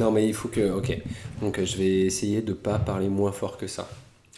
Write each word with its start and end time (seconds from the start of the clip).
Non, 0.00 0.10
mais 0.10 0.26
il 0.26 0.34
faut 0.34 0.48
que. 0.48 0.70
Ok. 0.72 0.96
Donc, 1.40 1.62
je 1.62 1.76
vais 1.76 2.00
essayer 2.00 2.42
de 2.42 2.52
pas 2.52 2.78
parler 2.78 3.08
moins 3.08 3.32
fort 3.32 3.56
que 3.56 3.66
ça. 3.66 3.88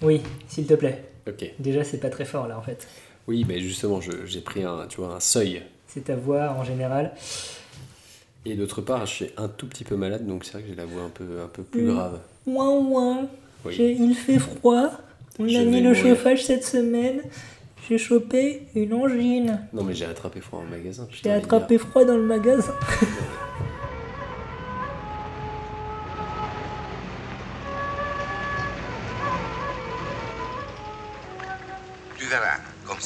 Oui, 0.02 0.20
s'il 0.48 0.66
te 0.66 0.74
plaît. 0.74 1.04
Ok. 1.28 1.44
Déjà, 1.58 1.84
c'est 1.84 1.98
pas 1.98 2.10
très 2.10 2.24
fort 2.24 2.46
là 2.48 2.58
en 2.58 2.62
fait. 2.62 2.86
Oui, 3.26 3.44
mais 3.46 3.60
justement, 3.60 4.00
j'ai 4.00 4.40
pris 4.40 4.62
un, 4.62 4.86
tu 4.88 5.00
vois, 5.00 5.14
un 5.14 5.20
seuil. 5.20 5.62
C'est 5.86 6.04
ta 6.04 6.16
voix 6.16 6.50
en 6.58 6.64
général. 6.64 7.12
Et 8.46 8.54
d'autre 8.54 8.80
part, 8.80 9.04
je 9.04 9.12
suis 9.12 9.26
un 9.36 9.48
tout 9.48 9.66
petit 9.66 9.84
peu 9.84 9.96
malade, 9.96 10.26
donc 10.26 10.44
c'est 10.44 10.52
vrai 10.52 10.62
que 10.62 10.68
j'ai 10.68 10.74
la 10.74 10.86
voix 10.86 11.02
un 11.02 11.10
peu, 11.10 11.24
un 11.44 11.48
peu 11.48 11.62
plus 11.62 11.86
grave. 11.86 12.20
Ouin 12.46 12.70
ouin. 12.70 13.26
Oui. 13.66 13.76
Il 14.00 14.14
fait 14.14 14.38
froid. 14.38 14.90
On 15.38 15.46
Je 15.46 15.58
a 15.58 15.64
mis 15.64 15.80
le 15.82 15.88
mourir. 15.90 15.96
chauffage 16.16 16.44
cette 16.44 16.64
semaine. 16.64 17.20
J'ai 17.88 17.98
chopé 17.98 18.62
une 18.74 18.94
angine. 18.94 19.60
Non, 19.72 19.82
mais 19.82 19.94
j'ai 19.94 20.04
attrapé 20.06 20.40
froid 20.40 20.60
en 20.60 20.70
magasin. 20.70 21.06
J'ai 21.10 21.30
attrapé 21.30 21.76
froid 21.78 22.04
dans 22.04 22.16
le 22.16 22.22
magasin. 22.22 22.74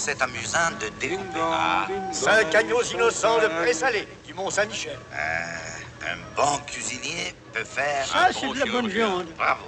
c'est 0.04 0.20
amusant 0.20 0.70
de 0.80 0.88
découper. 1.00 1.38
Ah, 1.40 1.86
Cinq 2.10 2.52
agneaux 2.56 2.82
innocents 2.82 3.38
de 3.38 3.46
présalé 3.62 4.08
du 4.26 4.34
Mont-Saint-Michel. 4.34 4.98
un 5.12 6.16
bon 6.36 6.58
cuisinier 6.66 7.34
peut 7.52 7.62
faire 7.62 8.04
Ça, 8.06 8.26
un 8.26 8.32
c'est 8.32 8.46
bon 8.46 8.52
de 8.52 8.58
la 8.58 8.66
bonne 8.66 8.88
viande. 8.88 9.26
Bravo. 9.38 9.64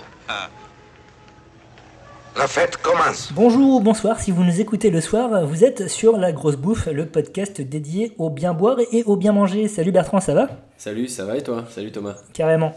La 2.36 2.48
fête 2.48 2.78
commence. 2.78 3.32
Bonjour 3.32 3.76
ou 3.76 3.80
bonsoir, 3.80 4.18
si 4.18 4.32
vous 4.32 4.42
nous 4.42 4.60
écoutez 4.60 4.90
le 4.90 5.00
soir, 5.00 5.46
vous 5.46 5.62
êtes 5.62 5.86
sur 5.86 6.18
La 6.18 6.32
Grosse 6.32 6.56
Bouffe, 6.56 6.86
le 6.88 7.06
podcast 7.06 7.60
dédié 7.60 8.12
au 8.18 8.28
bien 8.28 8.52
boire 8.52 8.78
et 8.90 9.04
au 9.04 9.14
bien 9.14 9.32
manger. 9.32 9.68
Salut 9.68 9.92
Bertrand, 9.92 10.18
ça 10.18 10.34
va? 10.34 10.48
Salut, 10.76 11.06
ça 11.06 11.24
va 11.24 11.36
et 11.36 11.42
toi? 11.42 11.64
Salut 11.70 11.92
Thomas. 11.92 12.16
Carrément. 12.32 12.74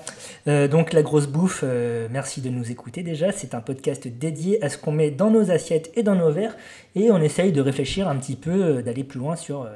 Euh, 0.47 0.67
donc 0.67 0.93
La 0.93 1.01
Grosse 1.01 1.25
Bouffe, 1.25 1.61
euh, 1.63 2.07
merci 2.11 2.39
de 2.41 2.49
nous 2.49 2.69
écouter 2.69 3.01
déjà. 3.01 3.31
C'est 3.31 3.55
un 3.55 3.61
podcast 3.61 4.07
dédié 4.07 4.63
à 4.63 4.69
ce 4.69 4.77
qu'on 4.77 4.91
met 4.91 5.09
dans 5.09 5.31
nos 5.31 5.49
assiettes 5.49 5.91
et 5.95 6.03
dans 6.03 6.15
nos 6.15 6.31
verres. 6.31 6.55
Et 6.95 7.09
on 7.09 7.17
essaye 7.17 7.51
de 7.51 7.61
réfléchir 7.61 8.07
un 8.07 8.15
petit 8.17 8.35
peu, 8.35 8.51
euh, 8.51 8.81
d'aller 8.83 9.03
plus 9.03 9.19
loin 9.19 9.35
sur 9.35 9.63
euh, 9.63 9.69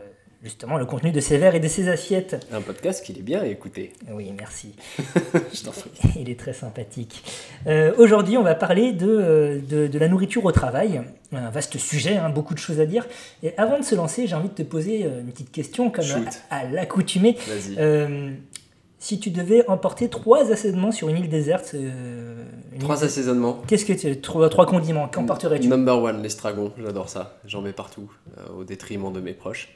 justement 0.43 0.77
le 0.77 0.85
contenu 0.85 1.11
de 1.11 1.19
ces 1.19 1.37
verres 1.37 1.55
et 1.55 1.59
de 1.59 1.67
ces 1.67 1.87
assiettes. 1.89 2.47
Un 2.51 2.61
podcast 2.61 3.05
qu'il 3.05 3.17
est 3.17 3.21
bien 3.23 3.41
à 3.41 3.45
écouter. 3.45 3.93
Oui, 4.11 4.33
merci. 4.37 4.73
Je 5.53 5.63
t'en 5.63 5.71
prie. 5.71 5.89
Il 6.19 6.29
est 6.29 6.39
très 6.39 6.53
sympathique. 6.53 7.23
Euh, 7.67 7.93
Aujourd'hui, 7.97 8.37
on 8.37 8.43
va 8.43 8.55
parler 8.55 8.91
de, 8.93 9.07
euh, 9.07 9.59
de, 9.61 9.87
de 9.87 9.99
la 9.99 10.07
nourriture 10.07 10.43
au 10.45 10.51
travail. 10.51 11.01
Un 11.33 11.49
vaste 11.49 11.77
sujet, 11.77 12.17
hein, 12.17 12.29
beaucoup 12.29 12.53
de 12.53 12.59
choses 12.59 12.79
à 12.79 12.85
dire. 12.85 13.05
Et 13.43 13.53
avant 13.57 13.77
de 13.79 13.83
se 13.83 13.95
lancer, 13.95 14.27
j'ai 14.27 14.35
envie 14.35 14.49
de 14.49 14.53
te 14.55 14.63
poser 14.63 15.05
euh, 15.05 15.21
une 15.21 15.27
petite 15.31 15.51
question, 15.51 15.89
comme 15.91 16.03
Shoot. 16.03 16.27
à, 16.49 16.57
à 16.59 16.63
l'accoutumée. 16.65 17.37
Vas-y. 17.47 17.75
Euh, 17.77 18.31
si 19.03 19.19
tu 19.19 19.31
devais 19.31 19.67
emporter 19.67 20.09
trois 20.09 20.51
assaisonnements 20.51 20.91
sur 20.91 21.09
une 21.09 21.17
île 21.17 21.29
déserte, 21.29 21.71
euh, 21.73 22.43
une 22.71 22.79
Trois 22.79 22.99
île- 22.99 23.05
assaisonnements. 23.05 23.59
Qu'est-ce 23.67 23.85
que 23.85 23.93
tu 23.93 24.21
trois, 24.21 24.47
trois 24.49 24.67
condiments 24.67 25.07
Qu'emporterais-tu 25.07 25.67
Number 25.69 25.97
one, 26.03 26.21
l'estragon, 26.21 26.71
j'adore 26.77 27.09
ça. 27.09 27.39
J'en 27.45 27.61
mets 27.61 27.73
partout, 27.73 28.11
euh, 28.37 28.59
au 28.59 28.63
détriment 28.63 29.11
de 29.11 29.19
mes 29.19 29.33
proches. 29.33 29.69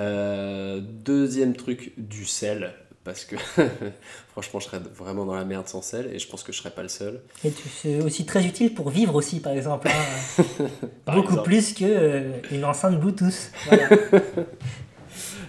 Euh, 0.00 0.80
deuxième 0.80 1.54
truc, 1.56 1.92
du 1.96 2.24
sel. 2.24 2.72
Parce 3.04 3.24
que 3.24 3.36
franchement, 4.32 4.58
je 4.58 4.64
serais 4.64 4.80
vraiment 4.94 5.24
dans 5.24 5.34
la 5.36 5.44
merde 5.44 5.68
sans 5.68 5.80
sel 5.80 6.10
et 6.12 6.18
je 6.18 6.26
pense 6.28 6.42
que 6.42 6.50
je 6.52 6.58
serais 6.58 6.70
pas 6.72 6.82
le 6.82 6.88
seul. 6.88 7.20
Et 7.44 7.52
c'est 7.80 8.00
aussi 8.00 8.26
très 8.26 8.44
utile 8.44 8.74
pour 8.74 8.90
vivre 8.90 9.14
aussi, 9.14 9.38
par 9.38 9.52
exemple. 9.52 9.88
hein. 9.88 10.44
Par 11.04 11.14
Beaucoup 11.14 11.28
exemple. 11.34 11.44
plus 11.48 11.72
qu'une 11.72 12.64
enceinte 12.64 12.98
Bluetooth. 12.98 13.52
Voilà. 13.66 13.88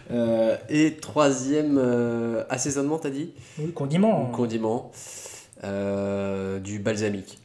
Euh, 0.09 0.55
et 0.69 0.93
troisième 0.95 1.77
euh, 1.77 2.43
assaisonnement, 2.49 2.97
t'as 2.97 3.09
dit? 3.09 3.33
Oui, 3.59 3.73
condiment, 3.73 4.31
euh, 5.65 6.59
du 6.59 6.79
balsamique. 6.79 7.39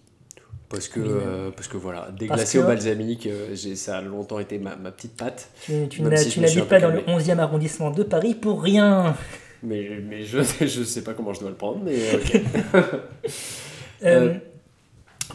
Parce 0.72 0.88
que, 0.88 1.00
euh, 1.00 1.50
parce 1.54 1.68
que 1.68 1.76
voilà, 1.76 2.08
déglacé 2.18 2.58
que- 2.58 2.64
au 2.64 2.66
balsamique, 2.66 3.26
euh, 3.26 3.54
ça 3.76 3.98
a 3.98 4.00
longtemps 4.02 4.38
été 4.40 4.58
ma, 4.58 4.74
ma 4.76 4.90
petite 4.90 5.16
patte. 5.16 5.50
Tu, 5.64 5.86
tu 5.88 6.00
si 6.30 6.40
n'habites 6.40 6.60
peu 6.62 6.66
pas 6.66 6.80
dans 6.80 6.88
le 6.88 7.02
calmé. 7.02 7.12
11e 7.22 7.38
arrondissement 7.38 7.90
de 7.90 8.02
Paris 8.02 8.34
pour 8.34 8.62
rien. 8.62 9.14
Mais, 9.62 9.88
mais 10.08 10.24
je, 10.24 10.38
je 10.60 10.82
sais 10.82 11.02
pas 11.04 11.12
comment 11.14 11.32
je 11.34 11.40
dois 11.40 11.50
le 11.50 11.56
prendre, 11.56 11.80
mais. 11.84 11.96
Euh, 14.04 14.34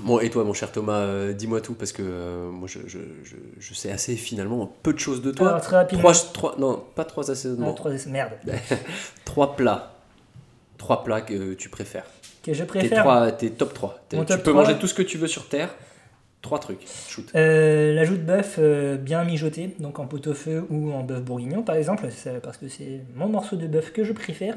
Bon, 0.02 0.20
et 0.20 0.30
toi, 0.30 0.44
mon 0.44 0.54
cher 0.54 0.72
Thomas, 0.72 1.32
dis-moi 1.34 1.60
tout, 1.60 1.74
parce 1.74 1.92
que 1.92 2.04
moi, 2.52 2.68
je, 2.68 2.80
je, 2.86 3.00
je, 3.24 3.36
je 3.60 3.74
sais 3.74 3.90
assez 3.92 4.16
finalement 4.16 4.72
peu 4.84 4.94
de 4.94 5.00
choses 5.00 5.24
de 5.24 5.32
toi. 5.32 5.48
alors, 5.50 5.62
très 5.62 5.78
rapidement. 5.78 6.12
trois, 6.12 6.14
trois, 6.34 6.56
non, 6.60 6.84
pas 6.94 7.04
trois 7.04 7.24
Non, 7.24 7.30
assaisonnements. 7.32 7.74
trois- 7.74 7.92
merde. 8.08 8.34
Trois 9.26 9.56
plats. 9.56 9.96
Trois 10.78 11.04
plats 11.04 11.22
que 11.22 11.56
tu 11.56 11.70
préfères. 11.70 12.06
Que 12.48 12.54
je 12.54 12.64
Tes, 12.64 12.68
préfère. 12.68 13.04
trois, 13.04 13.32
tes 13.32 13.52
top 13.52 13.74
3. 13.74 14.00
Mon 14.14 14.22
tu 14.22 14.26
top 14.28 14.44
peux 14.44 14.52
3. 14.52 14.64
manger 14.64 14.78
tout 14.80 14.88
ce 14.88 14.94
que 14.94 15.02
tu 15.04 15.18
veux 15.18 15.28
sur 15.28 15.48
Terre. 15.50 15.70
Trois 16.42 16.60
trucs. 16.60 16.86
Shoot. 17.10 17.26
Euh, 17.36 17.94
la 17.94 18.06
joue 18.06 18.16
de 18.16 18.22
bœuf 18.22 18.56
euh, 18.60 18.96
bien 18.96 19.24
mijotée, 19.26 19.76
donc 19.80 20.00
en 20.00 20.06
pot-au-feu 20.06 20.66
ou 20.70 20.94
en 20.94 21.04
bœuf 21.04 21.22
bourguignon 21.22 21.62
par 21.64 21.76
exemple, 21.76 22.08
c'est- 22.12 22.40
parce 22.42 22.58
que 22.58 22.68
c'est 22.70 23.02
mon 23.16 23.28
morceau 23.28 23.56
de 23.58 23.68
bœuf 23.68 23.92
que 23.92 24.04
je 24.04 24.14
préfère. 24.14 24.56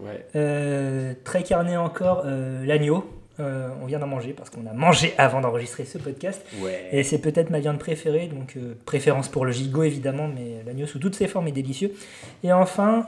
Ouais. 0.00 0.24
Euh, 0.36 1.14
très 1.24 1.42
carné 1.42 1.76
encore, 1.76 2.22
euh, 2.26 2.64
l'agneau. 2.66 3.08
On 3.82 3.86
vient 3.86 3.98
d'en 3.98 4.06
manger 4.06 4.34
parce 4.34 4.50
qu'on 4.50 4.66
a 4.66 4.74
mangé 4.74 5.14
avant 5.16 5.40
d'enregistrer 5.40 5.86
ce 5.86 5.96
podcast. 5.96 6.44
Ouais. 6.60 6.88
Et 6.92 7.02
c'est 7.04 7.16
peut-être 7.22 7.48
ma 7.48 7.58
viande 7.60 7.78
préférée, 7.78 8.26
donc 8.26 8.58
préférence 8.84 9.30
pour 9.30 9.46
le 9.46 9.52
gigot 9.52 9.82
évidemment, 9.82 10.28
mais 10.28 10.62
l'agneau 10.66 10.86
sous 10.86 10.98
toutes 10.98 11.14
ses 11.14 11.26
formes 11.26 11.48
est 11.48 11.52
délicieux. 11.52 11.90
Et 12.44 12.52
enfin, 12.52 13.06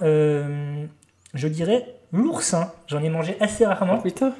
je 1.35 1.49
dirais 1.49 1.85
l'oursin. 2.13 2.73
J'en 2.87 3.03
ai 3.03 3.09
mangé 3.09 3.37
assez 3.41 3.65
Oh 3.65 3.69
rarement. 3.69 3.99
putain. 3.99 4.35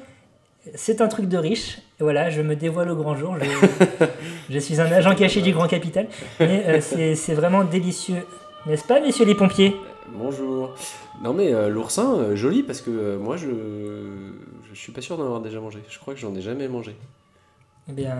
C'est 0.75 1.01
un 1.01 1.07
truc 1.07 1.27
de 1.27 1.37
riche. 1.37 1.79
Voilà, 1.99 2.29
je 2.29 2.41
me 2.41 2.55
dévoile 2.55 2.89
au 2.89 2.95
grand 2.95 3.15
jour. 3.15 3.35
Je, 3.39 4.05
je 4.49 4.59
suis 4.59 4.79
un 4.79 4.91
agent 4.91 5.13
caché 5.15 5.41
du 5.41 5.51
grand 5.51 5.67
capital. 5.67 6.07
Mais 6.39 6.63
euh, 6.67 7.15
c'est 7.15 7.33
vraiment 7.33 7.63
délicieux. 7.65 8.25
N'est-ce 8.65 8.85
pas, 8.85 9.01
messieurs 9.01 9.25
les 9.25 9.35
pompiers? 9.35 9.75
Bonjour. 10.13 10.73
Non 11.21 11.33
mais 11.33 11.53
euh, 11.53 11.69
l'oursin, 11.69 12.15
euh, 12.15 12.35
joli 12.35 12.63
parce 12.63 12.81
que 12.81 12.89
euh, 12.91 13.17
moi 13.19 13.37
je 13.37 13.47
je 14.69 14.75
suis 14.79 14.91
pas 14.91 15.01
sûr 15.01 15.17
d'en 15.17 15.25
avoir 15.25 15.41
déjà 15.41 15.59
mangé. 15.59 15.79
Je 15.89 15.99
crois 15.99 16.13
que 16.13 16.19
j'en 16.19 16.33
ai 16.35 16.41
jamais 16.41 16.67
mangé. 16.67 16.95
Eh 17.89 17.91
bien, 17.91 18.15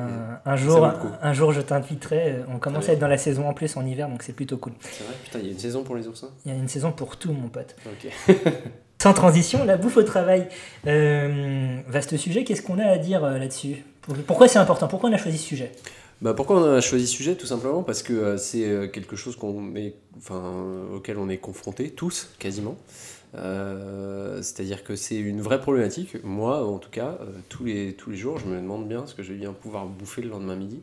un 0.45 0.55
jour, 0.57 0.85
un 1.21 1.33
jour, 1.33 1.53
je 1.53 1.61
t'inviterai. 1.61 2.41
On 2.53 2.59
commence 2.59 2.89
à 2.89 2.93
être 2.93 2.99
dans 2.99 3.07
la 3.07 3.17
saison 3.17 3.47
en 3.47 3.53
plus 3.53 3.77
en 3.77 3.85
hiver, 3.85 4.09
donc 4.09 4.21
c'est 4.21 4.33
plutôt 4.33 4.57
cool. 4.57 4.73
C'est 4.81 5.05
vrai? 5.05 5.13
Putain, 5.23 5.39
il 5.39 5.45
y 5.45 5.47
a 5.47 5.51
une 5.53 5.59
saison 5.59 5.83
pour 5.83 5.95
les 5.95 6.05
oursins? 6.09 6.29
Il 6.45 6.51
y 6.51 6.55
a 6.55 6.57
une 6.57 6.67
saison 6.67 6.91
pour 6.91 7.15
tout, 7.15 7.31
mon 7.31 7.47
pote. 7.47 7.73
Ok. 7.85 8.35
Sans 9.03 9.13
transition, 9.13 9.65
la 9.65 9.75
bouffe 9.75 9.97
au 9.97 10.03
travail. 10.03 10.47
Euh, 10.87 11.77
vaste 11.89 12.15
sujet, 12.15 12.45
qu'est-ce 12.45 12.61
qu'on 12.61 12.79
a 12.79 12.85
à 12.85 12.97
dire 12.97 13.25
euh, 13.25 13.37
là-dessus? 13.37 13.83
Pour- 14.01 14.15
Pourquoi 14.15 14.47
c'est 14.47 14.59
important? 14.59 14.87
Pourquoi 14.87 15.09
on 15.09 15.13
a 15.13 15.17
choisi 15.17 15.37
ce 15.37 15.43
sujet? 15.43 15.73
Bah 16.21 16.33
pourquoi 16.33 16.61
on 16.61 16.73
a 16.73 16.79
choisi 16.79 17.05
ce 17.05 17.13
sujet? 17.13 17.35
Tout 17.35 17.45
simplement 17.45 17.83
parce 17.83 18.01
que 18.01 18.13
euh, 18.13 18.37
c'est 18.37 18.89
quelque 18.93 19.17
chose 19.17 19.37
auquel 19.37 21.17
on 21.17 21.27
est 21.27 21.37
confronté 21.37 21.89
tous, 21.89 22.29
quasiment. 22.39 22.77
C'est-à-dire 23.33 24.85
que 24.85 24.95
c'est 24.95 25.17
une 25.17 25.41
vraie 25.41 25.59
problématique. 25.59 26.23
Moi, 26.23 26.65
en 26.65 26.77
tout 26.77 26.89
cas, 26.89 27.17
tous, 27.49 27.65
les, 27.65 27.95
tous 27.95 28.09
les 28.09 28.15
jours, 28.15 28.39
je 28.39 28.45
me 28.45 28.55
demande 28.55 28.87
bien 28.87 29.05
ce 29.05 29.15
que 29.15 29.21
je 29.21 29.33
vais 29.33 29.39
bien 29.39 29.51
pouvoir 29.51 29.85
bouffer 29.85 30.21
le 30.21 30.29
lendemain 30.29 30.55
midi. 30.55 30.79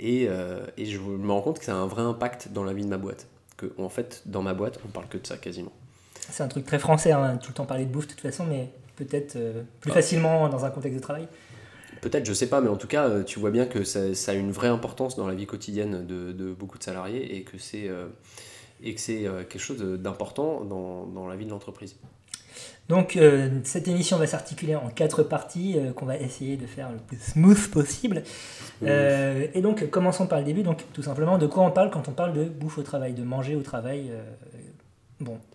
Et, 0.00 0.24
et 0.24 0.86
je 0.86 0.98
me 0.98 1.30
rends 1.30 1.42
compte 1.42 1.60
que 1.60 1.66
ça 1.66 1.74
a 1.74 1.76
un 1.76 1.86
vrai 1.86 2.02
impact 2.02 2.48
dans 2.52 2.64
la 2.64 2.72
vie 2.72 2.82
de 2.82 2.88
ma 2.88 2.98
boîte. 2.98 3.28
Que, 3.58 3.66
en 3.78 3.88
fait, 3.90 4.22
dans 4.26 4.42
ma 4.42 4.54
boîte, 4.54 4.80
on 4.84 4.88
parle 4.88 5.06
que 5.06 5.18
de 5.18 5.24
ça 5.28 5.36
quasiment. 5.36 5.70
C'est 6.30 6.42
un 6.42 6.48
truc 6.48 6.64
très 6.64 6.78
français, 6.78 7.12
hein, 7.12 7.38
tout 7.42 7.50
le 7.50 7.54
temps 7.54 7.66
parler 7.66 7.84
de 7.84 7.90
bouffe 7.90 8.06
de 8.06 8.12
toute 8.12 8.20
façon, 8.20 8.44
mais 8.46 8.70
peut-être 8.96 9.36
euh, 9.36 9.62
plus 9.80 9.90
Ah. 9.90 9.94
facilement 9.94 10.48
dans 10.48 10.64
un 10.64 10.70
contexte 10.70 10.96
de 10.98 11.02
travail. 11.02 11.28
Peut-être, 12.00 12.26
je 12.26 12.32
sais 12.32 12.48
pas, 12.48 12.60
mais 12.60 12.68
en 12.68 12.76
tout 12.76 12.86
cas, 12.88 13.08
euh, 13.08 13.22
tu 13.22 13.38
vois 13.38 13.50
bien 13.50 13.66
que 13.66 13.82
ça, 13.84 14.14
ça 14.14 14.32
a 14.32 14.34
une 14.34 14.52
vraie 14.52 14.68
importance 14.68 15.16
dans 15.16 15.26
la 15.26 15.34
vie 15.34 15.46
quotidienne 15.46 16.06
de, 16.06 16.32
de 16.32 16.52
beaucoup 16.52 16.76
de 16.78 16.82
salariés 16.82 17.36
et 17.36 17.42
que 17.44 17.56
c'est 17.58 17.88
euh, 17.88 18.06
quelque 19.44 19.58
chose 19.58 19.78
d'important 19.80 20.64
dans, 20.64 21.06
dans 21.06 21.26
la 21.26 21.36
vie 21.36 21.44
de 21.46 21.50
l'entreprise. 21.50 21.96
Donc 22.88 23.16
euh, 23.16 23.48
cette 23.64 23.88
émission 23.88 24.18
va 24.18 24.26
s'articuler 24.26 24.76
en 24.76 24.88
quatre 24.88 25.22
parties 25.22 25.76
euh, 25.78 25.92
qu'on 25.92 26.04
va 26.04 26.18
essayer 26.18 26.56
de 26.58 26.66
faire 26.66 26.90
le 26.92 26.98
plus 26.98 27.18
smooth 27.18 27.70
possible. 27.70 28.22
Et 28.82 29.60
donc 29.62 29.88
commençons 29.88 30.26
par 30.26 30.38
le 30.40 30.44
début. 30.44 30.62
Donc 30.62 30.84
tout 30.92 31.02
simplement 31.02 31.38
de 31.38 31.46
quoi 31.46 31.62
on 31.64 31.70
parle 31.70 31.90
quand 31.90 32.08
on 32.08 32.12
parle 32.12 32.34
de 32.34 32.44
bouffe 32.44 32.76
au 32.78 32.82
travail, 32.82 33.14
de 33.14 33.22
manger 33.22 33.56
au 33.56 33.62
travail. 33.62 34.10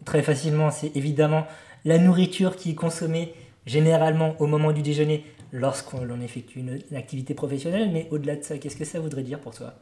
Très 0.05 0.21
facilement, 0.21 0.71
c'est 0.71 0.95
évidemment 0.95 1.45
la 1.85 1.97
nourriture 1.97 2.55
qui 2.55 2.71
est 2.71 2.75
consommée 2.75 3.33
généralement 3.65 4.35
au 4.39 4.47
moment 4.47 4.71
du 4.71 4.81
déjeuner 4.81 5.23
lorsqu'on 5.51 6.21
effectue 6.21 6.59
une, 6.59 6.79
une 6.91 6.97
activité 6.97 7.33
professionnelle. 7.33 7.89
Mais 7.91 8.07
au-delà 8.11 8.35
de 8.35 8.43
ça, 8.43 8.57
qu'est-ce 8.57 8.77
que 8.77 8.85
ça 8.85 8.99
voudrait 8.99 9.23
dire 9.23 9.39
pour 9.39 9.53
toi? 9.53 9.73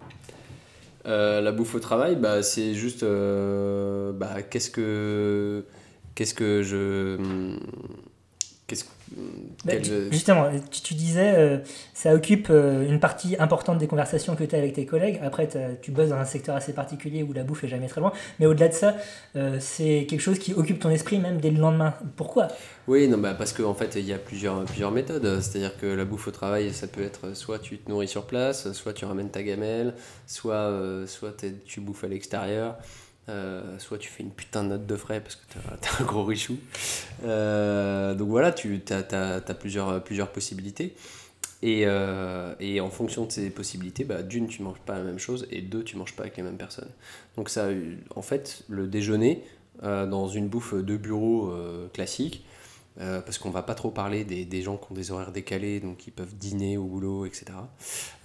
Euh, 1.06 1.40
la 1.40 1.52
bouffe 1.52 1.76
au 1.76 1.80
travail, 1.80 2.18
bah, 2.18 2.44
c'est 2.44 2.74
juste 2.74 3.04
euh, 3.04 4.12
bah, 4.12 4.42
qu'est-ce 4.42 4.70
que 4.70 5.64
qu'est-ce 6.16 6.34
que 6.34 6.64
je 6.64 7.18
Bah, 9.16 9.74
quel- 9.74 9.82
tu- 9.82 10.12
justement, 10.12 10.50
tu, 10.72 10.82
tu 10.82 10.94
disais, 10.94 11.34
euh, 11.38 11.58
ça 11.94 12.14
occupe 12.14 12.48
euh, 12.50 12.88
une 12.88 13.00
partie 13.00 13.36
importante 13.40 13.78
des 13.78 13.88
conversations 13.88 14.36
que 14.36 14.44
tu 14.44 14.56
as 14.56 14.60
avec 14.60 14.74
tes 14.74 14.86
collègues. 14.86 15.20
Après, 15.24 15.48
tu 15.82 15.92
bosses 15.92 16.10
dans 16.10 16.18
un 16.18 16.26
secteur 16.26 16.56
assez 16.56 16.74
particulier 16.74 17.24
où 17.24 17.34
la 17.34 17.44
bouffe 17.44 17.64
est 17.64 17.68
jamais 17.68 17.88
très 17.88 18.02
loin. 18.02 18.12
Mais 18.40 18.46
au-delà 18.46 18.68
de 18.68 18.74
ça, 18.74 18.96
euh, 19.36 19.58
c'est 19.60 20.06
quelque 20.10 20.22
chose 20.22 20.40
qui 20.40 20.54
occupe 20.54 20.80
ton 20.80 20.90
esprit 20.90 21.20
même 21.20 21.40
dès 21.40 21.52
le 21.52 21.60
lendemain. 21.60 21.94
Pourquoi? 22.16 22.48
Oui, 22.88 23.08
non, 23.08 23.18
bah 23.18 23.34
parce 23.34 23.52
qu'en 23.54 23.74
fait, 23.74 23.96
il 23.96 24.06
y 24.06 24.14
a 24.14 24.18
plusieurs, 24.18 24.64
plusieurs 24.66 24.92
méthodes. 24.92 25.42
C'est-à-dire 25.42 25.78
que 25.78 25.88
la 25.88 26.06
bouffe 26.06 26.28
au 26.28 26.32
travail, 26.32 26.74
ça 26.74 26.88
peut 26.88 27.04
être 27.04 27.36
soit 27.36 27.60
tu 27.60 27.78
te 27.78 27.90
nourris 27.90 28.08
sur 28.08 28.26
place, 28.26 28.72
soit 28.74 28.94
tu 28.94 29.06
ramènes 29.06 29.30
ta 29.30 29.44
gamelle, 29.44 29.94
soit, 30.26 30.54
euh, 30.56 31.06
soit 31.08 31.36
tu 31.66 31.82
bouffes 31.82 32.04
à 32.04 32.08
l'extérieur, 32.08 32.78
euh, 33.30 33.78
soit 33.78 33.98
tu 33.98 34.08
fais 34.10 34.24
une 34.24 34.32
putain 34.32 34.64
de 34.64 34.70
note 34.70 34.86
de 34.86 34.96
frais 34.96 35.20
parce 35.20 35.36
que 35.36 35.42
t'as 35.82 36.04
un 36.04 36.06
gros 36.08 36.24
richou. 36.24 36.58
Euh, 37.26 38.16
donc 38.16 38.30
voilà, 38.30 38.52
tu 38.52 38.82
as, 38.90 39.54
plusieurs, 39.54 40.32
possibilités. 40.32 40.96
Et, 41.64 41.84
euh, 41.86 42.54
et 42.60 42.80
en 42.80 42.90
fonction 42.90 43.26
de 43.26 43.32
ces 43.32 43.50
possibilités, 43.50 44.04
bah, 44.04 44.22
d'une, 44.22 44.48
tu 44.48 44.62
manges 44.62 44.80
pas 44.86 44.98
la 44.98 45.04
même 45.04 45.20
chose, 45.20 45.48
et 45.52 45.62
deux, 45.62 45.84
tu 45.84 45.98
manges 45.98 46.16
pas 46.16 46.24
avec 46.24 46.38
les 46.38 46.44
mêmes 46.44 46.58
personnes. 46.58 46.90
Donc 47.36 47.50
ça, 47.50 47.68
en 48.16 48.22
fait, 48.22 48.64
le 48.70 48.88
déjeuner, 48.88 49.44
dans 49.84 50.28
une 50.28 50.48
bouffe 50.48 50.74
de 50.74 50.98
bureau 50.98 51.54
classique, 51.94 52.46
euh, 53.00 53.22
parce 53.22 53.38
qu'on 53.38 53.52
va 53.52 53.62
pas 53.62 53.76
trop 53.76 53.92
parler 53.92 54.24
des, 54.24 54.44
des 54.46 54.62
gens 54.64 54.78
qui 54.78 54.92
ont 54.92 54.96
des 54.96 55.12
horaires 55.12 55.32
décalés, 55.32 55.80
donc 55.80 55.98
qui 55.98 56.10
peuvent 56.12 56.36
dîner 56.36 56.78
au 56.78 56.86
boulot, 56.86 57.26
etc. 57.26 57.46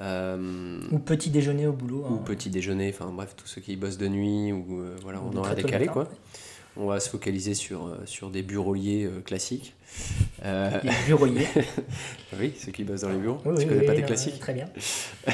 Euh, 0.01 0.81
Ou 0.91 0.99
petit 0.99 1.31
déjeuner 1.31 1.67
au 1.67 1.73
boulot 1.73 2.05
ou 2.09 2.15
hein. 2.15 2.23
petit 2.25 2.49
déjeuner, 2.49 2.91
enfin 2.95 3.11
bref, 3.13 3.35
tous 3.37 3.47
ceux 3.47 3.61
qui 3.61 3.77
bossent 3.77 3.99
de 3.99 4.09
nuit 4.09 4.51
ou 4.53 4.81
euh, 4.81 4.97
voilà, 5.03 5.21
Ou 5.21 5.29
en 5.29 5.37
horaire 5.37 5.55
décalé, 5.55 5.87
matin. 5.87 6.05
quoi. 6.05 6.09
On 6.79 6.87
va 6.87 7.01
se 7.01 7.11
focaliser 7.11 7.53
sur, 7.53 7.87
euh, 7.87 7.99
sur 8.07 8.31
des 8.31 8.41
bureauliers 8.41 9.07
classiques. 9.27 9.75
Les 10.43 10.91
bureauiers. 11.07 11.47
oui, 12.41 12.55
ceux 12.59 12.73
qui 12.73 12.85
bossent 12.85 13.03
dans 13.03 13.11
les 13.11 13.19
bureaux. 13.19 13.41
Oui, 13.45 13.55
tu 13.57 13.63
oui, 13.63 13.67
connais 13.67 13.81
oui, 13.81 13.87
pas 13.87 13.95
des 13.95 14.03
classiques 14.03 14.39
Très 14.41 14.55
bien. 14.55 14.69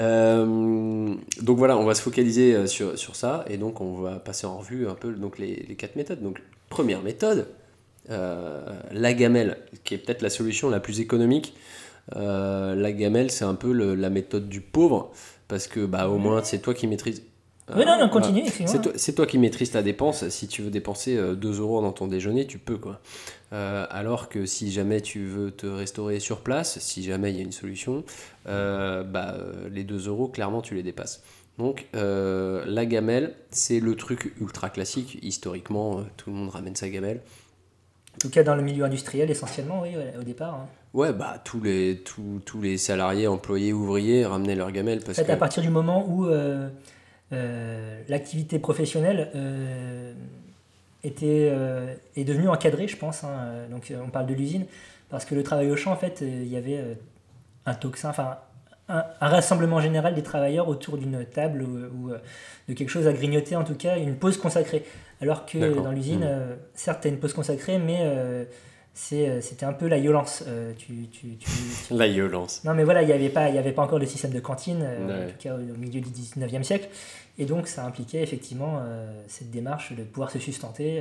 Euh, 0.00 1.14
donc 1.40 1.56
voilà, 1.56 1.78
on 1.78 1.84
va 1.84 1.94
se 1.94 2.02
focaliser 2.02 2.66
sur, 2.66 2.98
sur 2.98 3.14
ça 3.14 3.44
et 3.48 3.56
donc 3.58 3.80
on 3.80 4.00
va 4.00 4.16
passer 4.16 4.44
en 4.44 4.58
revue 4.58 4.88
un 4.88 4.94
peu 4.94 5.12
donc 5.12 5.38
les, 5.38 5.64
les 5.68 5.76
quatre 5.76 5.94
méthodes. 5.94 6.20
Donc 6.20 6.42
première 6.68 7.00
méthode, 7.00 7.46
la 8.08 9.14
gamelle, 9.14 9.58
qui 9.84 9.94
est 9.94 9.98
peut-être 9.98 10.22
la 10.22 10.30
solution 10.30 10.68
la 10.70 10.80
plus 10.80 11.00
économique. 11.00 11.54
Euh, 12.16 12.74
la 12.74 12.92
gamelle, 12.92 13.30
c'est 13.30 13.44
un 13.46 13.54
peu 13.54 13.72
le- 13.72 13.94
la 13.94 14.10
méthode 14.10 14.48
du 14.48 14.60
pauvre 14.60 15.10
parce 15.48 15.66
que 15.66 15.86
bah 15.86 16.08
au 16.08 16.18
moins 16.18 16.42
c'est 16.42 16.58
toi 16.58 16.74
qui 16.74 16.86
maîtrises. 16.86 17.22
Oui, 17.74 17.86
non, 17.86 17.96
non, 17.98 18.04
Ah, 18.04 18.08
continue, 18.08 18.42
c'est 18.42 18.48
excuse-moi. 18.48 18.78
toi, 18.82 18.92
c'est 18.96 19.14
toi 19.14 19.26
qui 19.26 19.38
maîtrises 19.38 19.70
ta 19.70 19.80
dépense. 19.82 20.28
Si 20.28 20.48
tu 20.48 20.60
veux 20.60 20.70
dépenser 20.70 21.16
euh, 21.16 21.34
2 21.34 21.60
euros 21.60 21.80
dans 21.80 21.92
ton 21.92 22.06
déjeuner, 22.06 22.46
tu 22.46 22.58
peux. 22.58 22.76
quoi. 22.76 23.00
Euh, 23.54 23.86
alors 23.88 24.28
que 24.28 24.44
si 24.44 24.70
jamais 24.70 25.00
tu 25.00 25.24
veux 25.24 25.50
te 25.50 25.66
restaurer 25.66 26.20
sur 26.20 26.40
place, 26.42 26.78
si 26.80 27.02
jamais 27.02 27.30
il 27.30 27.36
y 27.36 27.38
a 27.38 27.42
une 27.42 27.52
solution, 27.52 28.04
euh, 28.48 29.02
bah, 29.02 29.32
euh, 29.38 29.70
les 29.72 29.82
2 29.84 30.08
euros, 30.08 30.28
clairement, 30.28 30.60
tu 30.60 30.74
les 30.74 30.82
dépasses. 30.82 31.22
Donc 31.56 31.86
euh, 31.94 32.64
la 32.66 32.84
gamelle, 32.84 33.34
c'est 33.50 33.80
le 33.80 33.94
truc 33.96 34.34
ultra 34.42 34.68
classique. 34.68 35.18
Historiquement, 35.22 36.00
euh, 36.00 36.02
tout 36.18 36.28
le 36.28 36.36
monde 36.36 36.50
ramène 36.50 36.76
sa 36.76 36.90
gamelle. 36.90 37.22
En 38.14 38.18
tout 38.18 38.30
cas, 38.30 38.42
dans 38.42 38.54
le 38.54 38.62
milieu 38.62 38.84
industriel, 38.84 39.30
essentiellement, 39.30 39.82
oui, 39.82 39.90
au 40.18 40.22
départ. 40.22 40.54
hein. 40.54 40.66
Ouais, 40.94 41.12
bah 41.12 41.40
tous 41.44 41.60
les, 41.60 42.02
tous, 42.04 42.40
tous 42.46 42.60
les 42.60 42.78
salariés, 42.78 43.26
employés, 43.26 43.72
ouvriers 43.72 44.24
ramenaient 44.24 44.54
leur 44.54 44.70
gamelle 44.70 45.00
En 45.02 45.06
parce 45.06 45.18
fait, 45.18 45.24
que... 45.24 45.32
à 45.32 45.36
partir 45.36 45.60
du 45.60 45.68
moment 45.68 46.06
où 46.08 46.26
euh, 46.26 46.68
euh, 47.32 48.00
l'activité 48.08 48.60
professionnelle 48.60 49.28
euh, 49.34 50.14
était, 51.02 51.52
est 52.14 52.24
devenue 52.24 52.48
encadrée, 52.48 52.86
je 52.86 52.96
pense, 52.96 53.24
hein, 53.24 53.66
donc 53.70 53.92
on 54.06 54.08
parle 54.08 54.26
de 54.26 54.34
l'usine, 54.34 54.66
parce 55.10 55.24
que 55.24 55.34
le 55.34 55.42
travail 55.42 55.68
au 55.70 55.76
champ, 55.76 55.90
en 55.90 55.96
fait, 55.96 56.20
il 56.22 56.46
y 56.46 56.56
avait 56.56 56.96
un 57.66 57.74
enfin 58.04 58.38
un, 58.88 59.04
un 59.20 59.28
rassemblement 59.28 59.80
général 59.80 60.14
des 60.14 60.22
travailleurs 60.22 60.68
autour 60.68 60.98
d'une 60.98 61.24
table 61.24 61.62
ou, 61.62 61.78
ou, 62.08 62.10
euh, 62.12 62.18
de 62.68 62.74
quelque 62.74 62.90
chose 62.90 63.06
à 63.06 63.12
grignoter, 63.12 63.56
en 63.56 63.64
tout 63.64 63.74
cas, 63.76 63.96
une 63.98 64.16
pause 64.16 64.36
consacrée. 64.36 64.84
Alors 65.20 65.46
que 65.46 65.74
dans 65.82 65.92
l'usine, 65.92 66.20
Mhm. 66.20 66.26
euh, 66.28 66.56
certes, 66.74 67.00
tu 67.02 67.08
as 67.08 67.10
une 67.10 67.18
pause 67.18 67.32
consacrée, 67.32 67.78
mais 67.78 67.98
euh, 68.02 68.44
c'est, 68.92 69.28
euh, 69.28 69.40
c'était 69.40 69.64
un 69.64 69.72
peu 69.72 69.88
la 69.88 69.98
violence. 69.98 70.44
Euh, 70.46 70.72
tu, 70.76 71.08
tu, 71.08 71.36
tu, 71.36 71.46
tu- 71.48 71.50
La 71.94 72.08
violence. 72.08 72.62
non, 72.64 72.74
mais 72.74 72.84
voilà, 72.84 73.02
il 73.02 73.06
n'y 73.06 73.12
avait, 73.12 73.30
pas- 73.30 73.48
il 73.48 73.54
y 73.54 73.58
avait 73.58 73.72
pas 73.72 73.82
encore 73.82 74.00
de 74.00 74.06
système 74.06 74.32
de 74.32 74.40
cantine, 74.40 74.82
euh, 74.82 75.06
Ouais. 75.06 75.24
en 75.24 75.28
tout 75.30 75.38
cas 75.38 75.54
au, 75.54 75.78
milieu 75.78 76.00
du 76.00 76.10
19e 76.10 76.62
siècle. 76.62 76.88
Et 77.38 77.46
donc, 77.46 77.66
ça 77.68 77.84
impliquait 77.86 78.22
effectivement 78.22 78.80
euh, 78.82 79.10
cette 79.28 79.50
démarche 79.50 79.92
de 79.92 80.02
pouvoir 80.04 80.30
se 80.30 80.38
sustenter. 80.38 81.00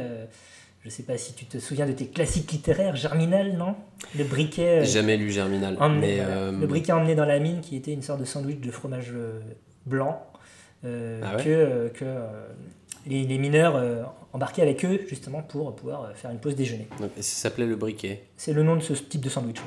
Je 0.83 0.89
ne 0.89 0.91
sais 0.91 1.03
pas 1.03 1.17
si 1.17 1.33
tu 1.33 1.45
te 1.45 1.57
souviens 1.59 1.85
de 1.87 1.93
tes 1.93 2.07
classiques 2.07 2.51
littéraires, 2.51 2.95
Germinal, 2.95 3.53
non? 3.57 3.75
Le 4.17 4.25
briquet. 4.25 4.81
euh, 4.81 4.83
Jamais 4.83 5.15
lu 5.17 5.31
Germinal. 5.31 5.77
emmené, 5.79 5.99
mais, 6.07 6.15
voilà. 6.17 6.31
euh, 6.37 6.51
Le 6.59 6.67
briquet 6.67 6.91
emmené 6.91 7.15
dans 7.15 7.25
la 7.25 7.39
mine, 7.39 7.61
qui 7.61 7.75
était 7.77 7.93
une 7.93 8.01
sorte 8.01 8.19
de 8.19 8.25
sandwich 8.25 8.59
de 8.59 8.69
fromage 8.71 9.11
euh, 9.13 9.39
blanc, 9.85 10.21
euh, 10.83 11.21
Ah 11.23 11.37
ouais? 11.37 11.43
que, 11.43 11.87
que 11.97 12.05
les, 13.07 13.23
les 13.23 13.37
mineurs 13.37 13.81
embarquaient 14.33 14.61
avec 14.61 14.83
eux, 14.83 14.99
justement, 15.07 15.41
pour 15.41 15.73
pouvoir 15.75 16.11
faire 16.15 16.31
une 16.31 16.39
pause 16.39 16.55
déjeuner. 16.55 16.87
et 17.17 17.21
ça 17.21 17.41
s'appelait 17.43 17.65
le 17.65 17.75
briquet. 17.77 18.23
C'est 18.35 18.51
le 18.53 18.63
nom 18.63 18.75
de 18.75 18.81
ce 18.81 18.93
type 18.93 19.21
de 19.21 19.29
sandwich. 19.29 19.59
ouais. 19.59 19.65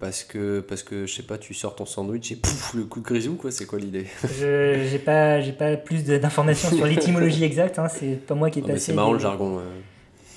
Parce 0.00 0.22
que, 0.22 0.60
parce 0.60 0.84
que, 0.84 1.06
je 1.06 1.12
sais 1.14 1.24
pas, 1.24 1.38
tu 1.38 1.54
sors 1.54 1.74
ton 1.74 1.84
sandwich 1.86 2.30
et 2.30 2.36
pouf, 2.36 2.74
le 2.74 2.84
coup 2.84 3.00
de 3.00 3.04
grisou, 3.06 3.34
quoi, 3.34 3.50
c'est 3.50 3.66
quoi 3.66 3.80
l'idée? 3.80 4.06
Je 4.22 4.86
j'ai 4.88 4.98
pas 5.00 5.40
pas 5.58 5.76
plus 5.76 6.04
d'informations 6.04 6.70
sur 6.70 6.86
l'étymologie 6.86 7.42
exacte. 7.42 7.80
Hein, 7.80 7.88
c'est 7.88 8.24
pas 8.24 8.36
moi 8.36 8.48
qui 8.50 8.60
ai 8.60 8.62
mais 8.62 8.74
passé 8.74 8.84
C'est 8.86 8.92
marrant 8.92 9.12
le 9.14 9.18
jargon. 9.18 9.60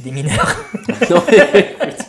Des 0.01 0.11
mineurs. 0.11 0.57
non, 1.09 1.23
mais- 1.29 1.75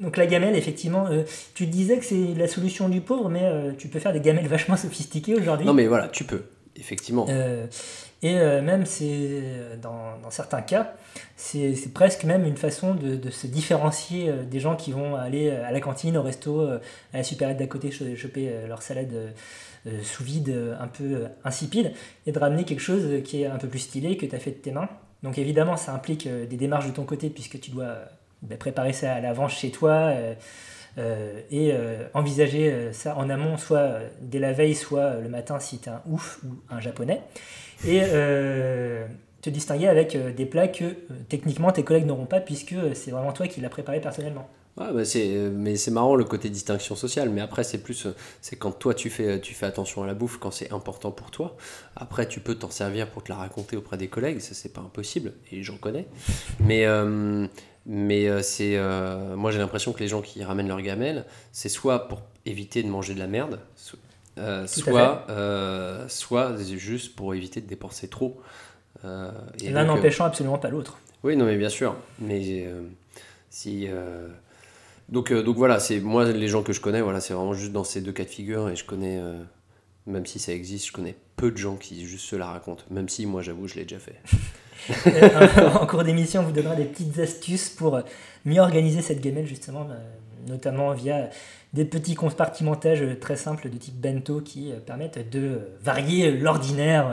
Donc 0.00 0.16
la 0.16 0.26
gamelle, 0.26 0.56
effectivement, 0.56 1.06
euh, 1.10 1.22
tu 1.54 1.66
disais 1.66 1.98
que 1.98 2.04
c'est 2.04 2.34
la 2.36 2.48
solution 2.48 2.88
du 2.88 3.00
pauvre, 3.00 3.28
mais 3.28 3.44
euh, 3.44 3.70
tu 3.76 3.86
peux 3.88 4.00
faire 4.00 4.12
des 4.12 4.20
gamelles 4.20 4.48
vachement 4.48 4.76
sophistiquées 4.76 5.34
aujourd'hui. 5.36 5.64
non, 5.66 5.74
mais 5.74 5.86
voilà, 5.86 6.08
tu 6.08 6.24
peux, 6.24 6.42
effectivement. 6.76 7.26
Euh, 7.28 7.66
et 8.24 8.34
même 8.34 8.86
c'est 8.86 9.42
dans, 9.82 10.16
dans 10.22 10.30
certains 10.30 10.62
cas, 10.62 10.94
c'est 11.36 11.74
presque 11.92 12.22
même 12.22 12.44
une 12.46 12.56
façon 12.56 12.94
de, 12.94 13.16
de 13.16 13.30
se 13.30 13.48
différencier 13.48 14.32
des 14.48 14.60
gens 14.60 14.76
qui 14.76 14.92
vont 14.92 15.16
aller 15.16 15.50
à 15.50 15.72
la 15.72 15.80
cantine, 15.80 16.16
au 16.16 16.22
resto, 16.22 16.60
à 16.62 16.78
la 17.12 17.24
supérette 17.24 17.56
d'à 17.58 17.66
côté 17.66 17.90
cho- 17.90 18.04
choper 18.16 18.48
leur 18.68 18.80
salade 18.82 19.12
sous 20.04 20.22
vide 20.22 20.54
un 20.78 20.86
peu 20.86 21.24
insipide 21.44 21.92
et 22.26 22.30
de 22.30 22.38
ramener 22.38 22.62
quelque 22.62 22.78
chose 22.80 23.22
qui 23.24 23.42
est 23.42 23.46
un 23.46 23.58
peu 23.58 23.66
plus 23.66 23.80
stylé 23.80 24.16
que 24.16 24.24
tu 24.26 24.36
as 24.36 24.38
fait 24.38 24.52
de 24.52 24.56
tes 24.56 24.70
mains. 24.70 24.88
Donc 25.22 25.38
évidemment, 25.38 25.76
ça 25.76 25.92
implique 25.92 26.26
euh, 26.26 26.46
des 26.46 26.56
démarches 26.56 26.86
de 26.86 26.92
ton 26.92 27.04
côté 27.04 27.30
puisque 27.30 27.60
tu 27.60 27.70
dois 27.70 27.84
euh, 27.84 28.04
bah, 28.42 28.56
préparer 28.56 28.92
ça 28.92 29.14
à 29.14 29.20
l'avance 29.20 29.52
chez 29.52 29.70
toi. 29.70 30.12
euh, 30.98 31.40
et 31.50 31.72
envisager 32.12 32.92
ça 32.92 33.16
en 33.16 33.30
amont, 33.30 33.56
soit 33.56 34.00
dès 34.20 34.38
la 34.38 34.52
veille, 34.52 34.74
soit 34.74 35.14
le 35.14 35.30
matin 35.30 35.58
si 35.58 35.78
tu 35.78 35.88
es 35.88 35.92
un 35.92 36.02
ouf 36.06 36.40
ou 36.44 36.48
un 36.68 36.80
japonais. 36.80 37.22
Et 37.86 38.02
te 39.40 39.48
distinguer 39.48 39.88
avec 39.88 40.18
des 40.34 40.44
plats 40.44 40.68
que 40.68 40.94
techniquement 41.30 41.72
tes 41.72 41.82
collègues 41.82 42.04
n'auront 42.04 42.26
pas 42.26 42.40
puisque 42.40 42.74
c'est 42.92 43.10
vraiment 43.10 43.32
toi 43.32 43.48
qui 43.48 43.62
l'as 43.62 43.70
préparé 43.70 44.02
personnellement. 44.02 44.46
Ouais, 44.78 44.90
bah, 44.90 45.04
c'est, 45.04 45.28
mais 45.52 45.76
c'est 45.76 45.90
marrant 45.90 46.14
le 46.16 46.24
côté 46.24 46.48
distinction 46.48 46.96
sociale. 46.96 47.28
Mais 47.28 47.42
après, 47.42 47.62
c'est 47.62 47.76
plus, 47.78 48.06
c'est 48.40 48.56
quand 48.56 48.72
toi 48.72 48.94
tu 48.94 49.10
fais, 49.10 49.38
tu 49.38 49.52
fais 49.52 49.66
attention 49.66 50.02
à 50.02 50.06
la 50.06 50.14
bouffe, 50.14 50.38
quand 50.38 50.50
c'est 50.50 50.72
important 50.72 51.10
pour 51.10 51.30
toi. 51.30 51.56
Après, 51.94 52.26
tu 52.26 52.40
peux 52.40 52.54
t'en 52.54 52.70
servir 52.70 53.10
pour 53.10 53.22
te 53.22 53.30
la 53.30 53.36
raconter 53.36 53.76
auprès 53.76 53.98
des 53.98 54.08
collègues, 54.08 54.40
ça 54.40 54.54
c'est 54.54 54.72
pas 54.72 54.80
impossible, 54.80 55.34
et 55.50 55.62
j'en 55.62 55.76
connais. 55.76 56.06
Mais, 56.60 56.86
euh, 56.86 57.46
mais 57.84 58.28
euh, 58.28 58.40
c'est, 58.40 58.76
euh, 58.76 59.36
moi 59.36 59.50
j'ai 59.50 59.58
l'impression 59.58 59.92
que 59.92 60.00
les 60.00 60.08
gens 60.08 60.22
qui 60.22 60.42
ramènent 60.42 60.68
leur 60.68 60.80
gamelle, 60.80 61.26
c'est 61.52 61.68
soit 61.68 62.08
pour 62.08 62.22
éviter 62.46 62.82
de 62.82 62.88
manger 62.88 63.12
de 63.12 63.18
la 63.18 63.26
merde, 63.26 63.60
euh, 64.38 64.66
soit, 64.66 65.26
soit 66.08 66.56
juste 66.62 67.14
pour 67.14 67.34
éviter 67.34 67.60
de 67.60 67.66
dépenser 67.66 68.08
trop. 68.08 68.40
Et 69.62 69.70
L'un 69.70 69.84
n'empêchant 69.84 70.24
absolument 70.24 70.56
pas 70.56 70.70
l'autre. 70.70 70.96
oui, 71.24 71.36
non, 71.36 71.44
mais 71.44 71.58
bien 71.58 71.68
sûr. 71.68 71.94
Mais 72.20 72.64
si. 73.50 73.86
euh, 73.86 74.28
Donc, 75.12 75.30
euh, 75.30 75.42
donc 75.42 75.56
voilà, 75.56 75.78
c'est 75.78 76.00
moi, 76.00 76.24
les 76.24 76.48
gens 76.48 76.62
que 76.62 76.72
je 76.72 76.80
connais, 76.80 77.02
voilà, 77.02 77.20
c'est 77.20 77.34
vraiment 77.34 77.52
juste 77.54 77.72
dans 77.72 77.84
ces 77.84 78.00
deux 78.00 78.12
cas 78.12 78.24
de 78.24 78.28
figure. 78.30 78.68
Et 78.70 78.76
je 78.76 78.84
connais, 78.84 79.18
euh, 79.20 79.34
même 80.06 80.26
si 80.26 80.38
ça 80.38 80.52
existe, 80.52 80.86
je 80.88 80.92
connais 80.92 81.14
peu 81.36 81.50
de 81.50 81.56
gens 81.58 81.76
qui 81.76 82.06
juste 82.06 82.24
se 82.26 82.34
la 82.36 82.46
racontent. 82.46 82.82
Même 82.90 83.08
si 83.08 83.26
moi, 83.26 83.42
j'avoue, 83.42 83.68
je 83.68 83.74
l'ai 83.76 83.82
déjà 83.84 83.98
fait. 84.00 84.16
Euh, 85.06 85.68
en 85.80 85.86
cours 85.86 86.02
d'émission, 86.02 86.40
on 86.40 86.44
vous 86.44 86.52
donnera 86.52 86.74
des 86.74 86.86
petites 86.86 87.16
astuces 87.20 87.68
pour 87.68 88.00
mieux 88.44 88.60
organiser 88.60 89.00
cette 89.02 89.20
gamelle, 89.20 89.46
justement, 89.46 89.86
notamment 90.48 90.92
via 90.92 91.30
des 91.72 91.84
petits 91.84 92.14
compartimentages 92.16 93.04
très 93.20 93.36
simples 93.36 93.70
de 93.70 93.76
type 93.78 93.94
bento 94.00 94.40
qui 94.40 94.72
permettent 94.84 95.30
de 95.30 95.60
varier 95.84 96.32
l'ordinaire 96.32 97.06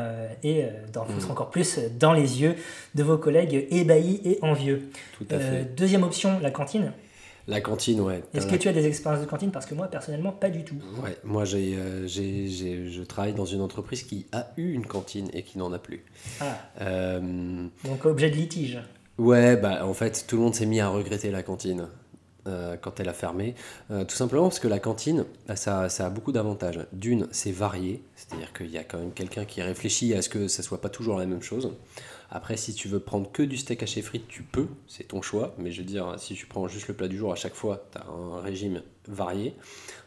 et 0.43 0.63
d'en 0.91 1.05
foutre 1.05 1.25
Mhm. 1.27 1.31
encore 1.31 1.49
plus 1.51 1.79
dans 1.99 2.11
les 2.13 2.41
yeux 2.41 2.55
de 2.95 3.03
vos 3.03 3.17
collègues 3.17 3.67
ébahis 3.71 4.19
et 4.25 4.39
envieux. 4.41 4.89
Tout 5.17 5.25
à 5.29 5.35
Euh, 5.35 5.59
fait. 5.63 5.75
deuxième 5.75 6.03
option, 6.03 6.39
la 6.41 6.49
cantine. 6.51 6.91
La 7.49 7.61
cantine, 7.61 7.99
ouais. 8.01 8.23
Est-ce 8.33 8.45
que 8.47 8.55
tu 8.55 8.67
as 8.69 8.73
des 8.73 8.85
expériences 8.85 9.21
de 9.25 9.29
cantine? 9.29 9.51
Parce 9.51 9.65
que 9.65 9.73
moi, 9.73 9.87
personnellement, 9.87 10.31
pas 10.31 10.49
du 10.49 10.63
tout. 10.63 10.75
Ouais, 11.03 11.17
moi, 11.23 11.45
j'ai, 11.45 11.75
euh, 11.75 12.05
j'ai, 12.07 12.47
j'ai- 12.47 12.89
je 12.89 13.01
travaille 13.03 13.33
dans 13.33 13.45
une 13.45 13.61
entreprise 13.61 14.03
qui 14.03 14.27
a 14.31 14.47
eu 14.57 14.71
une 14.73 14.85
cantine 14.85 15.29
et 15.33 15.41
qui 15.43 15.57
n'en 15.57 15.73
a 15.73 15.79
plus. 15.79 16.05
Ah, 16.41 16.57
Euh, 16.81 17.65
donc 17.85 18.05
objet 18.05 18.29
de 18.29 18.35
litige. 18.35 18.79
Ouais, 19.17 19.57
bah 19.57 19.85
en 19.85 19.93
fait, 19.93 20.25
tout 20.27 20.37
le 20.37 20.43
monde 20.43 20.55
s'est 20.55 20.65
mis 20.65 20.79
à 20.79 20.87
regretter 20.89 21.29
la 21.31 21.43
cantine 21.43 21.87
euh, 22.47 22.77
quand 22.79 22.99
elle 22.99 23.09
a 23.09 23.13
fermé. 23.13 23.55
Tout 23.89 24.15
simplement 24.15 24.43
parce 24.43 24.59
que 24.59 24.67
la 24.67 24.79
cantine, 24.79 25.25
bah, 25.47 25.55
ça, 25.55 25.89
ça 25.89 26.05
a 26.05 26.09
beaucoup 26.09 26.31
d'avantages. 26.31 26.79
D'une, 26.93 27.27
c'est 27.31 27.51
varié, 27.51 28.01
c'est-à-dire 28.15 28.53
qu'il 28.53 28.69
y 28.69 28.77
a 28.77 28.83
quand 28.83 28.99
même 28.99 29.11
quelqu'un 29.11 29.43
qui 29.45 29.61
réfléchit 29.61 30.13
à 30.13 30.21
ce 30.21 30.29
que 30.29 30.47
ça 30.47 30.61
soit 30.63 30.79
pas 30.81 30.89
toujours 30.89 31.17
la 31.17 31.25
même 31.25 31.41
chose. 31.41 31.71
Après, 32.31 32.57
si 32.57 32.73
tu 32.75 32.87
veux 32.87 32.99
prendre 32.99 33.31
que 33.31 33.41
du 33.41 33.57
steak 33.57 33.81
haché 33.81 34.01
frites, 34.03 34.27
tu 34.27 34.43
peux, 34.43 34.67
c'est 34.87 35.07
ton 35.07 35.21
choix. 35.21 35.55
Mais 35.57 35.71
je 35.71 35.79
veux 35.81 35.87
dire, 35.87 36.13
si 36.17 36.35
tu 36.35 36.45
prends 36.45 36.67
juste 36.67 36.87
le 36.87 36.93
plat 36.93 37.07
du 37.07 37.17
jour 37.17 37.31
à 37.31 37.35
chaque 37.35 37.55
fois, 37.55 37.83
tu 37.91 37.97
as 37.97 38.05
un 38.05 38.39
régime 38.41 38.83
varié. 39.07 39.55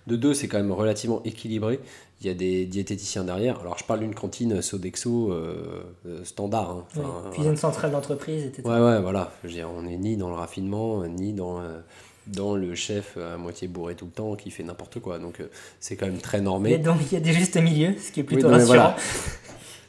De 0.07 0.14
deux, 0.14 0.33
c'est 0.33 0.47
quand 0.47 0.59
même 0.59 0.71
relativement 0.73 1.21
équilibré. 1.25 1.81
Il 2.21 2.29
y 2.29 2.31
a 2.31 2.35
des 2.35 2.64
diététiciens 2.67 3.25
derrière. 3.25 3.59
Alors, 3.61 3.76
je 3.79 3.83
parle 3.85 4.00
d'une 4.00 4.14
cantine 4.14 4.62
Sodexo 4.62 5.33
euh, 5.33 5.83
euh, 6.07 6.25
standard. 6.25 6.71
hein. 6.71 6.85
Oui, 6.97 7.02
Cuisine 7.33 7.57
centrale 7.57 7.91
d'entreprise, 7.91 8.45
etc. 8.45 8.62
Ouais, 8.64 8.79
ouais, 8.81 9.00
voilà. 9.00 9.33
Je 9.43 9.49
veux 9.49 9.55
dire, 9.55 9.69
on 9.76 9.83
n'est 9.83 9.97
ni 9.99 10.17
dans 10.17 10.29
le 10.29 10.37
raffinement, 10.37 11.05
ni 11.09 11.33
dans, 11.33 11.61
euh, 11.61 11.81
dans 12.29 12.55
le 12.55 12.76
chef 12.76 13.17
à 13.17 13.37
moitié 13.37 13.67
bourré 13.67 13.97
tout 13.97 14.05
le 14.05 14.12
temps 14.12 14.37
qui 14.37 14.52
fait 14.52 14.62
n'importe 14.62 15.00
quoi. 15.00 15.19
Donc, 15.19 15.43
c'est 15.81 15.97
quand 15.97 16.07
même 16.07 16.19
très 16.21 16.38
Et 16.38 16.43
normé. 16.43 16.79
donc 16.79 16.99
il 17.11 17.14
y 17.14 17.17
a 17.17 17.21
des 17.21 17.33
justes 17.33 17.57
milieux, 17.57 17.97
ce 17.99 18.12
qui 18.12 18.21
est 18.21 18.25
plutôt 18.25 18.43
non, 18.49 18.50
mais 18.52 18.59
rassurant. 18.62 18.75
voilà. 18.76 18.97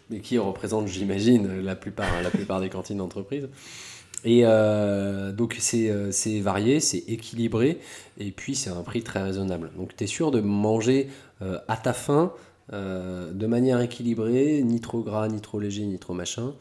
Mais 0.09 0.19
qui 0.19 0.37
représente, 0.37 0.87
j'imagine, 0.87 1.61
la 1.61 1.75
plupart, 1.75 2.21
la 2.21 2.29
plupart 2.29 2.59
des 2.59 2.69
cantines 2.69 2.97
d'entreprise. 2.97 3.47
Et 4.25 4.41
euh, 4.43 5.31
donc, 5.31 5.57
c'est 5.59 5.89
euh, 5.89 6.11
c'est 6.11 6.39
varié, 6.39 6.79
c'est 6.79 7.03
équilibré, 7.09 7.79
et 8.17 8.31
puis 8.31 8.55
c'est 8.55 8.69
un 8.69 8.81
prix 8.81 9.03
très 9.03 9.21
raisonnable. 9.21 9.71
Donc, 9.77 9.95
tu 9.95 10.03
es 10.03 10.07
sûr 10.07 10.31
de 10.31 10.39
manger 10.39 11.09
euh, 11.41 11.59
à 11.67 11.77
ta 11.77 11.93
faim, 11.93 12.33
de 12.71 13.45
manière 13.45 13.81
équilibrée, 13.81 14.63
ni 14.63 14.79
trop 14.79 15.01
gras, 15.03 15.27
ni 15.27 15.41
trop 15.41 15.59
léger, 15.59 15.83
ni 15.83 15.99
trop 15.99 16.13
machin, 16.13 16.53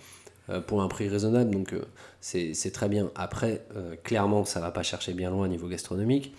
pour 0.67 0.83
un 0.83 0.89
prix 0.89 1.09
raisonnable. 1.09 1.51
Donc, 1.53 1.75
c'est 2.21 2.73
très 2.73 2.89
bien. 2.89 3.11
Après, 3.15 3.65
clairement, 4.03 4.45
ça 4.45 4.61
va 4.61 4.73
pas 4.73 4.83
chercher 4.83 5.15
bien 5.15 5.31
loin 5.31 5.47
au 5.47 5.49
niveau 5.49 5.69
gastronomique. 5.69 6.35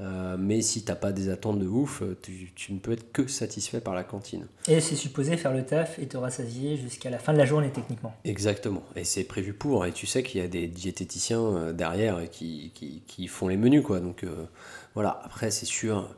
Euh, 0.00 0.36
mais 0.36 0.60
si 0.60 0.82
t'as 0.82 0.96
pas 0.96 1.12
des 1.12 1.28
attentes 1.28 1.60
de 1.60 1.68
ouf, 1.68 2.02
euh, 2.02 2.18
tu, 2.20 2.50
tu 2.56 2.72
ne 2.72 2.80
peux 2.80 2.90
être 2.92 3.12
que 3.12 3.28
satisfait 3.28 3.80
par 3.80 3.94
la 3.94 4.02
cantine. 4.02 4.46
Et 4.66 4.80
c'est 4.80 4.96
supposé 4.96 5.36
faire 5.36 5.52
le 5.52 5.64
taf 5.64 6.00
et 6.00 6.06
te 6.06 6.16
rassasier 6.16 6.76
jusqu'à 6.76 7.10
la 7.10 7.18
fin 7.18 7.32
de 7.32 7.38
la 7.38 7.44
journée 7.44 7.70
techniquement. 7.70 8.12
Exactement. 8.24 8.82
Et 8.96 9.04
c'est 9.04 9.22
prévu 9.22 9.52
pour. 9.52 9.86
Et 9.86 9.92
tu 9.92 10.06
sais 10.06 10.24
qu'il 10.24 10.40
y 10.40 10.44
a 10.44 10.48
des 10.48 10.66
diététiciens 10.66 11.40
euh, 11.40 11.72
derrière 11.72 12.28
qui, 12.28 12.72
qui, 12.74 13.02
qui 13.06 13.28
font 13.28 13.46
les 13.46 13.56
menus, 13.56 13.82
quoi. 13.82 14.00
Donc 14.00 14.24
euh, 14.24 14.46
voilà. 14.94 15.20
Après, 15.24 15.52
c'est 15.52 15.66
sûr, 15.66 16.12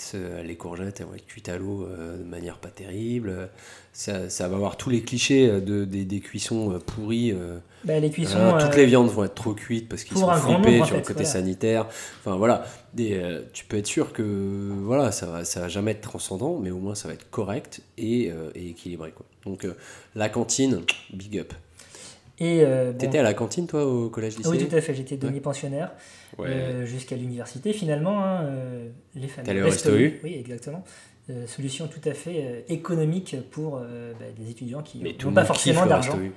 c'est- 0.00 0.42
les 0.44 0.56
courgettes, 0.56 1.00
elles 1.00 1.06
vont 1.06 1.14
être 1.14 1.26
cuites 1.26 1.48
à 1.48 1.58
l'eau 1.58 1.84
euh, 1.86 2.16
de 2.18 2.24
manière 2.24 2.58
pas 2.58 2.68
terrible. 2.68 3.48
Ça, 3.92 4.30
ça 4.30 4.48
va 4.48 4.56
avoir 4.56 4.76
tous 4.76 4.90
les 4.90 5.02
clichés 5.02 5.48
euh, 5.48 5.60
de, 5.60 5.84
des, 5.84 6.04
des 6.04 6.20
cuissons 6.20 6.72
euh, 6.72 6.78
pourries. 6.78 7.32
euh, 7.32 7.58
Bah, 7.84 7.98
les 7.98 8.10
cuissons. 8.10 8.38
Voilà, 8.38 8.64
toutes 8.64 8.74
euh, 8.74 8.76
les 8.76 8.86
viandes 8.86 9.08
vont 9.08 9.24
être 9.24 9.34
trop 9.34 9.54
cuites 9.54 9.88
parce 9.88 10.04
qu'ils 10.04 10.16
sont 10.16 10.24
en 10.24 10.36
sur 10.36 10.50
le 10.96 11.02
côté 11.02 11.14
voilà. 11.14 11.24
sanitaire. 11.24 11.86
Enfin 12.20 12.36
voilà, 12.36 12.64
Des, 12.94 13.14
euh, 13.14 13.42
tu 13.52 13.64
peux 13.64 13.76
être 13.76 13.86
sûr 13.86 14.12
que 14.12 14.22
voilà, 14.82 15.10
ça 15.12 15.26
va, 15.26 15.44
ça 15.44 15.60
va 15.60 15.68
jamais 15.68 15.90
être 15.92 16.00
transcendant, 16.02 16.58
mais 16.58 16.70
au 16.70 16.78
moins 16.78 16.94
ça 16.94 17.08
va 17.08 17.14
être 17.14 17.28
correct 17.30 17.80
et, 17.96 18.30
euh, 18.30 18.50
et 18.54 18.68
équilibré. 18.68 19.10
Quoi. 19.10 19.26
Donc 19.44 19.64
euh, 19.64 19.74
la 20.14 20.28
cantine, 20.28 20.82
big 21.12 21.38
up. 21.38 21.52
Et 22.40 22.60
euh, 22.62 22.92
bon, 22.92 22.98
T'étais 22.98 23.18
à 23.18 23.22
la 23.24 23.34
cantine 23.34 23.66
toi 23.66 23.84
au 23.84 24.10
collège 24.10 24.36
lycée? 24.36 24.48
Oui, 24.48 24.58
tout 24.68 24.76
à 24.76 24.80
fait. 24.80 24.94
J'étais 24.94 25.16
demi-pensionnaire 25.16 25.88
Ouais. 25.88 25.94
Euh, 26.40 26.86
jusqu'à 26.86 27.16
l'université. 27.16 27.72
Finalement, 27.72 28.24
hein, 28.24 28.44
euh, 28.44 28.88
les 29.14 29.28
allé 29.46 29.62
au 29.62 29.66
Resto 29.66 29.96
U 29.96 30.20
Oui, 30.22 30.34
exactement. 30.38 30.84
Euh, 31.30 31.46
solution 31.46 31.88
tout 31.88 32.00
à 32.08 32.14
fait 32.14 32.42
euh, 32.42 32.60
économique 32.70 33.36
pour 33.50 33.76
euh, 33.76 34.14
bah, 34.18 34.24
des 34.34 34.50
étudiants 34.50 34.82
qui 34.82 35.00
n'ont 35.00 35.28
le 35.28 35.34
pas 35.34 35.44
forcément 35.44 35.82
le 35.82 35.88
d'argent. 35.90 36.18
Oui. 36.18 36.30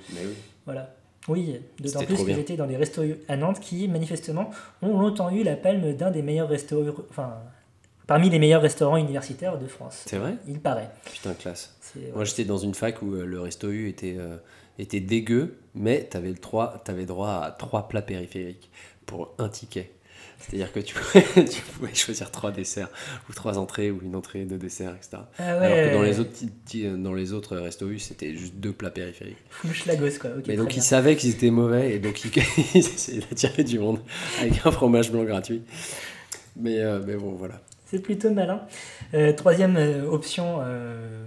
Voilà. 0.66 0.94
Oui, 1.28 1.60
d'autant 1.80 2.04
plus 2.04 2.22
que 2.22 2.34
j'étais 2.34 2.56
dans 2.56 2.66
des 2.66 2.76
restos 2.76 3.02
à 3.28 3.36
Nantes 3.36 3.60
qui, 3.60 3.88
manifestement, 3.88 4.50
ont 4.82 4.98
longtemps 4.98 5.30
eu 5.30 5.44
la 5.44 5.56
palme 5.56 5.94
d'un 5.94 6.10
des 6.10 6.20
meilleurs 6.20 6.48
restaurants, 6.48 6.92
enfin, 7.08 7.38
parmi 8.06 8.28
les 8.28 8.38
meilleurs 8.38 8.60
restaurants 8.60 8.96
universitaires 8.96 9.56
de 9.56 9.66
France. 9.66 10.02
C'est 10.04 10.18
vrai? 10.18 10.34
Il 10.48 10.58
paraît. 10.58 10.90
Putain 11.10 11.32
classe. 11.34 11.78
Moi 12.14 12.24
j'étais 12.24 12.44
dans 12.44 12.58
une 12.58 12.74
fac 12.74 13.00
où 13.02 13.12
le 13.12 13.40
resto 13.40 13.70
U 13.70 13.88
était, 13.88 14.16
était 14.80 15.00
dégueu, 15.00 15.58
mais 15.76 16.02
t'avais 16.02 16.30
le 16.30 16.34
droit, 16.34 16.82
t'avais 16.84 17.06
droit 17.06 17.40
à 17.44 17.54
trois 17.56 17.86
plats 17.86 18.02
périphériques 18.02 18.68
pour 19.12 19.34
un 19.38 19.48
ticket. 19.48 19.90
C'est-à-dire 20.38 20.72
que 20.72 20.80
tu 20.80 20.94
pouvais, 20.98 21.44
tu 21.44 21.62
pouvais 21.62 21.94
choisir 21.94 22.30
trois 22.30 22.50
desserts, 22.50 22.88
ou 23.28 23.32
trois 23.32 23.58
entrées, 23.58 23.90
ou 23.90 24.00
une 24.02 24.16
entrée, 24.16 24.44
deux 24.44 24.58
desserts, 24.58 24.94
etc. 24.96 25.18
Ah 25.38 25.58
Alors 25.60 25.76
que 25.76 25.94
dans 25.94 26.02
les 26.02 26.18
autres, 26.18 26.30
dans 26.96 27.14
les 27.14 27.32
autres 27.32 27.56
restos 27.56 27.98
c'était 27.98 28.34
juste 28.34 28.54
deux 28.56 28.72
plats 28.72 28.90
périphériques. 28.90 29.36
full 29.50 29.72
schlagos, 29.72 30.18
quoi. 30.20 30.30
Mais 30.48 30.56
donc 30.56 30.68
bien. 30.68 30.78
ils 30.78 30.82
savaient 30.82 31.16
qu'ils 31.16 31.30
étaient 31.30 31.50
mauvais, 31.50 31.94
et 31.94 31.98
donc 31.98 32.24
ils, 32.24 32.32
ils 32.74 32.78
essayaient 32.78 33.20
d'attirer 33.20 33.62
du 33.62 33.78
monde 33.78 34.00
avec 34.40 34.66
un 34.66 34.72
fromage 34.72 35.12
blanc 35.12 35.24
gratuit. 35.24 35.62
Mais, 36.56 36.80
euh, 36.80 37.00
mais 37.06 37.14
bon, 37.14 37.32
voilà. 37.32 37.60
C'est 37.86 38.00
plutôt 38.00 38.30
malin. 38.30 38.62
Euh, 39.14 39.32
troisième 39.32 39.76
euh, 39.76 40.06
option, 40.06 40.60
euh, 40.62 41.26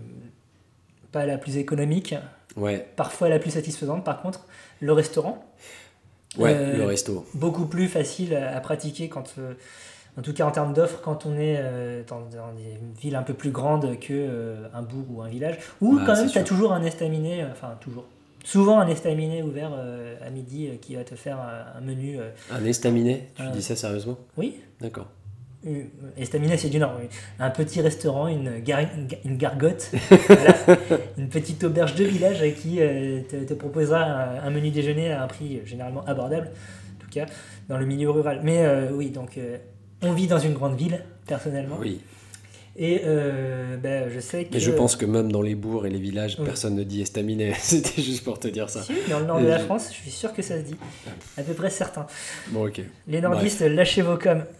pas 1.11 1.25
la 1.25 1.37
plus 1.37 1.57
économique, 1.57 2.15
Ouais, 2.57 2.87
parfois 2.95 3.27
la 3.27 3.37
plus 3.37 3.51
satisfaisante 3.51 4.05
par 4.05 4.21
contre, 4.21 4.47
le 4.79 4.93
restaurant. 4.93 5.45
Ouais 6.37 6.53
Euh, 6.53 6.77
le 6.77 6.83
resto. 6.85 7.25
Beaucoup 7.33 7.65
plus 7.65 7.87
facile 7.87 8.35
à, 8.35 8.55
à 8.55 8.59
pratiquer 8.59 9.09
quand, 9.09 9.33
euh, 9.37 9.53
en 10.17 10.21
tout 10.21 10.33
cas 10.33 10.45
en 10.45 10.51
termes 10.51 10.73
d'offres, 10.73 11.01
quand 11.01 11.25
on 11.25 11.37
est 11.37 11.57
euh, 11.59 12.03
dans, 12.07 12.19
dans 12.21 12.53
des 12.53 12.77
villes 13.01 13.15
un 13.15 13.23
peu 13.23 13.33
plus 13.33 13.51
grandes 13.51 13.99
que 13.99 14.13
euh, 14.13 14.67
un 14.73 14.81
bourg 14.81 15.05
ou 15.09 15.21
un 15.21 15.27
village. 15.29 15.57
Ou 15.81 15.95
Bah, 15.97 16.03
quand 16.05 16.15
même, 16.15 16.27
c'est 16.27 16.33
tu 16.33 16.39
as 16.39 16.43
toujours 16.43 16.71
un 16.73 16.83
estaminet, 16.83 17.43
euh, 17.43 17.47
enfin 17.51 17.77
toujours. 17.81 18.05
Souvent 18.43 18.79
un 18.79 18.87
estaminet 18.87 19.41
ouvert 19.41 19.71
à 20.23 20.29
midi 20.29 20.69
qui 20.79 20.95
va 20.95 21.03
te 21.03 21.15
faire 21.15 21.39
un, 21.39 21.79
un 21.79 21.81
menu. 21.81 22.19
Un 22.51 22.63
estaminet? 22.63 23.29
Tu 23.35 23.43
dis 23.51 23.63
ça 23.63 23.75
sérieusement? 23.75 24.17
Oui, 24.37 24.57
D'accord. 24.79 25.07
Estaminet, 26.17 26.57
c'est 26.57 26.69
du 26.69 26.77
Nord. 26.79 26.93
oui. 27.01 27.07
Un 27.39 27.49
petit 27.49 27.81
restaurant, 27.81 28.27
une, 28.27 28.59
gar- 28.59 28.81
une 28.95 29.07
ga- 29.07 29.17
une 29.25 29.37
gargote, 29.37 29.89
voilà. 30.27 30.55
une 31.17 31.27
petite 31.29 31.63
auberge 31.63 31.95
de 31.95 32.03
village 32.05 32.43
qui 32.61 32.77
euh, 32.79 33.21
te, 33.29 33.35
te 33.43 33.53
proposera 33.53 34.03
un, 34.03 34.43
un 34.43 34.49
menu 34.51 34.69
déjeuner 34.69 35.11
à 35.11 35.23
un 35.23 35.27
prix 35.27 35.57
euh, 35.57 35.65
généralement 35.65 36.03
abordable, 36.05 36.49
en 36.97 37.03
tout 37.03 37.09
cas 37.11 37.25
dans 37.67 37.77
le 37.77 37.85
milieu 37.85 38.09
rural. 38.11 38.41
Mais 38.43 38.59
euh, 38.65 38.91
oui, 38.93 39.09
donc 39.09 39.37
euh, 39.37 39.57
on 40.03 40.13
vit 40.13 40.27
dans 40.27 40.39
une 40.39 40.53
grande 40.53 40.77
ville, 40.77 41.01
personnellement. 41.27 41.77
Oui. 41.79 41.99
Et 42.77 43.03
ben, 43.81 44.09
je 44.13 44.19
sais 44.19 44.43
que. 44.43 44.53
Mais 44.53 44.59
je 44.59 44.69
pense 44.69 44.97
que 44.97 45.05
même 45.05 45.31
dans 45.31 45.41
les 45.41 45.55
bourgs 45.55 45.85
et 45.85 45.89
les 45.89 45.97
villages, 45.97 46.35
Oui. 46.37 46.43
personne 46.45 46.75
ne 46.75 46.83
dit 46.83 47.01
estaminet. 47.01 47.53
C'était 47.59 48.01
juste 48.01 48.25
pour 48.25 48.37
te 48.37 48.49
dire 48.49 48.69
ça. 48.69 48.81
Si, 48.83 48.91
dans 49.09 49.19
le 49.21 49.25
nord 49.25 49.39
de 49.39 49.47
la 49.47 49.59
France, 49.59 49.87
je 49.91 49.95
suis 49.95 50.11
sûr 50.11 50.33
que 50.33 50.41
ça 50.41 50.57
se 50.57 50.63
dit. 50.63 50.75
À 51.37 51.43
peu 51.43 51.53
près 51.53 51.69
certain. 51.69 52.05
Bon, 52.49 52.67
ok. 52.67 52.81
Les 53.07 53.21
nordistes, 53.21 53.61
lâchez 53.61 54.01
vos 54.01 54.17
coms. 54.17 54.43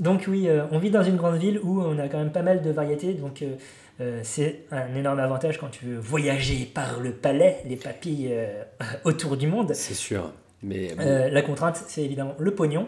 Donc 0.00 0.24
oui, 0.28 0.48
euh, 0.48 0.62
on 0.72 0.78
vit 0.78 0.90
dans 0.90 1.02
une 1.02 1.16
grande 1.16 1.36
ville 1.36 1.60
où 1.62 1.80
on 1.82 1.98
a 1.98 2.08
quand 2.08 2.18
même 2.18 2.32
pas 2.32 2.42
mal 2.42 2.62
de 2.62 2.70
variétés. 2.70 3.12
Donc 3.14 3.42
euh, 3.42 3.54
euh, 4.00 4.20
c'est 4.24 4.60
un 4.72 4.94
énorme 4.94 5.20
avantage 5.20 5.58
quand 5.58 5.68
tu 5.68 5.84
veux 5.84 5.98
voyager 5.98 6.64
par 6.72 6.98
le 7.00 7.12
palais, 7.12 7.58
les 7.66 7.76
papilles 7.76 8.34
autour 9.04 9.36
du 9.36 9.46
monde. 9.46 9.72
C'est 9.74 9.94
sûr. 9.94 10.32
Mais 10.62 10.94
bon, 10.94 11.30
la 11.32 11.42
contrainte, 11.42 11.82
c'est 11.88 12.02
évidemment 12.02 12.34
le 12.38 12.54
pognon, 12.54 12.86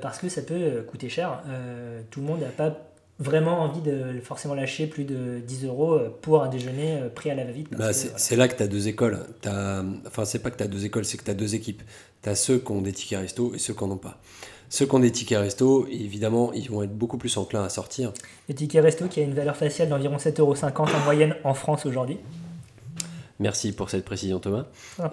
parce 0.00 0.18
que 0.18 0.28
ça 0.28 0.42
peut 0.42 0.84
coûter 0.86 1.08
cher. 1.08 1.42
Tout 2.10 2.20
le 2.20 2.26
monde 2.26 2.40
n'a 2.42 2.46
pas 2.46 2.76
vraiment 3.18 3.60
envie 3.62 3.80
de 3.80 4.20
forcément 4.22 4.54
lâcher 4.54 4.86
plus 4.86 5.02
de 5.04 5.40
10 5.40 5.64
euros 5.64 5.98
pour 6.22 6.44
un 6.44 6.48
déjeuner 6.48 7.00
pris 7.12 7.28
à 7.30 7.34
la 7.34 7.44
va-vite. 7.44 7.68
bah, 7.76 7.92
c'est 7.92 8.10
voilà. 8.34 8.44
là 8.44 8.48
que 8.52 8.56
tu 8.58 8.62
as 8.62 8.68
deux 8.68 8.86
écoles. 8.86 9.18
T'as- 9.40 9.82
Enfin, 10.06 10.24
c'est 10.24 10.38
pas 10.38 10.50
que 10.52 10.58
tu 10.58 10.62
as 10.62 10.68
deux 10.68 10.84
écoles, 10.84 11.04
c'est 11.04 11.16
que 11.18 11.24
tu 11.24 11.30
as 11.30 11.34
deux 11.34 11.56
équipes. 11.56 11.82
Tu 12.22 12.28
as 12.28 12.36
ceux 12.36 12.58
qui 12.58 12.70
ont 12.70 12.82
des 12.82 12.92
tickets 12.92 13.18
resto 13.18 13.52
et 13.52 13.58
ceux 13.58 13.74
qui 13.74 13.84
n'en 13.84 13.92
ont 13.92 13.96
pas. 13.96 14.20
Ceux 14.68 14.86
qui 14.86 14.94
ont 14.94 14.98
des 14.98 15.12
tickets 15.12 15.38
resto, 15.38 15.86
évidemment, 15.86 16.52
ils 16.52 16.70
vont 16.70 16.82
être 16.82 16.96
beaucoup 16.96 17.18
plus 17.18 17.36
enclins 17.36 17.64
à 17.64 17.68
sortir. 17.68 18.12
Le 18.48 18.54
ticket 18.54 18.80
resto 18.80 19.06
qui 19.06 19.20
a 19.20 19.22
une 19.22 19.34
valeur 19.34 19.56
faciale 19.56 19.88
d'environ 19.88 20.16
7,50 20.16 20.40
euros 20.40 20.54
en 20.62 21.04
moyenne 21.04 21.36
en 21.44 21.54
France 21.54 21.86
aujourd'hui. 21.86 22.18
Merci 23.38 23.72
pour 23.72 23.90
cette 23.90 24.04
précision, 24.04 24.40
Thomas. 24.40 24.64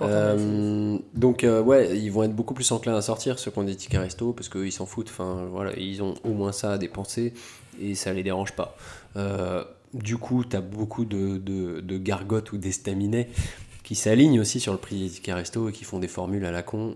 Euh, 0.01 0.97
donc 1.13 1.43
euh, 1.43 1.61
ouais, 1.61 1.97
ils 1.97 2.09
vont 2.09 2.23
être 2.23 2.33
beaucoup 2.33 2.53
plus 2.53 2.71
enclins 2.71 2.95
à 2.95 3.01
sortir 3.01 3.37
ceux 3.37 3.51
qui 3.51 3.59
ont 3.59 3.63
des 3.63 3.75
tickets 3.75 3.99
resto 3.99 4.31
parce 4.31 4.47
qu'ils 4.47 4.71
s'en 4.71 4.85
foutent. 4.85 5.09
Enfin 5.09 5.45
voilà, 5.51 5.77
ils 5.77 6.01
ont 6.01 6.15
au 6.23 6.29
moins 6.29 6.53
ça 6.53 6.71
à 6.71 6.77
dépenser 6.77 7.33
et 7.81 7.95
ça 7.95 8.13
les 8.13 8.23
dérange 8.23 8.53
pas. 8.53 8.77
Euh, 9.17 9.63
du 9.93 10.17
coup, 10.17 10.45
tu 10.45 10.55
as 10.55 10.61
beaucoup 10.61 11.03
de, 11.03 11.37
de, 11.37 11.81
de 11.81 11.97
gargotes 11.97 12.53
ou 12.53 12.57
d'estaminets 12.57 13.29
qui 13.83 13.95
s'alignent 13.95 14.39
aussi 14.39 14.61
sur 14.61 14.71
le 14.71 14.79
prix 14.79 15.03
des 15.03 15.09
tickets 15.09 15.35
resto 15.35 15.67
et 15.67 15.73
qui 15.73 15.83
font 15.83 15.99
des 15.99 16.07
formules 16.07 16.45
à 16.45 16.51
la 16.51 16.63
con. 16.63 16.93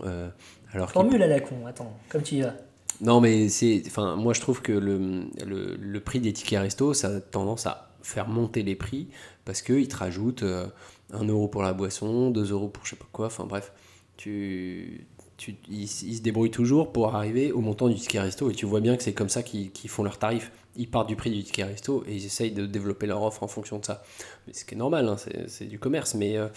Alors 0.72 0.90
Formule 0.90 1.22
à 1.22 1.26
la 1.26 1.40
con, 1.40 1.66
attends, 1.66 1.96
comme 2.08 2.22
tu 2.22 2.36
y 2.36 2.40
vas. 2.42 2.54
Non 3.00 3.20
mais 3.20 3.48
c'est, 3.48 3.82
enfin 3.86 4.16
moi 4.16 4.34
je 4.34 4.40
trouve 4.40 4.60
que 4.60 4.72
le, 4.72 5.24
le, 5.46 5.76
le 5.76 6.00
prix 6.00 6.18
des 6.20 6.32
tickets 6.32 6.60
resto 6.60 6.94
ça 6.94 7.08
a 7.08 7.20
tendance 7.20 7.66
à 7.66 7.90
faire 8.02 8.26
monter 8.28 8.62
les 8.62 8.74
prix 8.74 9.08
parce 9.44 9.62
qu'ils 9.62 9.86
te 9.88 9.96
rajoutent 9.96 10.42
euh, 10.42 10.66
1 11.12 11.24
euro 11.24 11.46
pour 11.48 11.62
la 11.62 11.72
boisson, 11.72 12.30
2 12.30 12.50
euros 12.52 12.68
pour 12.68 12.84
je 12.84 12.90
sais 12.90 12.96
pas 12.96 13.06
quoi, 13.12 13.26
enfin 13.26 13.44
bref, 13.44 13.72
tu, 14.16 15.06
tu, 15.36 15.56
ils, 15.70 15.82
ils 15.84 16.16
se 16.16 16.22
débrouillent 16.22 16.50
toujours 16.50 16.92
pour 16.92 17.14
arriver 17.14 17.52
au 17.52 17.60
montant 17.60 17.88
du 17.88 17.94
ticket 17.94 18.20
resto 18.20 18.50
et 18.50 18.54
tu 18.54 18.66
vois 18.66 18.80
bien 18.80 18.96
que 18.96 19.02
c'est 19.02 19.14
comme 19.14 19.28
ça 19.28 19.42
qu'ils 19.42 19.70
font 19.90 20.02
leurs 20.02 20.18
tarifs. 20.18 20.50
Ils 20.76 20.88
partent 20.90 21.08
du 21.08 21.16
prix 21.16 21.30
du 21.30 21.42
ticket 21.42 21.64
resto 21.64 22.04
et 22.06 22.14
ils 22.14 22.26
essayent 22.26 22.52
de 22.52 22.66
développer 22.66 23.06
leur 23.06 23.22
offre 23.22 23.42
en 23.42 23.48
fonction 23.48 23.78
de 23.78 23.84
ça. 23.84 24.02
Mais 24.46 24.52
ce 24.52 24.64
qui 24.64 24.74
est 24.74 24.78
normal, 24.78 25.08
hein, 25.08 25.16
c'est 25.16 25.48
c'est 25.48 25.64
du 25.66 25.78
commerce, 25.78 26.14
mais, 26.14 26.36
euh, 26.36 26.48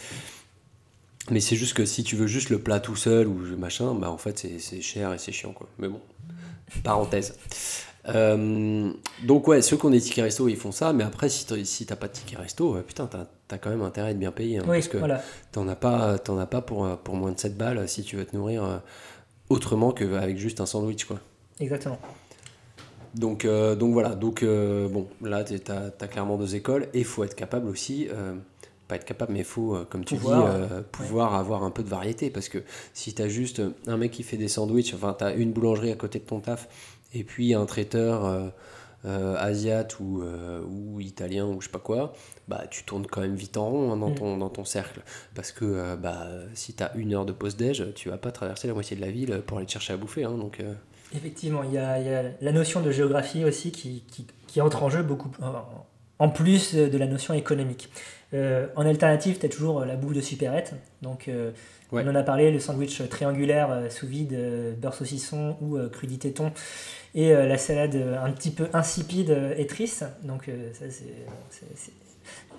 Mais 1.29 1.39
c'est 1.39 1.55
juste 1.55 1.73
que 1.75 1.85
si 1.85 2.03
tu 2.03 2.15
veux 2.15 2.27
juste 2.27 2.49
le 2.49 2.59
plat 2.59 2.79
tout 2.79 2.95
seul 2.95 3.27
ou 3.27 3.35
machin, 3.57 3.93
bah 3.93 4.09
en 4.09 4.17
fait 4.17 4.39
c'est- 4.59 4.81
cher 4.81 5.13
et 5.13 5.17
c'est 5.17 5.31
chiant 5.31 5.53
quoi. 5.53 5.67
Mais 5.77 5.87
bon, 5.87 6.01
parenthèse. 6.83 7.35
Euh, 8.07 8.91
donc 9.23 9.47
ouais, 9.47 9.61
ceux 9.61 9.77
qui 9.77 9.85
ont 9.85 9.91
des 9.91 10.01
tickets 10.01 10.23
resto, 10.23 10.47
ils 10.47 10.55
font 10.57 10.71
ça, 10.71 10.91
mais 10.93 11.03
après 11.03 11.29
si 11.29 11.45
t'as 11.45 11.63
si 11.63 11.85
t'as 11.85 11.95
pas 11.95 12.07
de 12.07 12.13
ticket 12.13 12.35
resto, 12.37 12.73
putain, 12.81 13.05
t'as 13.07 13.27
as 13.55 13.57
quand 13.59 13.69
même 13.69 13.83
intérêt 13.83 14.07
à 14.07 14.11
être 14.11 14.19
bien 14.19 14.31
payé. 14.31 14.57
hein, 14.57 14.63
Oui, 14.63 14.77
parce 14.77 14.87
que 14.87 14.97
voilà. 14.97 15.21
t'en 15.51 15.67
as 15.67 15.75
pas, 15.75 16.17
t'en 16.17 16.39
as 16.39 16.47
pas 16.47 16.61
pour, 16.61 16.97
pour 16.97 17.15
moins 17.15 17.31
de 17.31 17.39
7 17.39 17.55
balles 17.57 17.87
si 17.87 18.01
tu 18.03 18.15
veux 18.15 18.25
te 18.25 18.35
nourrir 18.35 18.63
euh, 18.63 18.77
autrement 19.49 19.91
qu'avec 19.91 20.37
juste 20.39 20.59
un 20.61 20.65
sandwich 20.65 21.05
quoi. 21.05 21.19
Exactement. 21.59 21.99
Donc, 23.13 23.43
euh, 23.45 23.75
donc 23.75 23.91
voilà, 23.93 24.15
donc 24.15 24.41
euh, 24.41 24.87
bon, 24.87 25.05
là 25.21 25.43
tu 25.43 25.53
as, 25.69 26.07
clairement 26.07 26.37
deux 26.37 26.55
écoles 26.55 26.87
et 26.93 26.99
il 26.99 27.05
faut 27.05 27.23
être 27.23 27.35
capable 27.35 27.67
aussi, 27.67 28.07
pas 28.91 28.98
être 28.98 29.05
capable, 29.05 29.33
mais 29.33 29.39
il 29.39 29.45
faut, 29.45 29.75
euh, 29.75 29.86
comme 29.89 30.03
tu 30.05 30.15
Pouvoir, 30.15 30.43
dis, 30.60 30.74
euh, 30.74 30.81
pouvoir 30.91 31.33
avoir 31.36 31.63
un 31.63 31.71
peu 31.71 31.81
de 31.83 31.89
variété 31.89 32.29
parce 32.29 32.50
que 32.50 32.60
si 32.93 33.13
tu 33.13 33.21
as 33.21 33.27
juste 33.29 33.62
un 33.88 33.98
mec 33.98 34.12
qui 34.12 34.24
fait 34.24 34.38
des 34.38 34.48
sandwichs, 34.50 34.93
enfin 34.93 35.15
tu 35.17 35.24
as 35.24 35.33
une 35.33 35.53
boulangerie 35.53 35.91
à 35.91 35.95
côté 35.95 36.19
de 36.19 36.25
ton 36.25 36.39
taf 36.41 36.67
et 37.13 37.24
puis 37.24 37.53
un 37.53 37.65
traiteur 37.65 38.25
euh, 38.25 38.50
euh, 39.05 39.36
asiate 39.39 40.00
ou, 40.00 40.21
euh, 40.21 40.62
ou 40.69 41.00
italien 41.00 41.45
ou 41.48 41.60
je 41.62 41.65
sais 41.67 41.71
pas 41.71 41.79
quoi, 41.79 42.13
bah 42.48 42.65
tu 42.69 42.83
tournes 42.83 43.07
quand 43.07 43.21
même 43.21 43.36
vite 43.36 43.57
en 43.57 43.69
rond 43.69 43.91
hein, 43.93 43.98
dans, 43.98 44.10
Mm. 44.10 44.15
ton, 44.15 44.38
dans 44.38 44.50
ton 44.50 44.65
cercle 44.65 45.01
parce 45.33 45.51
que 45.51 45.65
euh, 45.65 45.95
bah, 45.95 46.27
si 46.53 46.74
tu 46.74 46.83
as 46.83 46.93
une 46.95 47.13
heure 47.13 47.25
de 47.25 47.31
pause-déj, 47.31 47.93
tu 47.95 48.10
vas 48.10 48.17
pas 48.17 48.31
traverser 48.31 48.67
la 48.67 48.74
moitié 48.75 48.95
de 48.98 49.01
la 49.01 49.10
ville 49.10 49.41
pour 49.48 49.57
aller 49.57 49.65
te 49.67 49.71
chercher 49.71 49.93
à 49.93 49.98
bouffer. 49.98 50.24
hein, 50.25 50.38
donc, 50.38 50.60
euh, 50.60 50.74
Effectivement, 51.15 51.63
il 51.63 51.74
y 51.74 51.77
a, 51.77 52.00
il 52.00 52.07
y 52.07 52.13
a 52.13 52.24
la 52.39 52.51
notion 52.51 52.81
de 52.81 52.91
géographie 52.91 53.43
aussi 53.43 53.71
qui, 53.71 54.03
qui, 54.12 54.25
qui 54.48 54.62
entre 54.62 54.83
en 54.83 54.89
jeu 54.89 55.01
beaucoup 55.03 55.29
en- 56.25 56.29
plus 56.29 56.75
de 56.75 56.97
la 56.97 57.07
notion 57.07 57.33
économique. 57.33 57.89
Euh, 58.33 58.67
en 58.75 58.85
alternative, 58.85 59.37
tu 59.39 59.45
as 59.45 59.49
toujours 59.49 59.83
la 59.85 59.95
bouffe 59.95 60.13
de 60.13 60.21
supérette. 60.21 60.73
Donc, 61.01 61.27
euh, 61.27 61.51
Ouais. 61.91 62.03
on 62.05 62.09
en 62.11 62.15
a 62.15 62.23
parlé, 62.23 62.51
le 62.51 62.59
sandwich 62.59 63.01
triangulaire 63.09 63.69
euh, 63.71 63.89
sous 63.89 64.07
vide, 64.07 64.31
euh, 64.33 64.73
beurre 64.73 64.93
saucisson 64.93 65.57
ou 65.59 65.75
euh, 65.77 65.89
crudité 65.89 66.31
thon. 66.31 66.51
Et 67.15 67.33
euh, 67.33 67.45
la 67.45 67.57
salade 67.57 67.95
euh, 67.95 68.23
un 68.23 68.31
petit 68.31 68.51
peu 68.51 68.67
insipide 68.71 69.31
euh, 69.31 69.53
et 69.57 69.67
triste. 69.67 70.05
Donc, 70.23 70.47
euh, 70.47 70.69
ça, 70.73 70.85
c'est- 70.89 71.91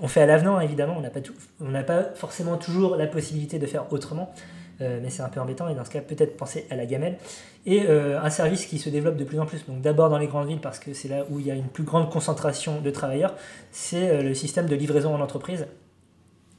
On 0.02 0.08
fait 0.08 0.20
à 0.20 0.26
l'avenant, 0.26 0.60
évidemment. 0.60 0.94
On 0.98 1.00
n'a 1.00 1.08
pas, 1.10 1.20
tout- 1.22 1.32
on 1.60 1.70
n'a 1.70 1.82
pas 1.84 2.02
forcément 2.14 2.56
toujours 2.58 2.96
la 2.96 3.06
possibilité 3.06 3.58
de 3.58 3.66
faire 3.66 3.90
autrement. 3.92 4.34
Euh, 4.80 5.00
mais 5.02 5.10
c'est 5.10 5.22
un 5.22 5.28
peu 5.28 5.40
embêtant. 5.40 5.68
Et 5.68 5.74
dans 5.74 5.84
ce 5.84 5.90
cas, 5.90 6.00
peut-être 6.00 6.36
penser 6.36 6.66
à 6.70 6.76
la 6.76 6.86
gamelle 6.86 7.18
et 7.66 7.84
euh, 7.86 8.20
un 8.20 8.30
service 8.30 8.66
qui 8.66 8.78
se 8.78 8.88
développe 8.88 9.16
de 9.16 9.24
plus 9.24 9.38
en 9.38 9.46
plus. 9.46 9.64
Donc 9.66 9.80
d'abord 9.80 10.10
dans 10.10 10.18
les 10.18 10.26
grandes 10.26 10.48
villes 10.48 10.60
parce 10.60 10.78
que 10.78 10.94
c'est 10.94 11.08
là 11.08 11.24
où 11.30 11.38
il 11.38 11.46
y 11.46 11.50
a 11.50 11.54
une 11.54 11.68
plus 11.68 11.84
grande 11.84 12.10
concentration 12.10 12.80
de 12.80 12.90
travailleurs, 12.90 13.34
c'est 13.70 14.08
euh, 14.08 14.22
le 14.22 14.34
système 14.34 14.66
de 14.66 14.74
livraison 14.74 15.14
en 15.14 15.20
entreprise. 15.20 15.66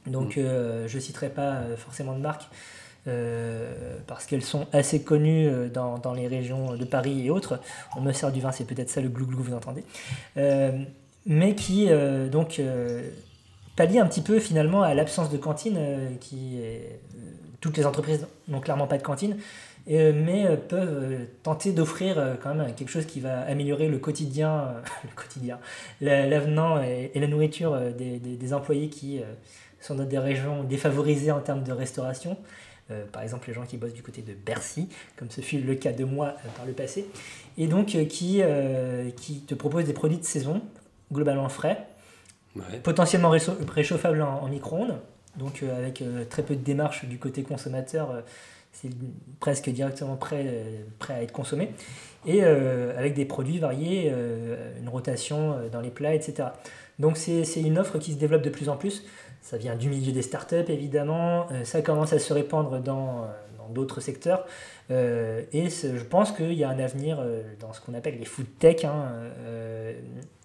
Donc 0.06 0.36
euh, 0.36 0.86
je 0.88 0.96
ne 0.96 1.00
citerai 1.00 1.28
pas 1.28 1.62
forcément 1.76 2.14
de 2.14 2.20
marque 2.20 2.48
euh, 3.06 3.98
parce 4.06 4.26
qu'elles 4.26 4.42
sont 4.42 4.66
assez 4.72 5.02
connues 5.02 5.50
dans, 5.72 5.98
dans 5.98 6.12
les 6.12 6.26
régions 6.26 6.76
de 6.76 6.84
Paris 6.84 7.26
et 7.26 7.30
autres. 7.30 7.60
On 7.96 8.00
me 8.00 8.12
sert 8.12 8.32
du 8.32 8.40
vin, 8.40 8.52
c'est 8.52 8.66
peut-être 8.66 8.90
ça 8.90 9.00
le 9.00 9.08
glouglou 9.08 9.42
vous 9.42 9.54
entendez. 9.54 9.84
Euh, 10.36 10.72
mais 11.26 11.54
qui 11.54 11.88
donc 11.88 12.30
donc 12.30 12.60
pallie 13.76 13.98
un 13.98 14.06
petit 14.06 14.20
peu 14.20 14.38
finalement 14.38 14.82
à 14.82 14.94
l'absence 14.94 15.30
de 15.30 15.38
cantine 15.38 15.78
qui 16.20 16.58
est, 16.60 17.00
toutes 17.64 17.76
les 17.78 17.86
entreprises 17.86 18.26
n'ont 18.48 18.60
clairement 18.60 18.86
pas 18.86 18.98
de 18.98 19.02
cantine 19.02 19.38
euh, 19.90 20.12
mais 20.14 20.46
euh, 20.46 20.56
peuvent 20.56 21.02
euh, 21.02 21.24
tenter 21.42 21.72
d'offrir 21.72 22.36
quand 22.42 22.54
même 22.54 22.74
quelque 22.74 22.90
chose 22.90 23.06
qui 23.06 23.20
va 23.20 23.40
améliorer 23.40 23.88
le 23.88 23.98
quotidien, 23.98 24.74
le 25.04 25.10
quotidien, 25.14 25.58
l'avenant 26.00 26.82
et, 26.82 27.10
la 27.14 27.26
nourriture 27.26 27.78
des, 27.96 28.18
des- 28.18 28.36
des 28.36 28.52
employés 28.54 28.88
qui 28.88 29.20
sont 29.80 29.94
dans 29.94 30.04
des 30.04 30.18
régions 30.18 30.62
défavorisées 30.64 31.30
en 31.32 31.40
termes 31.40 31.62
de 31.62 31.72
restauration. 31.72 32.36
Euh, 32.90 33.04
par 33.10 33.22
exemple, 33.22 33.48
les 33.48 33.54
gens 33.54 33.64
qui 33.64 33.76
bossent 33.78 33.94
du 33.94 34.02
côté 34.02 34.20
de 34.22 34.34
Bercy, 34.34 34.88
comme 35.16 35.30
ce 35.30 35.40
fut 35.40 35.58
le 35.58 35.74
cas 35.74 35.92
de 35.92 36.04
moi 36.04 36.28
euh, 36.44 36.48
par 36.56 36.66
le 36.66 36.72
passé, 36.72 37.06
et 37.56 37.66
donc 37.66 37.94
euh, 37.94 38.04
qui, 38.04 38.42
qui 39.16 39.40
te 39.40 39.54
proposent 39.54 39.84
des 39.86 39.92
produits 39.94 40.18
de 40.18 40.24
saison, 40.24 40.60
globalement 41.12 41.48
frais, 41.48 41.86
ouais. 42.56 42.78
potentiellement 42.82 43.30
réchau- 43.34 43.56
réchauffables 43.70 44.20
en, 44.22 44.40
en 44.42 44.48
micro-ondes, 44.48 44.98
donc 45.36 45.62
euh, 45.62 45.76
avec 45.76 46.02
euh, 46.02 46.24
très 46.24 46.42
peu 46.42 46.54
de 46.54 46.62
démarches 46.62 47.04
du 47.04 47.18
côté 47.18 47.42
consommateur, 47.42 48.10
euh, 48.10 48.20
c'est 48.72 48.90
presque 49.40 49.70
directement 49.70 50.16
prêt, 50.16 50.64
prêt 50.98 51.14
à 51.14 51.22
être 51.22 51.32
consommé, 51.32 51.70
et 52.26 52.42
avec 52.42 53.14
des 53.14 53.24
produits 53.24 53.60
variés, 53.60 54.12
une 54.80 54.88
rotation 54.88 55.54
dans 55.70 55.80
les 55.80 55.90
plats, 55.90 56.12
etc. 56.12 56.48
Donc 56.98 57.16
c'est 57.16 57.44
une 57.60 57.78
offre 57.78 57.98
qui 57.98 58.14
se 58.14 58.18
développe 58.18 58.42
de 58.42 58.50
plus 58.50 58.68
en 58.68 58.76
plus. 58.76 59.04
Ça 59.42 59.58
vient 59.58 59.76
du 59.76 59.88
milieu 59.88 60.10
des 60.10 60.22
startups 60.22 60.56
évidemment, 60.68 61.46
ça 61.62 61.82
commence 61.82 62.12
à 62.12 62.18
se 62.18 62.32
répandre 62.32 62.80
dans 62.80 63.28
d'autres 63.70 64.00
secteurs. 64.00 64.44
Et 64.90 65.68
je 65.70 66.02
pense 66.02 66.32
qu'il 66.32 66.54
y 66.54 66.64
a 66.64 66.68
un 66.68 66.80
avenir 66.80 67.22
dans 67.60 67.72
ce 67.72 67.80
qu'on 67.80 67.94
appelle 67.94 68.18
les 68.18 68.24
food 68.24 68.46
tech, 68.58 68.84
hein, 68.84 69.12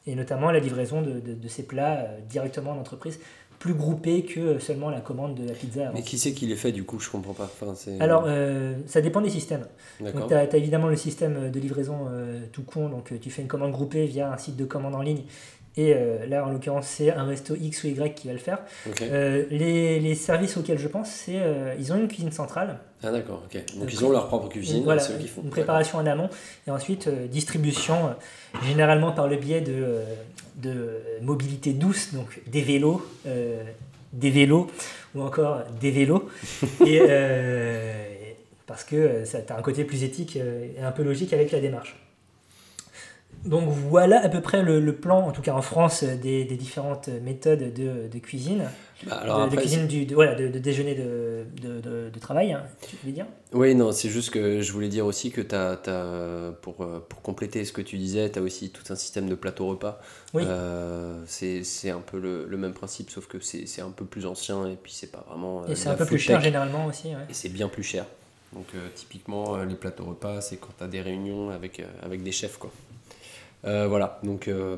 et 0.06 0.13
notamment 0.13 0.52
la 0.52 0.60
livraison 0.60 1.02
de, 1.02 1.13
de- 1.19 1.34
de 1.34 1.47
ces 1.47 1.63
plats 1.63 2.06
directement 2.30 2.73
en 2.73 2.78
entreprise, 2.78 3.19
plus 3.60 3.74
groupés 3.74 4.24
que 4.24 4.58
seulement 4.58 4.89
la 4.89 5.02
commande 5.02 5.36
de 5.36 5.45
la 5.45 5.54
pizza. 5.54 5.89
avant. 5.89 5.93
Mais 5.93 6.02
qui 6.02 6.17
c'est 6.17 6.32
qui 6.32 6.48
les 6.48 6.56
fait 6.56 6.72
du 6.72 6.86
coup 6.86 6.98
Je 7.00 7.10
comprends 7.10 7.34
pas. 7.34 7.43
Enfin, 7.43 7.74
Alors, 8.00 8.24
euh, 8.26 8.76
ça 8.88 9.02
dépend 9.02 9.19
des 9.19 9.30
systèmes. 9.30 9.67
Donc, 10.00 10.30
tu 10.30 10.34
as, 10.34 10.56
évidemment 10.56 10.88
le 10.88 10.95
système 10.95 11.52
de 11.52 11.60
livraison 11.60 12.08
euh, 12.10 12.39
tout 12.54 12.63
con. 12.63 12.88
Donc, 12.88 13.12
euh, 13.12 13.17
tu 13.22 13.30
fais 13.30 13.41
une 13.41 13.50
commande 13.50 13.72
groupée 13.72 14.06
via 14.06 14.32
un 14.32 14.38
site 14.38 14.56
de 14.56 14.63
commande 14.63 14.95
en 14.95 15.02
ligne. 15.02 15.24
Et 15.77 15.93
euh, 15.95 16.25
là, 16.27 16.45
en 16.45 16.51
l'occurrence, 16.51 16.88
c'est 16.88 17.12
un 17.12 17.25
resto 17.25 17.55
X 17.55 17.84
ou 17.84 17.88
Y 17.88 18.15
qui 18.15 18.27
va 18.27 18.34
le 18.34 18.39
faire. 18.39 18.60
Euh, 19.01 19.45
les, 19.49 19.99
les 19.99 20.15
services 20.15 20.58
auxquels 20.58 20.79
je 20.79 20.88
pense, 20.88 21.10
c'est 21.10 21.38
euh, 21.39 21.75
ils 21.79 21.93
ont 21.93 21.95
une 21.95 22.08
cuisine 22.08 22.32
centrale. 22.32 22.79
Ah 23.03 23.12
d'accord. 23.12 23.43
Ok. 23.45 23.62
Donc 23.77 23.93
ils 23.93 24.03
ont 24.03 24.12
leur 24.12 24.27
propre 24.27 24.49
cuisine. 24.49 24.84
voilà, 24.84 24.99
c'est 24.99 25.13
eux 25.13 25.17
qui 25.17 25.27
font. 25.27 25.41
une 25.43 25.49
préparation 25.49 25.99
en 25.99 26.05
amont. 26.05 26.29
Et 26.67 26.71
ensuite, 26.71 27.08
euh, 27.08 27.27
distribution, 27.27 28.15
généralement 28.65 29.12
par 29.12 29.27
le 29.27 29.38
biais 29.38 29.62
de, 29.62 29.99
de 30.58 30.99
mobilité 31.21 31.73
douce, 31.73 32.13
donc 32.13 32.41
des 32.47 32.62
vélos, 32.62 33.05
des 34.12 34.29
vélos 34.32 34.67
ou 35.15 35.21
encore 35.21 35.60
des 35.79 35.91
vélos. 35.91 36.27
et, 36.86 37.01
parce 38.65 38.84
que 38.84 39.23
ça 39.25 39.39
a 39.49 39.58
un 39.58 39.62
côté 39.62 39.84
plus 39.84 40.03
éthique 40.03 40.36
et 40.36 40.82
un 40.82 40.91
peu 40.91 41.03
logique 41.03 41.34
avec 41.34 41.51
la 41.51 41.60
démarche. 41.60 41.95
Donc 43.45 43.69
voilà 43.69 44.23
à 44.23 44.30
peu 44.30 44.41
près 44.41 44.62
le, 44.63 44.80
le 44.80 44.95
plan, 44.95 45.28
en 45.28 45.32
tout 45.32 45.41
cas 45.41 45.54
en 45.54 45.62
France, 45.62 46.04
des, 46.04 46.43
des 46.43 46.56
différentes 46.56 47.08
méthodes 47.23 47.73
de, 47.73 48.08
de 48.12 48.19
cuisine, 48.19 48.63
Bah, 49.08 49.15
alors 49.15 49.47
de, 49.47 49.56
cuisine 49.56 49.88
du, 49.88 50.06
de, 50.06 50.13
voilà, 50.13 50.36
de, 50.36 50.47
déjeuner 50.60 50.93
de, 50.93 52.19
travail, 52.19 52.52
hein, 52.52 52.63
tu 52.88 52.97
voulais 52.97 53.13
dire? 53.13 53.25
Oui, 53.54 53.73
non, 53.75 53.91
c'est 53.93 54.10
juste 54.10 54.32
que 54.32 54.62
je 54.62 54.71
voulais 54.73 54.89
dire 54.89 55.06
aussi 55.06 55.32
que 55.32 55.39
t'as, 55.41 55.78
t'as, 55.78 56.52
pour, 56.62 56.75
pour 57.08 57.21
compléter 57.21 57.63
ce 57.63 57.71
que 57.71 57.82
tu 57.82 57.97
disais, 57.97 58.30
tu 58.30 58.39
as 58.39 58.41
aussi 58.41 58.71
tout 58.71 58.84
un 58.91 58.95
système 58.95 59.30
de 59.30 59.36
plateau 59.36 59.67
repas. 59.67 60.02
Oui. 60.34 60.43
Euh, 60.45 61.23
c'est, 61.25 61.89
un 61.89 62.02
peu 62.02 62.19
le, 62.19 62.45
le 62.45 62.58
même 62.58 62.73
principe, 62.73 63.10
sauf 63.10 63.28
que 63.28 63.39
c'est, 63.39 63.82
un 63.82 63.91
peu 63.91 64.04
plus 64.06 64.25
ancien 64.25 64.67
et 64.67 64.75
puis 64.75 64.91
c'est 64.91 65.12
pas 65.12 65.25
vraiment. 65.30 65.63
euh, 65.63 65.67
Et 65.69 65.75
c'est 65.75 65.89
un 65.89 65.95
peu 65.95 66.06
plus 66.06 66.19
cher 66.19 66.38
tech. 66.38 66.43
généralement 66.45 66.86
aussi. 66.88 67.08
ouais. 67.08 67.25
Et 67.30 67.34
c'est 67.34 67.49
bien 67.49 67.69
plus 67.69 67.84
cher. 67.84 68.06
Donc 68.54 68.65
euh, 68.75 68.88
typiquement, 68.95 69.58
les 69.63 69.75
plateaux 69.75 70.06
repas, 70.06 70.41
c'est 70.41 70.58
quand 70.58 70.73
tu 70.78 70.84
as 70.84 70.88
des 70.88 71.02
réunions 71.02 71.52
avec, 71.52 71.80
euh, 71.80 71.86
avec 72.04 72.21
des 72.23 72.32
chefs. 72.32 72.58
Quoi. 72.58 72.71
Euh, 73.65 73.88
voilà, 73.88 74.19
donc... 74.24 74.48
euh, 74.48 74.78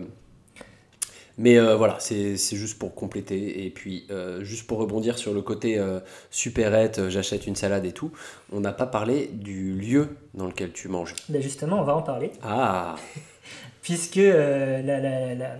mais 1.38 1.58
euh, 1.58 1.76
voilà, 1.76 1.98
c'est 2.00 2.36
juste 2.38 2.78
pour 2.78 2.94
compléter. 2.94 3.65
Et 3.65 3.70
puis, 3.70 4.06
euh, 4.12 4.44
juste 4.44 4.67
pour 4.67 4.78
rebondir 4.78 5.17
sur 5.17 5.34
le 5.34 5.41
côté 5.41 5.80
euh, 5.80 6.00
supérette, 6.30 7.10
j'achète 7.10 7.48
une 7.48 7.56
salade 7.56 7.86
et 7.86 7.94
tout, 7.94 8.12
on 8.52 8.60
n'a 8.60 8.74
pas 8.74 8.86
parlé 8.86 9.28
du 9.34 9.74
lieu 9.74 10.10
dans 10.34 10.46
lequel 10.46 10.72
tu 10.72 10.88
manges. 10.88 11.15
Ben 11.30 11.41
justement, 11.41 11.80
on 11.80 11.84
va 11.84 11.96
en 11.96 12.02
parler, 12.02 12.32
Ah 12.44 12.96
puisque 13.82 14.17
la- 14.17 14.82
la- 14.82 15.34
la- 15.34 15.58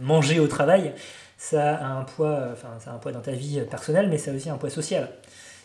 manger 0.00 0.38
au 0.40 0.46
travail, 0.46 0.92
ça 1.38 1.74
a 1.76 1.86
un 1.86 2.04
poids, 2.04 2.50
enfin, 2.52 2.68
ça 2.78 2.92
a 2.92 2.94
un 2.94 2.98
poids 2.98 3.10
dans 3.12 3.20
ta 3.22 3.32
vie 3.32 3.60
personnelle, 3.68 4.08
mais 4.08 4.18
ça 4.18 4.30
a 4.30 4.34
aussi 4.34 4.50
un 4.50 4.56
poids 4.58 4.70
social. 4.70 5.10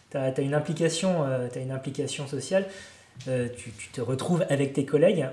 Tu 0.09 0.17
as, 0.17 0.39
une 0.41 0.55
implication, 0.55 1.25
une 1.55 1.71
implication 1.71 2.27
sociale. 2.27 2.65
Tu, 3.25 3.71
tu 3.77 3.89
te 3.91 4.01
retrouves 4.01 4.45
avec 4.49 4.73
tes 4.73 4.85
collègues 4.85 5.27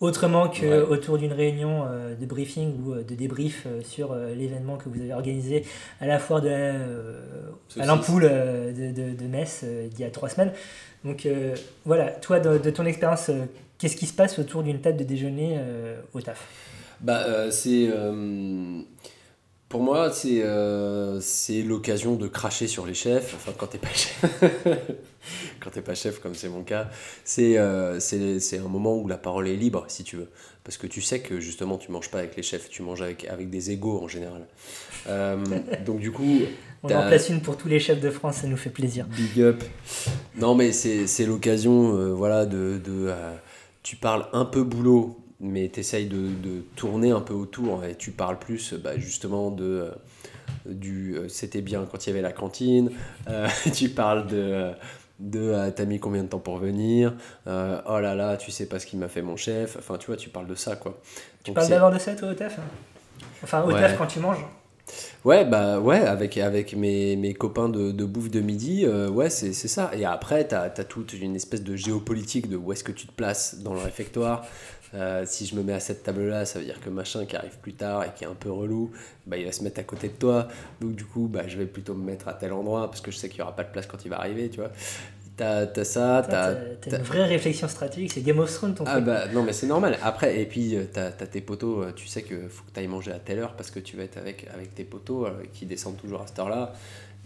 autrement 0.00 0.48
que 0.48 0.64
Ouais. 0.66 0.80
autour 0.88 1.18
d'une 1.18 1.32
réunion 1.32 1.84
euh, 1.86 2.14
de 2.14 2.26
briefing 2.26 2.74
ou 2.82 2.92
euh, 2.94 3.02
de 3.04 3.14
débrief 3.14 3.64
euh, 3.66 3.82
sur 3.82 4.14
l'événement 4.14 4.76
que 4.76 4.88
vous 4.88 5.00
avez 5.00 5.12
organisé 5.12 5.64
à 6.00 6.06
la 6.06 6.18
foire 6.18 6.40
de 6.40 6.48
la, 6.48 6.74
à 7.78 7.86
l'ampoule 7.86 8.22
de, 8.22 8.92
de, 8.92 9.14
de 9.14 9.26
Metz 9.26 9.64
d'il 9.64 10.00
y 10.00 10.04
a 10.04 10.10
trois 10.10 10.28
semaines. 10.30 10.52
Donc 11.04 11.26
voilà, 11.86 12.10
toi 12.10 12.40
de, 12.40 12.58
de 12.58 12.70
ton 12.70 12.84
expérience, 12.84 13.30
qu'est-ce 13.78 13.96
qui 13.96 14.06
se 14.06 14.12
passe 14.14 14.38
autour 14.38 14.62
d'une 14.62 14.80
table 14.80 14.98
de 14.98 15.04
déjeuner 15.04 15.58
au 16.12 16.20
taf? 16.20 16.46
Bah, 17.00 17.50
c'est. 17.50 17.88
Pour 19.70 19.84
moi, 19.84 20.10
c'est 20.10 20.42
euh, 20.42 21.20
c'est 21.20 21.62
l'occasion 21.62 22.16
de 22.16 22.26
cracher 22.26 22.66
sur 22.66 22.86
les 22.86 22.92
chefs, 22.92 23.34
enfin 23.36 23.52
quand 23.56 23.68
t'es 23.68 23.78
pas 23.78 23.86
chef, 23.94 24.24
quand 25.60 25.70
t'es 25.70 25.80
pas 25.80 25.94
chef 25.94 26.18
comme 26.18 26.34
c'est 26.34 26.48
mon 26.48 26.64
cas, 26.64 26.90
c'est 27.22 27.56
euh, 27.56 28.00
c'est 28.00 28.58
un 28.58 28.66
moment 28.66 28.96
où 28.96 29.06
la 29.06 29.16
parole 29.16 29.46
est 29.46 29.54
libre 29.54 29.84
si 29.86 30.02
tu 30.02 30.16
veux, 30.16 30.28
parce 30.64 30.76
que 30.76 30.88
tu 30.88 31.00
sais 31.00 31.20
que 31.20 31.38
justement 31.38 31.78
tu 31.78 31.92
manges 31.92 32.10
pas 32.10 32.18
avec 32.18 32.34
les 32.34 32.42
chefs, 32.42 32.68
tu 32.68 32.82
manges 32.82 33.00
avec, 33.00 33.26
avec 33.26 33.48
des 33.48 33.70
égaux 33.70 34.02
en 34.02 34.08
général. 34.08 34.44
Euh, 35.06 35.36
donc 35.86 36.00
du 36.00 36.10
coup, 36.10 36.40
On 36.82 36.88
en 36.88 37.06
place 37.06 37.28
une 37.28 37.40
pour 37.40 37.56
tous 37.56 37.68
les 37.68 37.78
chefs 37.78 38.00
de 38.00 38.10
France, 38.10 38.38
ça 38.38 38.48
nous 38.48 38.56
fait 38.56 38.70
plaisir. 38.70 39.06
Big 39.06 39.40
up. 39.40 39.62
Non, 40.36 40.56
mais 40.56 40.72
c'est 40.72 41.06
c'est 41.06 41.26
l'occasion, 41.26 42.12
voilà, 42.12 42.44
de. 42.44 42.80
de 42.84 43.14
tu 43.84 43.94
parles 43.94 44.26
un 44.32 44.44
peu 44.44 44.64
boulot, 44.64 45.16
mais 45.40 45.70
tu 45.72 45.80
essayes 45.80 46.06
de, 46.08 46.28
de 46.34 46.60
tourner 46.76 47.10
un 47.12 47.20
peu 47.20 47.34
autour 47.34 47.84
et 47.84 47.94
tu 47.96 48.12
parles 48.12 48.38
plus, 48.38 48.74
bah, 48.74 48.98
justement, 48.98 49.50
de. 49.50 49.64
euh, 49.64 49.90
du 50.66 51.16
euh, 51.16 51.28
c'était 51.28 51.62
bien 51.62 51.86
quand 51.90 52.06
il 52.06 52.10
y 52.10 52.12
avait 52.12 52.22
la 52.22 52.32
cantine, 52.32 52.90
euh, 53.28 53.48
tu 53.74 53.88
parles 53.90 54.26
de. 54.26 54.72
de 55.20 55.70
t'as 55.74 55.84
mis 55.86 56.00
combien 56.00 56.22
de 56.24 56.28
temps 56.28 56.38
pour 56.38 56.58
venir, 56.58 57.14
Euh, 57.46 57.80
oh 57.88 58.00
là 58.00 58.14
là, 58.14 58.36
tu 58.36 58.50
sais 58.50 58.66
pas 58.66 58.78
ce 58.78 58.86
qu'il 58.86 58.98
m'a 58.98 59.08
fait 59.08 59.22
mon 59.22 59.36
chef, 59.36 59.76
enfin 59.78 59.96
tu 59.98 60.06
vois, 60.08 60.16
tu 60.16 60.28
parles 60.30 60.46
de 60.48 60.54
ça 60.54 60.76
quoi. 60.76 61.00
Tu 61.44 61.52
Donc, 61.52 61.54
parles 61.54 61.68
d'abord 61.68 61.90
de 61.92 61.98
ça, 61.98 62.14
toi, 62.14 62.30
au 62.30 62.34
taf 62.34 62.58
hein? 62.58 62.62
Enfin, 63.42 63.62
au 63.64 63.72
Ouais. 63.72 63.80
taf 63.80 63.96
quand 63.96 64.06
tu 64.06 64.20
manges. 64.20 64.44
Ouais, 65.24 65.44
bah 65.44 65.80
ouais, 65.80 65.98
avec, 66.00 66.38
avec 66.38 66.74
mes, 66.74 67.16
mes 67.16 67.34
copains 67.34 67.68
de, 67.68 67.92
de 67.92 68.04
bouffe 68.04 68.30
de 68.30 68.40
midi, 68.40 68.84
euh, 68.86 69.08
ouais, 69.10 69.30
c'est 69.30 69.52
c'est 69.52 69.68
ça. 69.68 69.90
Et 69.94 70.04
après, 70.04 70.46
t'as 70.48 70.62
as 70.64 70.84
toute 70.84 71.12
une 71.12 71.36
espèce 71.36 71.62
de 71.62 71.76
géopolitique 71.76 72.48
de 72.48 72.56
où 72.56 72.72
est-ce 72.72 72.84
que 72.84 72.92
tu 72.92 73.06
te 73.06 73.12
places 73.12 73.56
dans 73.60 73.74
le 73.74 73.80
réfectoire. 73.80 74.44
Euh, 74.94 75.24
si 75.24 75.46
je 75.46 75.54
me 75.54 75.62
mets 75.62 75.72
à 75.72 75.80
cette 75.80 76.02
table-là, 76.02 76.44
ça 76.44 76.58
veut 76.58 76.64
dire 76.64 76.80
que 76.80 76.90
machin 76.90 77.24
qui 77.24 77.36
arrive 77.36 77.58
plus 77.62 77.74
tard 77.74 78.02
et 78.04 78.08
qui 78.16 78.24
est 78.24 78.26
un 78.26 78.34
peu 78.34 78.50
relou, 78.50 78.90
bah, 79.26 79.36
il 79.36 79.44
va 79.44 79.52
se 79.52 79.62
mettre 79.62 79.78
à 79.80 79.84
côté 79.84 80.08
de 80.08 80.14
toi. 80.14 80.48
Donc 80.80 80.96
du 80.96 81.04
coup, 81.04 81.28
bah, 81.28 81.42
je 81.46 81.56
vais 81.58 81.66
plutôt 81.66 81.94
me 81.94 82.04
mettre 82.04 82.26
à 82.28 82.34
tel 82.34 82.52
endroit 82.52 82.88
parce 82.88 83.00
que 83.00 83.10
je 83.10 83.16
sais 83.16 83.28
qu'il 83.28 83.38
n'y 83.38 83.42
aura 83.42 83.54
pas 83.54 83.64
de 83.64 83.70
place 83.70 83.86
quand 83.86 84.04
il 84.04 84.08
va 84.08 84.18
arriver, 84.18 84.48
tu 84.50 84.58
vois. 84.60 84.70
T'as 85.36 85.62
as 85.74 85.84
ça, 85.84 86.22
t'as... 86.28 86.54
T'as 86.82 86.98
une 86.98 87.02
vraie 87.04 87.24
réflexion 87.24 87.66
stratégique, 87.66 88.12
c'est 88.12 88.20
Game 88.20 88.38
of 88.40 88.52
Thrones 88.52 88.74
ton 88.74 88.84
Ah 88.86 88.94
truc. 88.94 89.04
bah 89.06 89.26
non 89.32 89.42
mais 89.42 89.54
c'est 89.54 89.66
normal. 89.68 89.96
Après 90.02 90.38
et 90.38 90.44
puis 90.44 90.76
euh, 90.76 90.84
t'as 90.92 91.06
as 91.06 91.26
tes 91.26 91.40
potos, 91.40 91.86
euh, 91.86 91.92
tu 91.96 92.06
sais 92.08 92.20
que 92.22 92.46
faut 92.48 92.64
que 92.64 92.70
t'ailles 92.72 92.88
manger 92.88 93.12
à 93.12 93.18
telle 93.18 93.38
heure 93.38 93.54
parce 93.54 93.70
que 93.70 93.80
tu 93.80 93.96
vas 93.96 94.02
être 94.02 94.18
avec, 94.18 94.46
avec 94.52 94.74
tes 94.74 94.84
potos 94.84 95.28
euh, 95.28 95.30
qui 95.54 95.64
descendent 95.64 95.96
toujours 95.96 96.20
à 96.20 96.26
cette 96.26 96.38
heure-là 96.40 96.74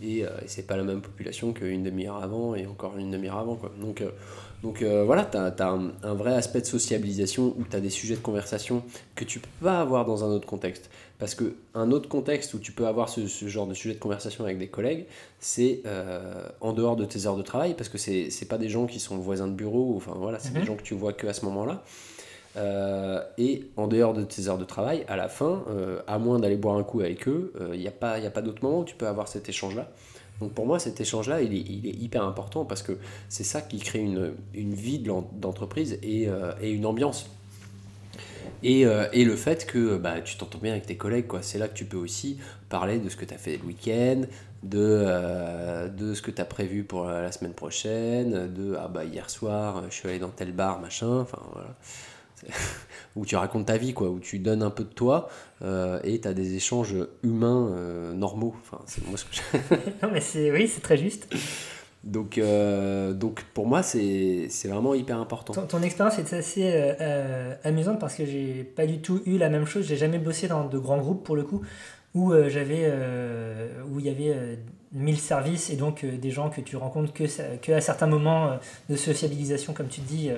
et, 0.02 0.24
euh, 0.24 0.28
et 0.42 0.48
c'est 0.48 0.66
pas 0.66 0.76
la 0.76 0.82
même 0.84 1.00
population 1.00 1.52
qu'une 1.52 1.82
demi-heure 1.82 2.22
avant 2.22 2.54
et 2.54 2.66
encore 2.66 2.96
une 2.98 3.10
demi-heure 3.10 3.38
avant 3.38 3.56
quoi. 3.56 3.70
Donc 3.80 4.00
euh, 4.00 4.10
donc 4.62 4.82
euh, 4.82 5.04
voilà 5.04 5.24
t'as 5.24 5.48
as 5.48 5.68
un, 5.68 5.92
un 6.02 6.14
vrai 6.14 6.32
aspect 6.34 6.60
de 6.60 6.66
sociabilisation 6.66 7.54
où 7.58 7.64
t'as 7.68 7.80
des 7.80 7.90
sujets 7.90 8.14
de 8.16 8.20
conversation 8.20 8.82
que 9.14 9.24
tu 9.24 9.38
peux 9.40 9.48
pas 9.62 9.80
avoir 9.80 10.04
dans 10.06 10.24
un 10.24 10.28
autre 10.28 10.46
contexte 10.46 10.90
parce 11.18 11.34
que 11.34 11.54
un 11.74 11.90
autre 11.92 12.08
contexte 12.08 12.54
où 12.54 12.58
tu 12.58 12.72
peux 12.72 12.86
avoir 12.86 13.08
ce, 13.08 13.26
ce 13.28 13.46
genre 13.46 13.66
de 13.66 13.74
sujet 13.74 13.94
de 13.94 14.00
conversation 14.00 14.42
avec 14.44 14.58
des 14.58 14.68
collègues 14.68 15.04
c'est 15.38 15.80
euh, 15.86 16.48
en 16.60 16.72
dehors 16.72 16.96
de 16.96 17.04
tes 17.04 17.26
heures 17.26 17.36
de 17.36 17.42
travail 17.42 17.74
parce 17.74 17.88
que 17.90 17.98
c'est 17.98 18.48
pas 18.48 18.58
des 18.58 18.68
gens 18.70 18.86
qui 18.86 19.00
sont 19.00 19.16
voisins 19.18 19.48
de 19.48 19.52
bureau 19.54 19.94
enfin 19.96 20.14
voilà 20.16 20.38
c'est 20.38 20.52
Mhm. 20.52 20.60
des 20.60 20.64
gens 20.66 20.76
que 20.76 20.82
tu 20.82 20.94
vois 20.94 21.12
que 21.12 21.26
à 21.26 21.34
ce 21.34 21.44
moment-là 21.44 21.84
Euh, 22.56 23.20
et 23.36 23.64
en 23.76 23.88
dehors 23.88 24.14
de 24.14 24.22
tes 24.22 24.46
heures 24.46 24.58
de 24.58 24.64
travail 24.64 25.04
à 25.08 25.16
la 25.16 25.28
fin 25.28 25.64
euh, 25.68 26.00
à 26.06 26.18
moins 26.18 26.38
d'aller 26.38 26.56
boire 26.56 26.76
un 26.76 26.84
coup 26.84 27.00
avec 27.00 27.26
eux 27.26 27.52
il 27.72 27.80
n'y 27.80 27.88
a 27.88 27.90
pas 27.90 28.20
il 28.20 28.26
a 28.26 28.30
pas 28.30 28.42
d'autre 28.42 28.62
moment 28.62 28.78
où 28.78 28.84
tu 28.84 28.94
peux 28.94 29.08
avoir 29.08 29.26
cet 29.26 29.48
échange 29.48 29.74
là 29.74 29.90
donc 30.40 30.52
pour 30.52 30.66
moi 30.66 30.78
cet 30.78 31.00
échange 31.00 31.28
là 31.28 31.40
il 31.40 31.54
est, 31.54 31.90
hyper 31.90 32.24
important 32.24 32.64
parce 32.64 32.82
que 32.82 32.92
c'est 33.28 33.44
ça 33.44 33.60
qui 33.60 33.78
crée 33.78 34.00
une, 34.00 34.32
une 34.52 34.74
vie 34.74 34.98
d'entreprise 34.98 35.98
et, 36.02 36.28
euh, 36.28 36.52
et 36.60 36.70
une 36.70 36.86
ambiance. 36.86 37.30
Et, 38.62 38.86
euh, 38.86 39.06
le 39.12 39.36
fait 39.36 39.66
que 39.66 39.96
bah, 39.96 40.20
tu 40.22 40.36
t'entends 40.36 40.58
bien 40.58 40.72
avec 40.72 40.86
tes 40.86 40.96
collègues, 40.96 41.26
c'est 41.42 41.58
là 41.58 41.68
que 41.68 41.74
tu 41.74 41.84
peux 41.84 41.96
aussi 41.96 42.38
parler 42.68 42.98
de 42.98 43.08
ce 43.08 43.16
que 43.16 43.24
tu 43.24 43.34
as 43.34 43.38
fait 43.38 43.58
le 43.58 43.64
week-end, 43.64 44.22
de, 44.62 44.78
euh, 44.80 45.88
de 45.88 46.14
ce 46.14 46.22
que 46.22 46.30
tu 46.30 46.40
as 46.40 46.46
prévu 46.46 46.82
pour 46.82 47.04
la 47.04 47.30
semaine 47.30 47.52
prochaine, 47.52 48.52
de 48.52 48.76
ah 48.78 48.88
bah 48.88 49.04
hier 49.04 49.28
soir 49.30 49.84
je 49.88 49.94
suis 49.94 50.08
allé 50.08 50.18
dans 50.18 50.30
tel 50.30 50.52
bar, 50.52 50.80
machin, 50.80 51.20
enfin 51.20 51.38
voilà. 51.52 51.74
Où 53.16 53.24
tu 53.24 53.36
racontes 53.36 53.66
ta 53.66 53.76
vie, 53.76 53.94
quoi, 53.94 54.08
où 54.10 54.18
tu 54.18 54.40
donnes 54.40 54.62
un 54.64 54.70
peu 54.70 54.82
de 54.82 54.88
toi 54.88 55.28
euh, 55.62 56.00
et 56.02 56.20
tu 56.20 56.26
as 56.26 56.34
des 56.34 56.56
échanges 56.56 56.96
humains 57.22 57.68
euh, 57.70 58.12
normaux. 58.12 58.56
Enfin, 58.60 58.82
c'est 58.86 59.06
moi 59.06 59.16
ce 59.16 59.24
que 59.24 59.30
je- 59.36 59.76
Non, 60.02 60.10
mais 60.12 60.20
c'est 60.20 60.50
oui, 60.50 60.66
c'est 60.66 60.80
très 60.80 60.96
juste. 60.96 61.32
donc, 62.02 62.38
euh, 62.38 63.12
donc 63.12 63.44
pour 63.54 63.68
moi, 63.68 63.84
c'est 63.84 64.46
c'est 64.50 64.66
vraiment 64.66 64.94
hyper 64.94 65.18
important. 65.20 65.52
Ton, 65.52 65.66
ton 65.66 65.82
expérience 65.82 66.18
est 66.18 66.32
assez 66.32 66.96
amusante 67.62 68.00
parce 68.00 68.16
que 68.16 68.26
j'ai 68.26 68.64
pas 68.64 68.84
du 68.86 68.98
tout 68.98 69.22
eu 69.26 69.38
la 69.38 69.48
même 69.48 69.64
chose. 69.66 69.86
J'ai 69.86 69.96
jamais 69.96 70.18
bossé 70.18 70.48
dans 70.48 70.64
de 70.66 70.78
grands 70.78 70.98
groupes 70.98 71.22
pour 71.22 71.36
le 71.36 71.44
coup 71.44 71.62
où 72.16 72.32
j'avais 72.48 72.92
où 73.92 74.00
il 74.00 74.06
y 74.06 74.08
avait 74.10 74.32
euh, 74.34 74.56
1000 74.92 75.18
services 75.18 75.70
et 75.70 75.76
donc 75.76 76.04
des 76.04 76.30
gens 76.30 76.48
que 76.50 76.60
tu 76.60 76.76
rencontres 76.76 77.12
que, 77.12 77.24
que 77.58 77.72
à 77.72 77.80
certains 77.80 78.06
moments 78.06 78.58
de 78.88 78.96
sociabilisation 78.96 79.72
comme 79.72 79.88
tu 79.88 80.00
dis 80.00 80.30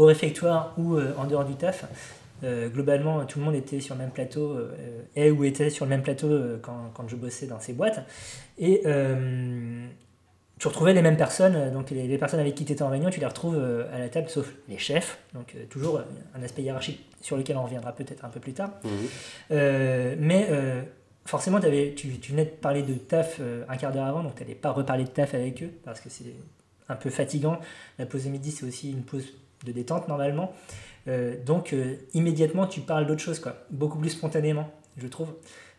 au 0.00 0.06
réfectoire 0.06 0.72
ou 0.78 0.96
euh, 0.96 1.12
en 1.18 1.26
dehors 1.26 1.44
du 1.44 1.54
taf. 1.54 1.84
Euh, 2.42 2.70
globalement, 2.70 3.26
tout 3.26 3.38
le 3.38 3.44
monde 3.44 3.54
était 3.54 3.80
sur 3.80 3.94
le 3.94 4.00
même 4.00 4.10
plateau, 4.10 4.52
euh, 4.52 5.02
est 5.14 5.30
ou 5.30 5.44
était 5.44 5.68
sur 5.68 5.84
le 5.84 5.90
même 5.90 6.02
plateau 6.02 6.30
quand, 6.62 6.90
quand 6.94 7.06
je 7.06 7.16
bossais 7.16 7.46
dans 7.46 7.60
ces 7.60 7.74
boîtes. 7.74 8.00
Et 8.58 8.82
tu 10.58 10.68
retrouvais 10.68 10.92
les 10.92 11.02
mêmes 11.02 11.16
personnes, 11.16 11.72
donc 11.72 11.90
les, 11.90 12.06
les 12.06 12.18
personnes 12.18 12.40
avec 12.40 12.54
qui 12.54 12.66
tu 12.66 12.72
étais 12.72 12.82
en 12.82 12.90
réunion, 12.90 13.08
tu 13.08 13.20
les 13.20 13.26
retrouves 13.26 13.58
à 13.92 13.98
la 13.98 14.10
table, 14.10 14.28
sauf 14.28 14.52
les 14.68 14.76
chefs, 14.76 15.18
donc 15.32 15.56
toujours 15.70 16.02
un 16.34 16.42
aspect 16.42 16.62
hiérarchique 16.62 17.00
sur 17.22 17.38
lequel 17.38 17.56
on 17.56 17.62
reviendra 17.62 17.92
peut-être 17.92 18.26
un 18.26 18.28
peu 18.28 18.40
plus 18.40 18.52
tard. 18.52 18.70
Mhm. 18.84 18.90
Euh, 19.52 20.16
mais 20.18 20.48
euh, 20.50 20.82
forcément, 21.24 21.60
tu, 21.60 22.18
tu 22.18 22.32
venais 22.32 22.44
de 22.44 22.50
parler 22.50 22.82
de 22.82 22.92
taf 22.94 23.40
un 23.68 23.76
quart 23.76 23.92
d'heure 23.92 24.04
avant, 24.04 24.22
donc 24.22 24.34
tu 24.34 24.42
n'allais 24.42 24.54
pas 24.54 24.70
reparler 24.70 25.04
de 25.04 25.10
taf 25.10 25.32
avec 25.32 25.62
eux, 25.62 25.70
parce 25.82 26.00
que 26.00 26.10
c'est 26.10 26.34
un 26.90 26.96
peu 26.96 27.08
fatigant. 27.08 27.58
La 27.98 28.04
pause 28.04 28.24
de 28.24 28.30
midi, 28.30 28.50
c'est 28.50 28.66
aussi 28.66 28.90
une 28.90 29.02
pause 29.02 29.32
de 29.64 29.72
détente 29.72 30.08
normalement. 30.08 30.52
Euh, 31.08 31.34
donc 31.44 31.72
euh, 31.72 31.94
immédiatement, 32.14 32.66
tu 32.66 32.80
parles 32.80 33.06
d'autre 33.06 33.20
chose, 33.22 33.38
quoi. 33.40 33.56
beaucoup 33.70 33.98
plus 33.98 34.10
spontanément, 34.10 34.70
je 34.98 35.06
trouve. 35.06 35.28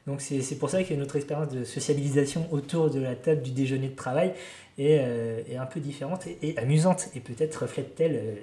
Donc 0.07 0.19
c'est 0.21 0.55
pour 0.57 0.69
ça 0.71 0.83
que 0.83 0.93
notre 0.95 1.15
expérience 1.15 1.49
de 1.49 1.63
sociabilisation 1.63 2.47
autour 2.51 2.89
de 2.89 2.99
la 2.99 3.15
table 3.15 3.43
du 3.43 3.51
déjeuner 3.51 3.89
de 3.89 3.95
travail 3.95 4.33
est, 4.79 4.97
euh, 4.99 5.41
est 5.47 5.57
un 5.57 5.67
peu 5.67 5.79
différente 5.79 6.25
et, 6.41 6.57
amusante, 6.57 7.09
et 7.15 7.19
peut-être 7.19 7.55
reflète-t-elle 7.61 8.15
euh, 8.15 8.35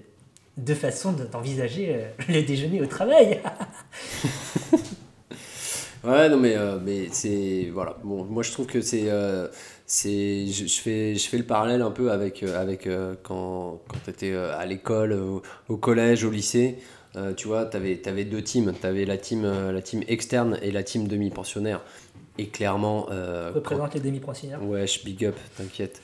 deux 0.56 0.74
façons 0.76 1.12
de- 1.12 1.24
d'envisager 1.24 1.94
euh, 1.94 2.08
le 2.28 2.42
déjeuner 2.42 2.80
au 2.80 2.86
travail. 2.86 3.40
Ouais, 6.04 6.28
non, 6.28 6.36
mais, 6.38 6.56
euh, 6.56 6.78
mais 6.80 7.08
c'est. 7.10 7.70
Voilà. 7.72 7.96
Bon, 8.04 8.24
moi, 8.24 8.42
je 8.42 8.52
trouve 8.52 8.66
que 8.66 8.80
c'est. 8.80 9.06
Euh, 9.88 9.94
c'est 9.96 10.46
je, 10.46 10.66
je 10.66 10.80
fais, 10.80 11.14
je 11.14 11.28
fais 11.28 11.38
le 11.38 11.44
parallèle 11.44 11.82
un 11.82 11.90
peu 11.90 12.10
avec, 12.12 12.42
euh, 12.42 12.60
avec 12.60 12.86
euh, 12.86 13.14
quand, 13.22 13.80
quand 13.88 13.98
tu 14.04 14.10
étais 14.10 14.34
à 14.34 14.64
l'école, 14.66 15.12
au, 15.14 15.42
au 15.68 15.76
collège, 15.76 16.24
au 16.24 16.30
lycée. 16.30 16.78
Euh, 17.16 17.32
tu 17.32 17.48
vois, 17.48 17.64
tu 17.64 17.76
avais, 17.76 18.24
deux 18.24 18.42
teams. 18.42 18.72
Tu 18.78 18.86
avais 18.86 19.06
la 19.06 19.16
team, 19.16 19.44
euh, 19.44 19.72
la 19.72 19.80
team 19.82 20.02
externe 20.08 20.58
et 20.62 20.70
la 20.70 20.82
team 20.82 21.08
demi-pensionnaire. 21.08 21.80
Et 22.36 22.46
clairement. 22.48 23.08
euh, 23.10 23.50
représente 23.54 23.94
les 23.94 24.00
demi-pensionnaires. 24.00 24.62
Ouais, 24.62 24.86
je 24.86 25.02
big 25.04 25.24
up, 25.24 25.36
t'inquiète. 25.56 26.00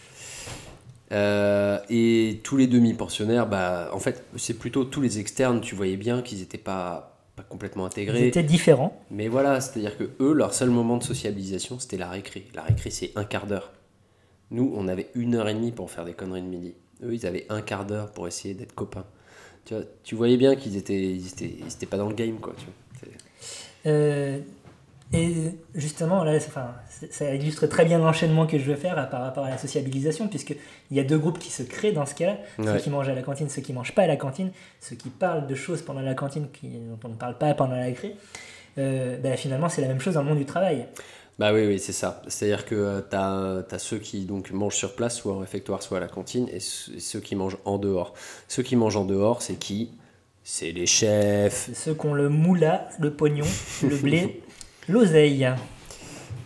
Euh, 1.12 1.79
et 1.90 2.40
tous 2.42 2.57
les 2.57 2.66
demi-pensionnaires, 2.66 3.47
bah, 3.47 3.90
en 3.92 4.01
fait, 4.01 4.25
c'est 4.37 4.59
plutôt 4.59 4.85
tous 4.85 5.03
les 5.03 5.18
externes, 5.20 5.61
tu 5.61 5.75
voyais 5.75 5.97
bien 5.99 6.23
qu'ils 6.23 6.38
n'étaient 6.38 6.59
pas, 6.59 7.13
pas 7.37 7.42
complètement 7.42 7.85
Ils 7.85 7.88
intégrés. 7.88 8.27
étaient 8.29 8.42
différents. 8.42 9.01
Mais 9.11 9.29
voilà, 9.29 9.61
c'est-à-dire 9.61 9.97
que 9.97 10.11
eux, 10.20 10.33
leur 10.33 10.55
seul 10.55 10.70
moment 10.70 10.97
de 10.97 11.03
sociabilisation, 11.05 11.79
c'était 11.79 11.97
la 11.97 12.09
récré. 12.09 12.47
La 12.55 12.62
récré, 12.62 12.90
c'est 12.90 13.12
un 13.16 13.25
quart 13.25 13.47
d'heure. 13.47 13.73
Nous, 14.51 14.73
on 14.77 14.87
avait 14.88 15.09
une 15.14 15.35
heure 15.35 15.49
et 15.49 15.55
demie 15.55 15.73
pour 15.73 15.90
faire 15.90 16.05
des 16.05 16.12
conneries 16.12 16.42
de 16.42 16.47
midi. 16.47 16.75
Eux, 17.03 17.12
ils 17.14 17.27
avaient 17.27 17.47
un 17.49 17.61
quart 17.61 17.85
d'heure 17.87 18.12
pour 18.12 18.29
essayer 18.29 18.55
d'être 18.55 18.75
copains. 18.75 19.05
Tu, 19.64 19.75
vois, 19.75 19.83
tu 20.05 20.14
voyais 20.14 20.37
bien 20.37 20.55
qu'ils 20.57 20.77
étaient, 20.77 21.03
ils 21.03 21.27
étaient, 21.27 21.57
ils 21.59 21.73
étaient 21.73 21.87
pas 21.87 21.97
dans 21.97 22.09
le 22.09 22.14
game, 22.14 22.38
quoi. 22.38 22.55
Tu 22.59 22.66
vois. 22.66 23.14
Euh, 23.87 24.40
et 25.14 25.35
justement, 25.74 26.24
là, 26.24 26.37
enfin, 26.37 26.74
ça 27.11 27.35
illustre 27.35 27.66
très 27.66 27.85
bien 27.85 27.98
l'enchaînement 27.98 28.46
que 28.46 28.59
je 28.59 28.64
veux 28.64 28.77
faire 28.77 29.09
par 29.11 29.22
rapport 29.22 29.44
à 29.44 29.50
la 29.50 29.59
sociabilisation, 29.59 30.29
puisqu'il 30.29 30.57
y 30.96 31.00
a 31.00 31.05
deux 31.05 31.18
groupes 31.18 31.38
qui 31.38 31.50
se 31.50 31.62
créent 31.62 31.92
dans 31.92 32.07
ce 32.07 32.14
cas-là. 32.14 32.37
Ceux 32.59 32.79
qui 32.79 32.90
mangent 32.90 33.09
à 33.09 33.14
la 33.14 33.22
cantine, 33.22 33.48
ceux 33.48 33.62
qui 33.62 33.72
mangent 33.72 33.94
pas 33.94 34.03
à 34.03 34.07
la 34.07 34.16
cantine, 34.16 34.50
ceux 34.81 34.96
qui 34.96 35.09
parlent 35.11 35.46
de 35.46 35.55
choses 35.55 35.83
pendant 35.83 36.00
la 36.03 36.14
cantine 36.14 36.48
qui, 36.53 36.68
dont 36.68 36.98
on 37.05 37.09
ne 37.11 37.14
parle 37.14 37.38
pas 37.38 37.55
pendant 37.55 37.77
la 37.77 37.85
récré. 37.85 38.16
Euh, 38.79 39.16
ben, 39.18 39.37
finalement, 39.37 39.68
c'est 39.68 39.83
la 39.83 39.88
même 39.88 40.00
chose 40.00 40.14
dans 40.14 40.22
le 40.22 40.29
monde 40.29 40.38
du 40.38 40.46
travail. 40.46 40.87
Bah 41.38 41.53
oui, 41.53 41.66
oui, 41.66 41.79
c'est 41.81 41.92
ça. 41.92 42.22
C'est-à-dire 42.29 42.64
que 42.64 43.05
tu 43.11 43.16
as, 43.16 43.79
ceux 43.79 43.98
qui 43.98 44.24
donc, 44.24 44.50
mangent 44.53 44.77
sur 44.77 44.94
place, 44.94 45.16
soit 45.16 45.33
au 45.33 45.38
réfectoire, 45.38 45.83
soit 45.83 45.96
à 45.98 46.00
la 46.00 46.07
cantine, 46.09 46.48
et 46.53 46.61
ce- 46.61 46.92
et 46.92 47.00
ceux 47.00 47.18
qui 47.20 47.35
mangent 47.35 47.59
en 47.64 47.79
dehors. 47.79 48.14
Ceux 48.48 48.62
qui 48.62 48.77
mangent 48.77 48.96
en 48.96 49.05
dehors, 49.05 49.42
c'est 49.42 49.55
qui? 49.57 49.90
C'est 50.44 50.72
les 50.72 50.87
chefs. 50.87 51.70
Ceux 51.74 51.94
qui 51.94 52.07
ont 52.07 52.14
le 52.14 52.29
moula, 52.29 52.88
le 53.00 53.11
pognon, 53.12 53.46
le 53.83 53.96
blé, 53.96 54.42
l'oseille. 54.88 55.49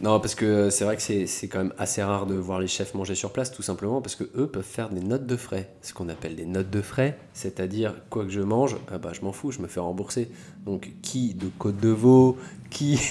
Non, 0.00 0.20
parce 0.20 0.36
que 0.36 0.70
c'est 0.70 0.84
vrai 0.84 0.96
que 0.96 1.02
c'est 1.02 1.48
quand 1.48 1.58
même 1.58 1.72
assez 1.76 2.02
rare 2.04 2.26
de 2.26 2.34
voir 2.34 2.60
les 2.60 2.68
chefs 2.68 2.94
manger 2.94 3.16
sur 3.16 3.32
place, 3.32 3.50
tout 3.50 3.62
simplement 3.62 4.00
parce 4.00 4.14
que 4.14 4.22
eux 4.36 4.46
peuvent 4.46 4.62
faire 4.62 4.90
des 4.90 5.00
notes 5.00 5.26
de 5.26 5.36
frais. 5.36 5.70
Ce 5.82 5.92
qu'on 5.92 6.08
appelle 6.08 6.36
des 6.36 6.46
notes 6.46 6.70
de 6.70 6.80
frais, 6.80 7.18
c'est-à-dire 7.32 7.94
quoi 8.08 8.24
que 8.24 8.30
je 8.30 8.40
mange, 8.40 8.76
ah 8.92 8.98
bah, 8.98 9.10
je 9.12 9.22
m'en 9.22 9.32
fous, 9.32 9.50
je 9.50 9.60
me 9.60 9.66
fais 9.66 9.80
rembourser. 9.80 10.30
Donc 10.64 10.92
qui 11.02 11.34
de 11.34 11.48
côte 11.58 11.80
de 11.80 11.88
veau, 11.88 12.38
qui. 12.70 12.98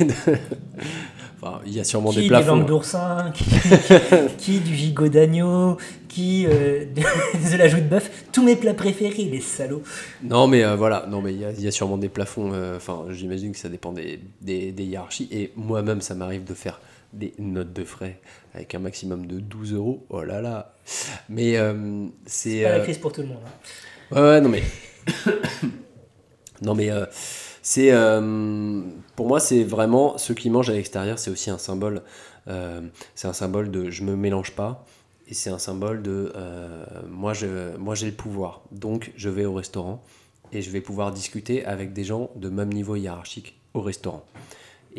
Enfin, 1.39 1.61
il 1.67 1.73
y 1.73 1.79
a 1.79 1.83
sûrement 1.83 2.09
Qui 2.09 2.15
des 2.15 2.21
des 2.23 2.27
plafonds. 2.29 2.55
langues 2.55 2.65
d'oursin, 2.65 3.31
qui, 3.31 3.45
qui 4.39 4.59
du 4.59 4.73
gigot 4.75 5.07
d'agneau, 5.07 5.77
qui 6.07 6.47
euh, 6.47 6.85
de, 6.95 7.57
la 7.57 7.67
joue 7.67 7.77
de 7.77 7.83
bœuf, 7.83 8.09
tous 8.31 8.43
mes 8.43 8.55
plats 8.55 8.73
préférés, 8.73 9.25
les 9.25 9.39
salauds. 9.39 9.83
Non, 10.23 10.47
mais 10.47 10.63
euh, 10.65 10.75
voilà, 10.75 11.05
non, 11.07 11.21
mais 11.21 11.33
il 11.33 11.39
y, 11.41 11.45
a- 11.45 11.51
il 11.51 11.61
y 11.61 11.67
a 11.67 11.71
sûrement 11.71 11.99
des 11.99 12.09
plafonds. 12.09 12.53
euh, 12.53 12.77
Enfin, 12.77 13.05
j'imagine 13.11 13.51
que 13.51 13.59
ça 13.59 13.69
dépend 13.69 13.91
des, 13.91 14.19
des, 14.41 14.71
des 14.71 14.83
hiérarchies. 14.83 15.27
Et 15.31 15.51
moi-même, 15.55 16.01
ça 16.01 16.15
m'arrive 16.15 16.43
de 16.43 16.55
faire 16.55 16.81
des 17.13 17.35
notes 17.37 17.71
de 17.71 17.83
frais 17.83 18.19
avec 18.55 18.73
un 18.73 18.79
maximum 18.79 19.27
de 19.27 19.39
12 19.39 19.73
euros. 19.73 20.07
Oh 20.09 20.23
là 20.23 20.41
là. 20.41 20.73
Mais 21.29 21.55
c'est. 22.25 22.49
C'est 22.49 22.63
pas 22.63 22.77
la 22.79 22.83
crise 22.83 22.97
pour 22.97 23.11
tout 23.11 23.21
le 23.21 23.27
monde. 23.27 23.43
hein. 23.45 24.15
Ouais, 24.15 24.21
ouais, 24.27 24.41
non 24.41 24.49
mais. 24.49 24.63
non 26.63 26.73
mais 26.73 26.89
c'est. 27.67 27.91
euh, 27.91 28.81
pour 29.17 29.27
moi, 29.27 29.41
c'est 29.41 29.63
vraiment. 29.65 30.17
Ceux 30.17 30.33
qui 30.33 30.49
mangent 30.49 30.69
à 30.69 30.73
l'extérieur, 30.73 31.19
c'est 31.19 31.29
aussi 31.31 31.49
un 31.49 31.57
symbole. 31.57 32.01
euh, 32.47 32.79
c'est 33.13 33.27
un 33.27 33.33
symbole 33.33 33.71
de 33.71 33.89
je 33.89 34.03
me 34.03 34.15
mélange 34.15 34.51
pas. 34.53 34.85
Et 35.27 35.33
c'est 35.33 35.49
un 35.49 35.59
symbole 35.59 36.01
de 36.01 36.31
euh, 36.37 36.85
moi, 37.09 37.33
je, 37.33 37.75
moi 37.77 37.93
j'ai 37.95 38.05
le 38.07 38.13
pouvoir. 38.13 38.61
Donc 38.71 39.11
je 39.17 39.27
vais 39.29 39.43
au 39.43 39.53
restaurant 39.53 40.01
et 40.53 40.61
je 40.61 40.69
vais 40.69 40.79
pouvoir 40.79 41.11
discuter 41.11 41.65
avec 41.65 41.91
des 41.91 42.05
gens 42.05 42.29
de 42.37 42.47
même 42.47 42.71
niveau 42.71 42.95
hiérarchique 42.95 43.59
au 43.73 43.81
restaurant. 43.81 44.23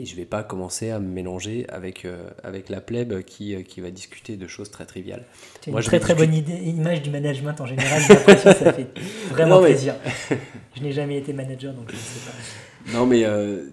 Et 0.00 0.06
je 0.06 0.14
vais 0.14 0.24
pas 0.24 0.44
commencer 0.44 0.90
à 0.90 1.00
me 1.00 1.08
mélanger 1.08 1.66
avec, 1.68 2.04
euh, 2.04 2.30
avec 2.44 2.68
la 2.68 2.80
plèbe 2.80 3.22
qui, 3.22 3.56
euh, 3.56 3.62
qui 3.62 3.80
va 3.80 3.90
discuter 3.90 4.36
de 4.36 4.46
choses 4.46 4.70
très 4.70 4.86
triviales. 4.86 5.24
C'est 5.60 5.72
une 5.72 5.80
très 5.80 5.98
très 5.98 6.14
bonne 6.14 6.32
idée, 6.32 6.54
image 6.54 7.02
du 7.02 7.10
management 7.10 7.60
en 7.60 7.66
général. 7.66 8.00
J'ai 8.06 8.14
l'impression 8.14 8.52
que 8.52 8.58
ça 8.58 8.72
fait 8.72 8.86
vraiment 9.30 9.56
Non, 9.56 9.62
mais- 9.62 9.70
plaisir. 9.70 9.96
Je 10.76 10.82
n'ai 10.82 10.92
jamais 10.92 11.18
été 11.18 11.32
manager, 11.32 11.74
donc 11.74 11.90
je 11.90 11.96
ne 11.96 12.00
sais 12.00 12.20
pas. 12.30 12.92
Non, 12.96 13.06
mais, 13.06 13.24
euh, 13.24 13.64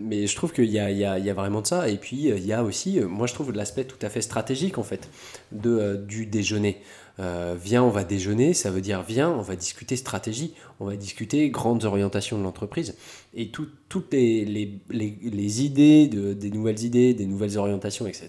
mais 0.00 0.28
je 0.28 0.36
trouve 0.36 0.52
qu'il 0.52 0.66
y 0.66 0.78
y, 0.78 1.00
y 1.00 1.04
a 1.30 1.34
vraiment 1.34 1.60
de 1.62 1.66
ça. 1.66 1.88
Et 1.88 1.96
puis, 1.96 2.28
il 2.28 2.46
y 2.46 2.52
a 2.52 2.62
aussi, 2.62 3.00
moi, 3.00 3.26
je 3.26 3.34
trouve 3.34 3.50
l'aspect 3.52 3.82
tout 3.84 3.98
à 4.06 4.08
fait 4.08 4.20
stratégique, 4.22 4.78
en 4.78 4.84
fait, 4.84 5.08
de, 5.50 5.96
du 5.96 6.26
déjeuner. 6.26 6.78
Euh, 7.20 7.56
viens, 7.60 7.82
on 7.82 7.90
va 7.90 8.04
déjeuner, 8.04 8.54
ça 8.54 8.70
veut 8.70 8.80
dire 8.80 9.02
viens, 9.02 9.28
on 9.30 9.42
va 9.42 9.56
discuter 9.56 9.96
stratégie, 9.96 10.54
on 10.78 10.86
va 10.86 10.94
discuter 10.96 11.50
grandes 11.50 11.84
orientations 11.84 12.38
de 12.38 12.44
l'entreprise. 12.44 12.94
Et 13.34 13.48
tout- 13.48 13.68
toutes 13.88 14.12
les, 14.12 15.62
idées, 15.64 16.06
de, 16.06 16.32
des 16.32 16.50
nouvelles 16.50 16.84
idées, 16.84 17.14
des 17.14 17.26
nouvelles 17.26 17.58
orientations, 17.58 18.06
etc., 18.06 18.28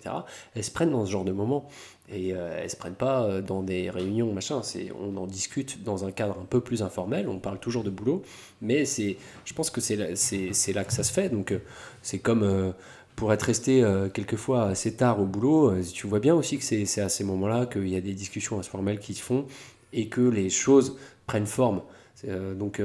elles 0.56 0.64
se 0.64 0.72
prennent 0.72 0.92
dans 0.92 1.06
ce 1.06 1.12
genre 1.12 1.26
de 1.26 1.32
moment. 1.32 1.68
Et 2.12 2.34
euh, 2.34 2.60
elles 2.64 2.70
se 2.72 2.76
prennent 2.76 2.96
pas 2.96 3.24
euh, 3.26 3.42
dans 3.44 3.62
des 3.62 3.92
réunions, 3.92 4.34
machin. 4.34 4.62
On 5.00 5.16
en 5.18 5.28
discute 5.28 5.84
dans 5.84 6.06
un 6.06 6.12
cadre 6.12 6.38
un 6.42 6.46
peu 6.46 6.60
plus 6.60 6.82
informel, 6.82 7.30
on 7.30 7.38
parle 7.38 7.60
toujours 7.60 7.84
de 7.84 7.92
boulot, 7.92 8.24
mais 8.64 8.84
je 8.86 9.54
pense 9.54 9.70
que 9.70 9.80
c'est 9.80 9.96
là, 9.96 10.84
que 10.84 10.94
ça 10.94 11.04
se 11.04 11.14
fait. 11.14 11.30
Donc 11.30 11.52
euh, 11.52 11.60
c'est 12.02 12.18
comme 12.18 12.74
pour 13.20 13.34
être 13.34 13.44
resté 13.44 13.84
euh, 13.84 14.08
quelquefois 14.08 14.68
assez 14.68 14.96
tard 14.96 15.20
au 15.20 15.26
boulot, 15.26 15.72
euh, 15.72 15.84
tu 15.84 16.08
vois 16.08 16.22
bien 16.22 16.34
aussi 16.34 16.58
que 16.58 16.64
c'est, 16.64 17.02
à 17.02 17.10
ces 17.10 17.26
moments-là 17.26 17.66
qu'il 17.66 17.90
y 17.90 17.98
a 17.98 18.02
des 18.02 18.14
discussions 18.14 18.58
informelles 18.58 19.00
qui 19.00 19.14
se 19.14 19.22
font 19.22 19.46
et 19.92 20.08
que 20.08 20.22
les 20.22 20.50
choses 20.50 20.98
prennent 21.28 21.46
forme. 21.46 21.82
Euh, 22.30 22.54
donc, 22.54 22.82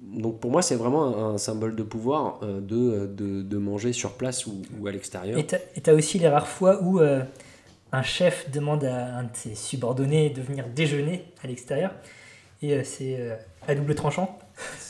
donc 0.00 0.40
pour 0.40 0.50
moi, 0.50 0.62
c'est 0.62 0.74
vraiment 0.74 1.34
un, 1.34 1.36
symbole 1.36 1.76
de 1.76 1.82
pouvoir 1.82 2.40
de, 2.40 3.06
de, 3.14 3.58
manger 3.58 3.92
sur 3.92 4.14
place 4.14 4.46
ou, 4.46 4.86
à 4.86 4.90
l'extérieur. 4.90 5.38
Et 5.38 5.46
tu 5.46 5.90
as 5.90 5.94
aussi 5.94 6.18
les 6.18 6.28
rares 6.28 6.48
fois 6.48 6.82
où 6.82 7.00
un 7.00 8.02
chef 8.02 8.50
demande 8.50 8.84
à 8.84 9.18
un 9.18 9.24
de 9.24 9.30
ses 9.34 9.54
subordonnés 9.54 10.30
de 10.30 10.40
venir 10.40 10.64
déjeuner 10.74 11.26
à 11.44 11.46
l'extérieur. 11.46 11.92
Et 12.62 12.82
c'est 12.84 13.36
à 13.68 13.74
double 13.74 13.94
tranchant. 13.94 14.38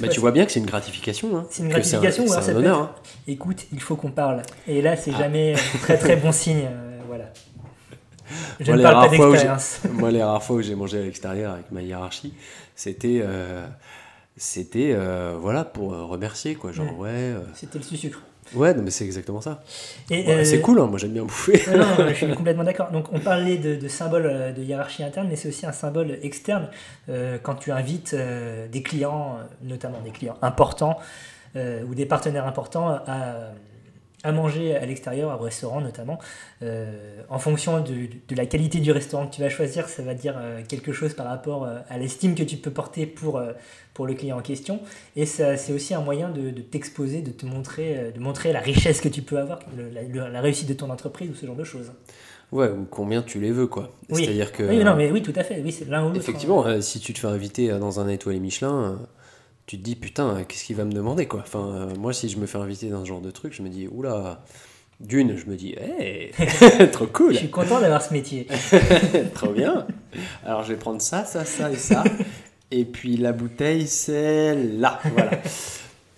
Mais 0.01 0.07
Soit 0.07 0.15
tu 0.15 0.21
vois 0.21 0.31
bien 0.33 0.47
que 0.47 0.53
c'est 0.53 0.61
une 0.61 0.67
gratification. 0.67 1.37
Hein, 1.37 1.47
C'est 1.51 1.63
une 1.63 1.71
c'est 1.71 1.75
un- 1.75 1.79
gratification 2.01 2.27
c'est 2.27 2.33
alors 2.33 2.43
un 2.43 2.47
ça 2.47 2.53
peut 2.53 2.59
honneur. 2.59 2.77
être, 2.83 2.85
hein. 2.89 2.95
Écoute, 3.27 3.67
il 3.73 3.81
faut 3.81 3.97
qu'on 3.97 4.11
parle. 4.13 4.43
Et 4.69 4.81
là, 4.83 4.97
c'est 4.97 5.11
Ah. 5.15 5.19
jamais 5.19 5.55
euh, 5.55 5.59
très 5.83 5.99
très 5.99 6.17
bon 6.17 6.31
signe. 6.33 6.67
euh, 6.71 6.99
voilà. 7.09 7.25
Je 8.61 8.67
Moi, 8.67 8.73
ne 8.73 8.77
les 8.79 8.83
parle 8.83 8.95
pas 8.95 9.01
rares 9.01 9.15
fois 9.15 9.27
où 9.27 9.31
j'ai- 9.31 9.33
d'expérience. 9.33 9.81
Moi, 9.93 10.11
les 10.11 10.23
rares 10.23 10.43
fois 10.43 10.57
où 10.57 10.63
j'ai 10.63 10.75
mangé 10.75 10.99
à 10.99 11.03
l'extérieur 11.03 11.53
avec 11.55 11.71
ma 11.73 11.83
hiérarchie, 11.83 12.35
c'était, 12.75 13.21
euh, 13.23 13.67
c'était, 14.37 14.93
euh, 14.95 15.37
voilà, 15.41 15.65
pour 15.65 15.91
remercier, 15.93 16.55
quoi. 16.55 16.73
Genre, 16.73 16.97
ouais, 16.99 17.35
C'était 17.55 17.79
le 17.79 17.85
sucre. 17.85 18.23
Ouais, 18.55 18.75
non, 18.75 18.83
mais 18.83 18.91
c'est 18.91 19.05
exactement 19.05 19.41
ça. 19.41 19.63
Ouais, 20.11 20.25
euh, 20.29 20.45
C'est 20.45 20.61
cool, 20.61 20.81
hein, 20.81 20.87
moi 20.87 20.99
j'aime 20.99 21.13
bien 21.13 21.25
bouffer. 21.25 21.63
Non, 21.71 21.79
non, 21.79 22.09
je 22.09 22.15
suis 22.15 22.35
complètement 22.35 22.65
d'accord. 22.65 22.91
Donc, 22.91 23.13
on 23.13 23.21
parlait 23.21 23.57
de, 23.57 23.77
de 23.77 23.89
symbole 23.89 24.27
euh, 24.27 24.53
de 24.53 24.63
hiérarchie 24.63 25.03
interne, 25.03 25.27
mais 25.29 25.37
c'est 25.37 25.49
aussi 25.49 25.67
un 25.67 25.73
symbole 25.73 26.19
externe. 26.23 26.69
Euh, 27.09 27.39
quand 27.43 27.55
tu 27.57 27.73
invites 27.73 28.15
euh, 28.15 28.67
des 28.69 28.83
clients, 28.83 29.39
notamment 29.63 30.01
des 30.01 30.11
clients 30.11 30.37
importants 30.43 30.99
ou 31.89 31.95
des 31.95 32.05
partenaires 32.05 32.47
importants, 32.47 33.01
à, 33.07 33.53
à 34.27 34.33
manger 34.33 34.75
à 34.75 34.85
l'extérieur, 34.85 35.41
au 35.41 35.45
restaurant 35.45 35.81
notamment, 35.81 36.19
euh, 36.61 37.23
en 37.29 37.39
fonction 37.39 37.81
de, 37.81 38.09
de 38.29 38.35
la 38.35 38.45
qualité 38.45 38.81
du 38.81 38.91
restaurant 38.91 39.29
que 39.29 39.37
tu 39.37 39.41
vas 39.41 39.49
choisir, 39.49 39.89
ça 39.89 40.03
va 40.03 40.15
dire 40.15 40.35
euh, 40.37 40.63
quelque 40.69 40.93
chose 40.93 41.15
par 41.15 41.27
rapport 41.27 41.65
euh, 41.65 41.79
à 41.89 41.97
l'estime 41.97 42.35
que 42.35 42.43
tu 42.43 42.57
peux 42.57 42.73
porter 42.73 43.07
pour, 43.07 43.41
pour 43.95 44.05
le 44.05 44.15
client 44.15 44.37
en 44.37 44.43
question. 44.43 44.81
Et 45.15 45.27
ça, 45.27 45.57
c'est 45.57 45.73
aussi 45.73 45.95
un 45.95 46.01
moyen 46.01 46.29
de, 46.29 46.51
de 46.51 46.61
t'exposer, 46.61 47.23
de 47.23 47.31
te 47.31 47.47
montrer, 47.47 48.11
de 48.13 48.19
montrer 48.19 48.53
la 48.53 48.59
richesse 48.59 49.01
que 49.01 49.09
tu 49.09 49.23
peux 49.23 49.39
avoir, 49.39 49.61
la, 49.77 50.41
réussite 50.41 50.69
de 50.69 50.75
ton 50.75 50.91
entreprise 50.91 51.31
ou 51.31 51.35
ce 51.35 51.47
genre 51.47 51.55
de 51.57 51.65
choses. 51.65 51.93
Ouais, 52.51 52.69
ou 52.69 52.85
combien 52.91 53.23
tu 53.23 53.39
les 53.39 53.53
veux, 53.53 53.69
quoi. 53.69 53.93
Oui. 54.09 54.25
C'est-à-dire 54.25 54.51
que. 54.51 54.65
Oui, 54.65 54.83
non, 54.83 54.97
mais 54.97 55.11
oui, 55.11 55.23
tout 55.23 55.33
à 55.37 55.45
fait. 55.45 55.61
Oui, 55.65 55.71
c'est 55.71 55.89
l'un 55.89 56.03
ou 56.03 56.09
l'autre. 56.09 56.21
Effectivement, 56.21 56.67
euh, 56.67 56.81
si 56.81 56.99
tu 56.99 57.13
te 57.13 57.21
fais 57.21 57.27
inviter 57.29 57.69
dans 57.79 58.01
un 58.01 58.09
étoilé 58.09 58.41
Michelin, 58.41 58.99
tu 59.67 59.79
te 59.79 59.83
dis 59.83 59.97
putain, 59.97 60.45
qu'est-ce 60.45 60.65
qu'il 60.65 60.77
va 60.77 60.85
me 60.85 60.93
demander 60.93 61.27
quoi. 61.27 61.41
Enfin, 61.41 61.67
euh, 61.67 61.95
moi, 61.97 62.13
si 62.13 62.29
je 62.29 62.39
me 62.39 62.47
fais 62.47 62.59
inviter 62.59 62.89
dans 62.89 63.03
ce 63.03 63.09
genre 63.09 63.21
de 63.21 63.31
truc, 63.31 63.53
je 63.53 63.63
me 63.63 63.69
dis 63.69 63.89
oula. 63.89 64.45
D'une, 64.99 65.37
je 65.37 65.45
me 65.45 65.57
dis, 65.57 65.75
hey, 65.75 66.31
trop 66.93 67.07
cool, 67.07 67.35
Je 67.35 67.41
suis 67.41 67.51
content 67.51 67.83
d'avoir 67.83 68.01
ce 68.01 68.15
métier. 68.15 68.47
trop 69.35 69.53
bien. 69.53 69.87
Alors, 70.43 70.63
je 70.63 70.73
vais 70.73 70.79
prendre 70.79 71.03
ça, 71.03 71.27
ça, 71.27 71.45
ça 71.45 71.71
et 71.71 71.77
ça. 71.77 72.03
Et 72.71 72.87
puis 72.87 73.19
la 73.19 73.33
bouteille, 73.33 73.87
c'est 73.87 74.55
là. 74.55 74.99
Voilà. 75.13 75.43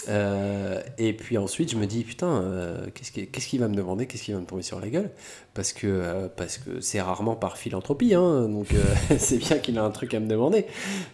Euh, 0.09 0.81
et 0.97 1.13
puis 1.13 1.37
ensuite, 1.39 1.71
je 1.71 1.77
me 1.77 1.87
dis, 1.87 2.05
putain, 2.05 2.43
euh, 2.43 2.87
qu'est-ce 2.95 3.47
qu'il 3.47 3.61
va 3.61 3.69
me 3.69 3.75
demander 3.75 4.07
Qu'est-ce 4.07 4.23
qu'il 4.23 4.35
va 4.35 4.41
me 4.41 4.47
tomber 4.47 4.63
sur 4.63 4.81
la 4.81 4.89
gueule? 4.89 5.11
Parce 5.55 5.73
que 5.73 5.87
euh, 5.87 6.29
parce 6.35 6.59
que 6.59 6.81
c'est 6.81 7.01
rarement 7.01 7.37
par 7.37 7.59
philanthropie, 7.59 8.15
hein, 8.15 8.49
donc 8.49 8.69
c'est 9.19 9.39
bien 9.39 9.59
qu'il 9.59 9.79
a 9.79 9.85
un 9.85 9.91
truc 9.91 10.15
à 10.15 10.21
me 10.21 10.27
demander. 10.27 10.67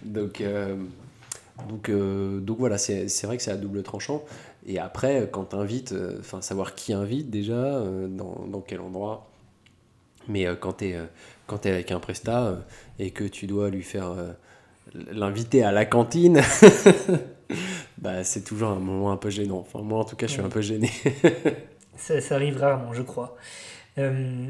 Donc, 0.05 0.42
donc, 1.69 1.88
euh, 1.88 2.40
donc 2.40 2.59
voilà, 2.59 2.79
c'est 2.79 3.07
vrai 3.25 3.37
que 3.37 3.43
c'est 3.43 3.51
à 3.51 3.57
double 3.57 3.83
tranchant. 3.83 4.25
Et 4.67 4.79
après, 4.79 5.29
quand 5.31 5.47
tu 5.47 5.57
invites, 5.57 5.95
enfin, 6.21 6.40
savoir 6.43 6.75
qui 6.75 6.93
invite 6.93 7.31
déjà, 7.31 7.55
euh, 7.55 8.09
dans, 8.09 8.47
dans 8.51 8.61
quel 8.61 8.81
endroit. 8.81 9.31
Mais 10.29 10.47
euh, 10.47 10.55
quand 10.57 10.75
tu 10.79 10.87
es, 10.87 11.71
avec 11.71 11.90
un 11.90 12.01
prestat 12.01 12.47
euh, 12.47 12.57
et 12.99 13.11
que 13.11 13.25
tu 13.25 13.47
dois 13.47 13.71
lui 13.71 13.83
faire 13.83 14.11
euh, 14.11 14.33
l'inviter 15.12 15.62
à 15.62 15.73
la 15.73 15.85
cantine, 15.85 16.40
bah, 17.99 18.25
c'est 18.25 18.43
toujours 18.43 18.71
un 18.71 18.81
moment 18.81 19.12
un 19.12 19.17
peu 19.17 19.31
gênant. 19.31 19.59
Enfin, 19.59 19.83
moi, 19.83 20.01
en 20.01 20.05
tout 20.05 20.17
cas, 20.17 20.27
je 20.27 20.33
suis 20.33 20.43
un 20.43 20.49
peu 20.49 20.61
gêné. 20.61 20.90
Ça, 21.97 22.21
ça 22.21 22.35
arrive 22.35 22.57
rarement, 22.57 22.93
je 22.93 23.03
crois. 23.03 23.37
Euh, 23.99 24.49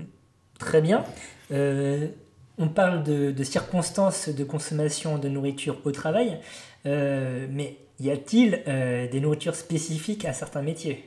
très 0.58 0.80
bien. 0.80 1.04
Euh, 1.52 2.08
on 2.56 2.68
parle 2.68 3.02
de, 3.02 3.32
de 3.32 3.44
circonstances 3.44 4.30
de 4.30 4.44
consommation 4.44 5.18
de 5.18 5.28
nourriture 5.28 5.78
au 5.84 5.90
travail, 5.90 6.40
euh, 6.86 7.46
mais 7.50 7.76
y 8.00 8.10
a-t-il 8.10 8.62
euh, 8.68 9.08
des 9.08 9.20
nourritures 9.20 9.54
spécifiques 9.54 10.24
à 10.24 10.32
certains 10.32 10.62
métiers? 10.62 11.04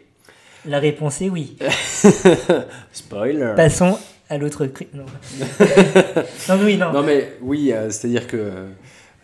La 0.65 0.79
réponse 0.79 1.21
est 1.21 1.29
oui. 1.29 1.57
Spoiler. 2.91 3.53
Passons 3.55 3.97
à 4.29 4.37
l'autre 4.37 4.67
Non. 4.93 5.05
non, 6.49 6.59
oui, 6.63 6.77
non. 6.77 6.91
Non 6.91 7.03
mais 7.03 7.33
oui, 7.41 7.71
euh, 7.71 7.89
c'est-à-dire 7.89 8.27
que 8.27 8.65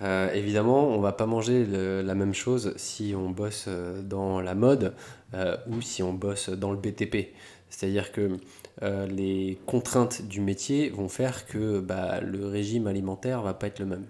euh, 0.01 0.33
évidemment, 0.33 0.87
on 0.89 0.99
va 0.99 1.11
pas 1.11 1.25
manger 1.25 1.65
le- 1.65 2.01
la 2.01 2.15
même 2.15 2.33
chose 2.33 2.73
si 2.77 3.13
on 3.17 3.29
bosse 3.29 3.67
dans 4.03 4.41
la 4.41 4.55
mode 4.55 4.93
euh, 5.33 5.57
ou 5.69 5.81
si 5.81 6.03
on 6.03 6.13
bosse 6.13 6.49
dans 6.49 6.71
le 6.71 6.77
BTP. 6.77 7.29
C'est-à-dire 7.69 8.11
que 8.11 8.37
euh, 8.83 9.07
les 9.07 9.57
contraintes 9.65 10.27
du 10.27 10.41
métier 10.41 10.89
vont 10.89 11.09
faire 11.09 11.45
que 11.47 11.79
bah, 11.79 12.21
le 12.21 12.45
régime 12.47 12.87
alimentaire 12.87 13.41
va 13.41 13.53
pas 13.53 13.67
être 13.67 13.79
le 13.79 13.85
même. 13.85 14.05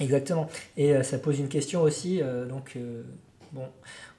Exactement. 0.00 0.48
Et 0.76 0.94
euh, 0.94 1.02
ça 1.02 1.18
pose 1.18 1.38
une 1.38 1.48
question 1.48 1.82
aussi. 1.82 2.20
euh, 2.22 2.46
donc, 2.46 2.72
euh, 2.76 3.02
Bon, 3.52 3.68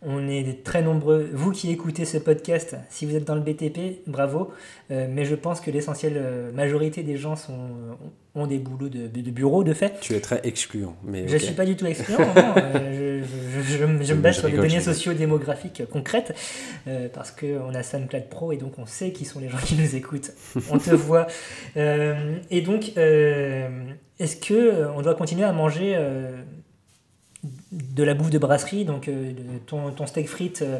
on 0.03 0.27
est 0.27 0.63
très 0.63 0.83
nombreux. 0.83 1.27
Vous 1.33 1.51
qui 1.51 1.71
écoutez 1.71 2.05
ce 2.05 2.19
podcast, 2.19 2.75
si 2.89 3.07
vous 3.07 3.15
êtes 3.15 3.23
dans 3.23 3.33
le 3.33 3.41
BTP, 3.41 4.03
bravo. 4.05 4.51
Mais 4.91 5.25
je 5.25 5.33
pense 5.33 5.59
que 5.59 5.71
l'essentielle 5.71 6.51
majorité 6.53 7.01
des 7.01 7.17
gens 7.17 7.36
sont, 7.36 7.97
ont 8.36 8.48
des 8.48 8.58
boulots 8.58 8.89
de, 8.89 9.08
de, 9.08 9.32
bureau, 9.32 9.63
de 9.63 9.74
fait. 9.74 10.00
Tu 10.02 10.13
es 10.13 10.19
très 10.19 10.41
excluant. 10.43 10.96
Mais 11.04 11.28
je 11.28 11.34
ne 11.34 11.39
suis 11.39 11.54
pas 11.54 11.65
du 11.65 11.76
tout 11.76 11.86
excluant. 11.86 12.19
non, 12.36 12.56
je, 12.91 13.22
je, 13.24 13.78
je, 13.78 13.86
me 13.86 14.22
base 14.22 14.39
sur 14.39 14.50
des 14.50 14.58
données 14.58 14.80
socio-démographiques 14.80 15.84
concrètes 15.91 16.34
parce 17.13 17.32
qu'on 17.32 17.76
a 17.76 17.84
SoundCloud 17.84 18.30
Pro 18.30 18.52
et 18.52 18.58
donc 18.58 18.80
on 18.80 18.88
sait 18.88 19.12
qui 19.12 19.26
sont 19.26 19.39
les 19.39 19.50
gens 19.50 19.60
qui 19.63 19.76
nous 19.76 19.96
écoutent. 19.96 20.32
On 20.72 20.80
te 20.80 20.96
voit. 20.96 21.28
et 21.76 22.62
donc, 22.62 22.98
est-ce 22.98 24.36
que 24.38 24.88
on 24.96 25.02
doit 25.02 25.15
continuer 25.15 25.43
à 25.43 25.52
manger 25.52 25.96
de 27.72 28.04
la 28.04 28.13
bouffe 28.13 28.30
de 28.30 28.38
brasserie, 28.38 28.86
donc 28.86 29.08
euh, 29.08 29.34
ton, 29.65 29.91
ton, 29.91 30.06
steak 30.06 30.28
frites, 30.28 30.62
euh, 30.62 30.80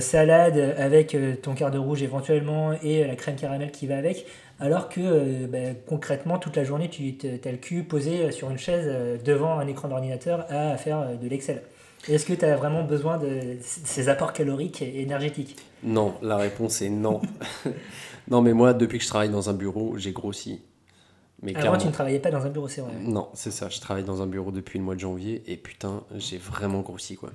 salade 0.00 0.74
avec 0.78 1.16
ton 1.42 1.54
quart 1.54 1.70
de 1.70 1.78
rouge 1.78 2.02
éventuellement 2.02 2.72
et 2.82 3.04
la 3.04 3.16
crème 3.16 3.36
caramel 3.36 3.70
qui 3.70 3.86
va 3.86 3.96
avec, 3.96 4.26
alors 4.60 4.88
que 4.88 5.46
bah, 5.46 5.78
concrètement 5.86 6.38
toute 6.38 6.56
la 6.56 6.64
journée 6.64 6.88
tu 6.88 7.16
as 7.44 7.50
le 7.50 7.56
cul 7.58 7.82
posé 7.82 8.30
sur 8.32 8.50
une 8.50 8.58
chaise 8.58 9.20
devant 9.24 9.58
un 9.58 9.66
écran 9.66 9.88
d'ordinateur 9.88 10.46
à 10.48 10.76
faire 10.76 11.18
de 11.18 11.28
l'Excel. 11.28 11.62
Est-ce 12.08 12.26
que 12.26 12.34
tu 12.34 12.44
as 12.44 12.56
vraiment 12.56 12.82
besoin 12.82 13.16
de 13.18 13.56
ces 13.62 14.08
apports 14.08 14.32
caloriques 14.32 14.82
et 14.82 15.00
énergétiques? 15.00 15.56
Non, 15.82 16.14
la 16.22 16.36
réponse 16.36 16.82
est 16.82 16.90
non. 16.90 17.22
non, 18.28 18.42
mais 18.42 18.52
moi, 18.52 18.74
depuis 18.74 18.98
que 18.98 19.04
je 19.04 19.08
travaille 19.08 19.30
dans 19.30 19.48
un 19.48 19.54
bureau, 19.54 19.96
j'ai 19.96 20.12
grossi. 20.12 20.60
Mais 21.42 21.56
Avant, 21.56 21.78
tu 21.78 21.86
ne 21.86 21.92
travaillais 21.92 22.18
pas 22.18 22.30
dans 22.30 22.44
un 22.44 22.50
bureau, 22.50 22.68
c'est 22.68 22.80
vrai. 22.80 22.92
Non, 23.00 23.28
c'est 23.34 23.50
ça. 23.50 23.68
Je 23.68 23.80
travaille 23.80 24.04
dans 24.04 24.22
un 24.22 24.26
bureau 24.26 24.50
depuis 24.50 24.78
le 24.78 24.84
mois 24.84 24.94
de 24.94 25.00
janvier 25.00 25.42
et 25.46 25.56
putain, 25.56 26.02
j'ai 26.16 26.38
vraiment 26.38 26.80
grossi 26.80 27.16
quoi. 27.16 27.30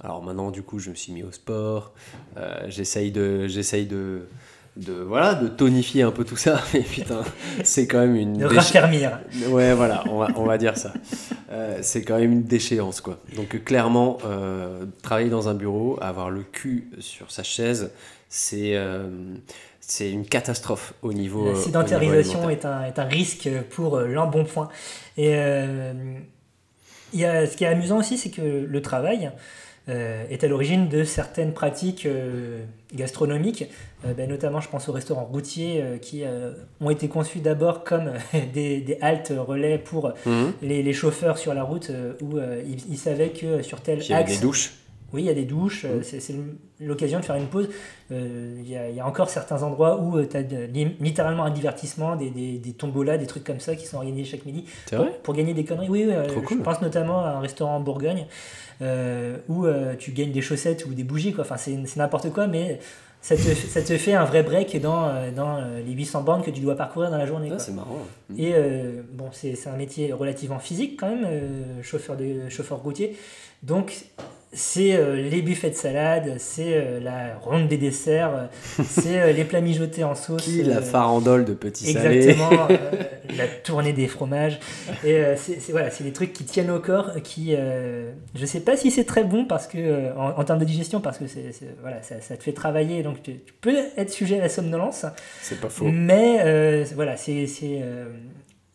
Alors 0.00 0.22
maintenant, 0.22 0.50
du 0.50 0.62
coup, 0.62 0.78
je 0.78 0.90
me 0.90 0.94
suis 0.94 1.12
mis 1.12 1.22
au 1.22 1.32
sport. 1.32 1.92
Euh, 2.36 2.64
j'essaye 2.68 3.10
de, 3.10 3.46
j'essaye 3.48 3.86
de, 3.86 4.28
de, 4.76 4.92
voilà, 4.92 5.34
de 5.34 5.48
tonifier 5.48 6.02
un 6.02 6.10
peu 6.10 6.24
tout 6.24 6.36
ça. 6.36 6.60
Mais 6.74 6.80
putain, 6.80 7.22
c'est 7.64 7.86
quand 7.86 8.00
même 8.00 8.16
une. 8.16 8.38
De 8.38 8.46
raffermir. 8.46 9.20
Ouais, 9.48 9.74
voilà, 9.74 10.04
on 10.08 10.18
va, 10.18 10.28
on 10.36 10.44
va 10.44 10.58
dire 10.58 10.76
ça. 10.76 10.92
Euh, 11.50 11.78
c'est 11.80 12.02
quand 12.02 12.18
même 12.18 12.32
une 12.32 12.44
déchéance 12.44 13.00
quoi. 13.00 13.18
Donc 13.36 13.64
clairement, 13.64 14.18
euh, 14.24 14.84
travailler 15.02 15.30
dans 15.30 15.48
un 15.48 15.54
bureau, 15.54 15.98
avoir 16.02 16.28
le 16.30 16.42
cul 16.42 16.90
sur 16.98 17.30
sa 17.30 17.42
chaise, 17.42 17.92
c'est 18.28 18.76
c'est 19.86 20.10
une 20.10 20.26
catastrophe 20.26 20.94
au 21.02 21.12
niveau. 21.12 21.46
La 21.46 21.54
sédentarisation 21.54 22.50
est, 22.50 22.64
un, 22.64 22.84
est 22.84 22.98
un 22.98 23.04
risque 23.04 23.48
pour 23.70 24.00
l'embonpoint. 24.00 24.68
Et 25.16 25.30
euh, 25.36 25.92
y 27.14 27.24
a, 27.24 27.46
ce 27.46 27.56
qui 27.56 27.62
est 27.62 27.68
amusant 27.68 27.98
aussi, 27.98 28.18
c'est 28.18 28.30
que 28.30 28.66
le 28.68 28.82
travail 28.82 29.30
est 29.88 30.42
à 30.42 30.48
l'origine 30.48 30.88
de 30.88 31.04
certaines 31.04 31.52
pratiques 31.52 32.06
euh, 32.06 32.64
gastronomiques, 32.94 33.64
ben, 34.04 34.28
notamment 34.28 34.60
je 34.60 34.68
pense 34.68 34.88
aux 34.88 34.92
restaurants 34.92 35.24
routiers 35.24 35.82
qui 36.00 36.22
ont 36.80 36.90
été 36.90 37.08
conçus 37.08 37.40
d'abord 37.40 37.82
comme 37.84 38.12
des, 38.54 38.80
des, 38.80 38.98
haltes 39.00 39.32
relais 39.36 39.78
pour 39.78 40.12
mhm. 40.24 40.52
les, 40.62 40.82
les, 40.82 40.92
chauffeurs 40.92 41.38
sur 41.38 41.54
la 41.54 41.62
route 41.62 41.90
où 42.22 42.38
ils, 42.38 42.90
ils, 42.90 42.98
savaient 42.98 43.30
que 43.30 43.62
sur 43.62 43.80
tel 43.80 43.98
axe. 43.98 44.08
Il 44.08 44.12
y 44.12 44.14
avait 44.14 44.34
des 44.34 44.38
douches 44.38 44.74
oui, 45.12 45.22
il 45.22 45.26
y 45.26 45.30
a 45.30 45.34
des 45.34 45.44
douches, 45.44 45.84
euh, 45.84 46.00
mm. 46.00 46.20
c'est 46.20 46.34
l'occasion 46.80 47.20
de 47.20 47.24
faire 47.24 47.36
une 47.36 47.46
pause. 47.46 47.68
Euh, 48.10 48.56
il 48.58 48.68
y, 48.68 49.00
a 49.00 49.06
encore 49.06 49.30
certains 49.30 49.62
endroits 49.62 50.00
où 50.00 50.18
euh, 50.18 50.26
tu 50.28 50.36
as 50.36 50.42
littéralement 51.00 51.44
un 51.44 51.50
divertissement, 51.50 52.16
des, 52.16 52.30
des, 52.30 52.58
des, 52.58 52.72
tombolas, 52.72 53.16
des 53.16 53.26
trucs 53.26 53.44
comme 53.44 53.60
ça 53.60 53.76
qui 53.76 53.86
sont 53.86 53.98
organisés 53.98 54.30
chaque 54.30 54.44
midi 54.44 54.64
pour, 54.90 55.06
pour, 55.22 55.34
gagner 55.34 55.54
des 55.54 55.64
conneries. 55.64 55.88
Oui, 55.88 56.08
je 56.08 56.54
pense 56.56 56.82
notamment 56.82 57.24
à 57.24 57.30
un 57.30 57.40
restaurant 57.40 57.76
en 57.76 57.80
Bourgogne 57.80 58.26
où 59.48 59.66
tu 59.98 60.12
gagnes 60.12 60.32
des 60.32 60.42
chaussettes 60.42 60.86
ou 60.86 60.94
des 60.94 61.04
bougies. 61.04 61.32
Quoi. 61.32 61.44
Enfin, 61.44 61.56
c'est 61.56 61.96
n'importe 61.96 62.30
quoi, 62.30 62.46
mais 62.46 62.78
ça 63.22 63.36
te, 63.36 63.42
ça 63.42 63.82
te, 63.82 63.96
fait 63.96 64.12
un 64.12 64.24
vrai 64.24 64.42
break 64.42 64.80
dans, 64.80 65.32
dans 65.34 65.64
les 65.84 65.92
800 65.92 66.22
bandes 66.22 66.44
que 66.44 66.50
tu 66.50 66.60
dois 66.60 66.76
parcourir 66.76 67.10
dans 67.10 67.18
la 67.18 67.26
journée. 67.26 67.50
Ah, 67.52 67.58
c'est 67.58 67.72
marrant. 67.72 67.98
Et 68.36 68.54
bon, 69.12 69.30
c'est 69.32 69.56
un 69.66 69.76
métier 69.76 70.12
relativement 70.12 70.58
physique 70.58 70.98
quand 71.00 71.08
même, 71.08 71.26
chauffeur, 71.82 72.16
de, 72.16 72.48
chauffeur 72.48 72.78
routier. 72.78 73.16
Donc, 73.62 74.04
c'est 74.52 74.94
euh, 74.94 75.16
les 75.16 75.42
buffets 75.42 75.70
de 75.70 75.74
salade, 75.74 76.36
c'est 76.38 76.74
euh, 76.74 77.00
la 77.00 77.36
ronde 77.42 77.68
des 77.68 77.76
desserts, 77.76 78.34
euh, 78.34 78.82
c'est 78.88 79.32
les 79.32 79.44
plats 79.44 79.60
mijotés 79.60 80.04
en 80.04 80.14
sauce. 80.14 80.42
Qui, 80.42 80.62
la 80.62 80.80
farandole 80.80 81.44
de 81.44 81.52
petits 81.52 81.92
salés. 81.92 82.28
Exactement, 82.28 82.68
la 83.36 83.48
tournée 83.48 83.92
des 83.92 84.06
fromages. 84.06 84.58
Et 85.04 85.22
c'est 85.36 85.70
voilà, 85.70 85.90
des 86.00 86.12
trucs 86.12 86.32
qui 86.32 86.44
tiennent 86.44 86.70
au 86.70 86.80
corps, 86.80 87.12
qui, 87.22 87.54
je 88.34 88.46
sais 88.46 88.60
pas 88.60 88.76
si 88.76 88.90
c'est 88.90 89.04
très 89.04 89.24
bon 89.24 89.44
parce 89.44 89.66
que, 89.66 90.16
en, 90.16 90.44
termes 90.44 90.60
de 90.60 90.64
digestion, 90.64 91.00
parce 91.00 91.18
que 91.18 91.24
voilà, 91.82 92.02
ça, 92.02 92.20
ça, 92.20 92.36
te 92.36 92.42
fait 92.42 92.52
travailler, 92.52 93.02
donc 93.02 93.22
tu, 93.22 93.40
peux 93.60 93.76
être 93.96 94.10
sujet 94.10 94.38
à 94.38 94.42
la 94.42 94.48
somnolence. 94.48 95.06
C'est 95.42 95.60
pas 95.60 95.68
faux. 95.68 95.86
Mais 95.86 96.84
voilà, 96.94 97.16
c'est 97.16 97.46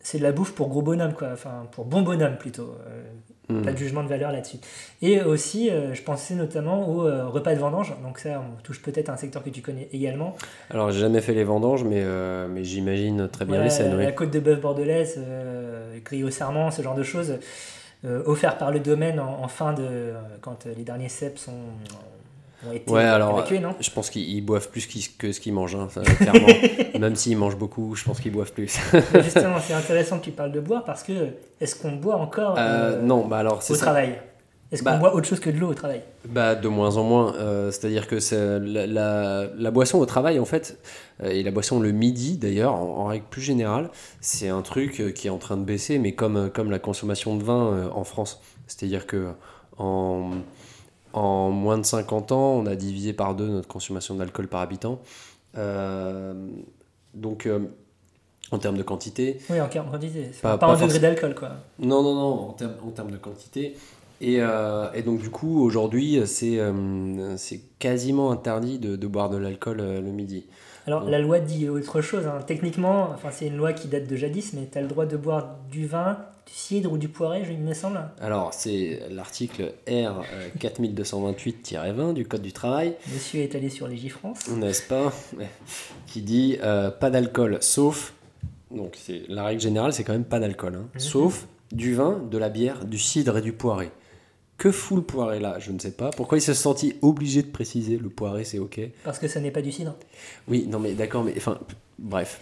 c'est 0.04 0.18
de 0.18 0.22
la 0.24 0.32
bouffe 0.32 0.52
pour 0.52 0.68
gros 0.68 0.82
bonhomme, 0.82 1.14
quoi. 1.14 1.28
Enfin, 1.32 1.66
pour 1.72 1.84
bon 1.84 2.02
bonhomme 2.02 2.36
plutôt. 2.36 2.76
Hmm. 3.52 3.62
Pas 3.62 3.72
de 3.72 3.76
jugement 3.76 4.02
de 4.02 4.08
valeur 4.08 4.32
là-dessus. 4.32 4.56
Et 5.02 5.20
aussi, 5.22 5.70
euh, 5.70 5.94
je 5.94 6.02
pensais 6.02 6.34
notamment 6.34 6.88
au 6.88 7.06
euh, 7.06 7.26
repas 7.26 7.54
de 7.54 7.60
vendange. 7.60 7.94
Donc 8.02 8.18
ça, 8.18 8.40
on 8.40 8.62
touche 8.62 8.80
peut-être 8.82 9.08
à 9.08 9.12
un 9.12 9.16
secteur 9.16 9.44
que 9.44 9.50
tu 9.50 9.62
connais 9.62 9.88
également. 9.92 10.34
Alors, 10.70 10.90
j'ai 10.90 11.00
jamais 11.00 11.20
fait 11.20 11.34
les 11.34 11.44
vendanges, 11.44 11.84
mais, 11.84 12.02
euh, 12.02 12.48
mais 12.48 12.64
j'imagine 12.64 13.28
très 13.28 13.44
bien 13.44 13.62
les 13.62 13.70
scènes. 13.70 13.96
La 13.96 14.12
côte 14.12 14.30
de 14.30 14.40
bœuf 14.40 14.60
bordelaise, 14.60 15.20
grille 16.04 16.24
au 16.24 16.30
serment, 16.30 16.70
ce 16.70 16.82
genre 16.82 16.94
de 16.94 17.02
choses, 17.02 17.34
offert 18.04 18.58
par 18.58 18.70
le 18.70 18.80
domaine 18.80 19.20
en, 19.20 19.44
en 19.44 19.48
fin 19.48 19.72
de... 19.72 20.12
quand 20.40 20.66
les 20.66 20.82
derniers 20.82 21.08
cèpes 21.08 21.38
sont 21.38 21.52
ouais, 22.86 23.02
alors, 23.04 23.44
Je 23.80 23.90
pense 23.90 24.10
qu'ils 24.10 24.44
boivent 24.44 24.68
plus 24.68 24.86
que 25.18 25.32
ce 25.32 25.40
qu'ils 25.40 25.52
mangent, 25.52 25.74
hein, 25.74 25.88
clairement. 26.18 26.48
Même 26.98 27.16
s'ils 27.16 27.36
mangent 27.36 27.56
beaucoup, 27.56 27.94
je 27.94 28.04
pense 28.04 28.20
qu'ils 28.20 28.32
boivent 28.32 28.52
plus. 28.52 28.78
Justement, 29.22 29.56
c'est 29.60 29.74
intéressant 29.74 30.18
que 30.18 30.24
tu 30.24 30.30
parles 30.30 30.52
de 30.52 30.60
boire 30.60 30.84
parce 30.84 31.02
que 31.02 31.12
est-ce 31.60 31.76
qu'on 31.76 31.92
boit 31.92 32.16
encore 32.16 32.56
euh, 32.58 32.98
euh, 32.98 33.02
non, 33.02 33.26
bah 33.26 33.38
alors, 33.38 33.62
au 33.68 33.76
travail? 33.76 34.18
Est-ce 34.70 34.82
qu'on 34.82 34.90
bah 34.90 34.96
boit 34.96 35.14
autre 35.14 35.28
chose 35.28 35.40
que 35.40 35.50
de 35.50 35.58
l'eau 35.58 35.68
au 35.68 35.74
travail? 35.74 36.02
bah, 36.26 36.54
De 36.54 36.68
moins 36.68 36.96
en 36.96 37.04
moins. 37.04 37.34
Euh, 37.34 37.70
c'est-à-dire 37.70 38.06
que 38.06 38.16
la, 38.58 38.86
la, 38.86 39.46
la, 39.54 39.70
boisson 39.70 39.98
au 39.98 40.06
travail, 40.06 40.38
en 40.38 40.46
fait, 40.46 40.78
et 41.22 41.42
la 41.42 41.50
boisson 41.50 41.78
le 41.78 41.92
midi 41.92 42.38
d'ailleurs, 42.38 42.74
en, 42.74 43.04
règle 43.04 43.26
plus 43.28 43.42
générale, 43.42 43.90
c'est 44.22 44.48
un 44.48 44.62
truc 44.62 45.12
qui 45.14 45.26
est 45.26 45.30
en 45.30 45.38
train 45.38 45.58
de 45.58 45.64
baisser, 45.64 45.98
mais 45.98 46.12
comme, 46.12 46.48
comme 46.50 46.70
la 46.70 46.78
consommation 46.78 47.36
de 47.36 47.44
vin 47.44 47.90
en 47.94 48.04
France. 48.04 48.40
C'est-à-dire 48.66 49.06
que 49.06 49.32
en 49.76 50.30
en 51.12 51.50
moins 51.50 51.78
de 51.78 51.84
50 51.84 52.32
ans, 52.32 52.54
on 52.54 52.66
a 52.66 52.74
divisé 52.74 53.12
par 53.12 53.34
deux 53.34 53.48
notre 53.48 53.68
consommation 53.68 54.14
d'alcool 54.14 54.48
par 54.48 54.60
habitant. 54.60 55.00
Euh, 55.56 56.34
donc, 57.14 57.46
euh, 57.46 57.60
en 58.50 58.58
termes 58.58 58.76
de 58.76 58.82
quantité. 58.82 59.38
Oui, 59.50 59.60
en 59.60 59.68
termes 59.68 59.86
de 59.86 59.92
quantité. 59.92 60.30
Pas, 60.40 60.58
pas, 60.58 60.68
en 60.68 60.80
degré 60.80 60.98
d'alcool, 60.98 61.34
quoi. 61.34 61.50
Non, 61.78 62.02
non, 62.02 62.14
non, 62.14 62.48
en 62.48 62.52
termes, 62.52 62.74
en 62.86 62.90
termes 62.90 63.10
de 63.10 63.16
quantité. 63.16 63.76
Et, 64.20 64.36
euh, 64.40 64.92
et, 64.92 65.02
donc, 65.02 65.20
du 65.20 65.30
coup, 65.30 65.62
aujourd'hui, 65.62 66.20
c'est 66.26 66.60
quasiment 67.78 68.30
interdit 68.30 68.78
de, 68.78 68.96
de 68.96 69.06
boire 69.06 69.30
de 69.30 69.36
l'alcool 69.36 69.78
le 69.78 70.10
midi. 70.10 70.44
Alors, 70.86 71.04
la 71.04 71.18
loi 71.18 71.38
dit 71.38 71.68
autre 71.68 72.00
chose. 72.00 72.26
Hein. 72.26 72.40
Techniquement, 72.46 73.10
enfin, 73.14 73.28
c'est 73.30 73.46
une 73.46 73.56
loi 73.56 73.72
qui 73.72 73.88
date 73.88 74.08
de 74.08 74.16
jadis, 74.16 74.52
mais 74.52 74.68
tu 74.70 74.78
as 74.78 74.82
le 74.82 74.88
droit 74.88 75.06
de 75.06 75.16
boire 75.16 75.58
du 75.70 75.86
vin, 75.86 76.18
du 76.46 76.52
cidre 76.52 76.92
ou 76.92 76.98
du 76.98 77.08
poiré, 77.08 77.42
il 77.50 77.58
me 77.58 77.74
semble. 77.74 78.00
Alors, 78.20 78.52
c'est 78.52 79.02
l'article 79.10 79.74
R 79.88 80.24
4228-20 80.58 82.14
du 82.14 82.26
Code 82.26 82.42
du 82.42 82.52
travail. 82.52 82.94
Monsieur 83.12 83.40
est 83.40 83.54
allé 83.54 83.68
sur 83.68 83.88
les 83.88 84.08
France. 84.08 84.48
N'est-ce 84.48 84.82
pas 84.82 85.12
Qui 86.06 86.22
dit 86.22 86.58
euh, 86.62 86.90
pas 86.90 87.10
d'alcool, 87.10 87.58
sauf. 87.60 88.14
Donc, 88.70 88.98
la 89.28 89.44
règle 89.44 89.60
générale, 89.60 89.92
c'est 89.92 90.04
quand 90.04 90.12
même 90.12 90.24
pas 90.24 90.40
d'alcool. 90.40 90.74
Hein. 90.76 90.88
Mhm. 90.94 91.00
Sauf 91.00 91.46
du 91.72 91.94
vin, 91.94 92.22
de 92.30 92.38
la 92.38 92.48
bière, 92.48 92.84
du 92.84 92.98
cidre 92.98 93.38
et 93.38 93.42
du 93.42 93.52
poiré. 93.52 93.90
Que 94.58 94.70
fout 94.70 94.96
le 94.98 95.02
poiré 95.02 95.40
là? 95.40 95.58
Je 95.58 95.72
ne 95.72 95.78
sais 95.78 95.90
pas. 95.90 96.10
Pourquoi 96.10 96.38
il 96.38 96.40
s'est 96.40 96.54
senti 96.54 96.94
obligé 97.02 97.42
de 97.42 97.50
préciser 97.50 97.96
le 97.96 98.10
poiré 98.10 98.44
c'est 98.44 98.58
ok? 98.58 98.80
Parce 99.02 99.18
que 99.18 99.26
ça 99.26 99.40
n'est 99.40 99.50
pas 99.50 99.62
du 99.62 99.72
cidre. 99.72 99.96
Oui, 100.46 100.66
non 100.68 100.78
mais 100.78 100.92
d'accord, 100.92 101.24
mais 101.24 101.34
enfin, 101.36 101.58
bref. 101.98 102.40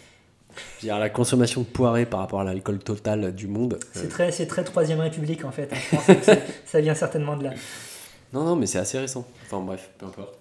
Dire, 0.81 0.99
la 0.99 1.11
consommation 1.11 1.63
de 1.63 1.67
poiré 1.67 2.07
par 2.07 2.21
rapport 2.21 2.41
à 2.41 2.45
l'alcool 2.45 2.79
total 2.79 3.35
du 3.35 3.47
monde. 3.47 3.79
C'est 3.93 4.09
très, 4.09 4.33
c'est 4.33 4.47
très 4.47 4.65
Troisième 4.65 5.01
République 5.01 5.45
en 5.45 5.51
fait. 5.51 5.73
Je 5.75 5.97
pense 5.97 6.07
que 6.07 6.33
ça 6.67 6.81
vient 6.81 6.95
certainement 6.95 7.37
de 7.37 7.45
là. 7.45 7.51
Non, 8.33 8.45
non, 8.45 8.57
mais 8.57 8.67
c'est 8.67 8.79
assez 8.79 8.99
récent. 8.99 9.27
Enfin 9.47 9.61
bref, 9.61 9.91
peu 9.99 10.07
importe. 10.07 10.41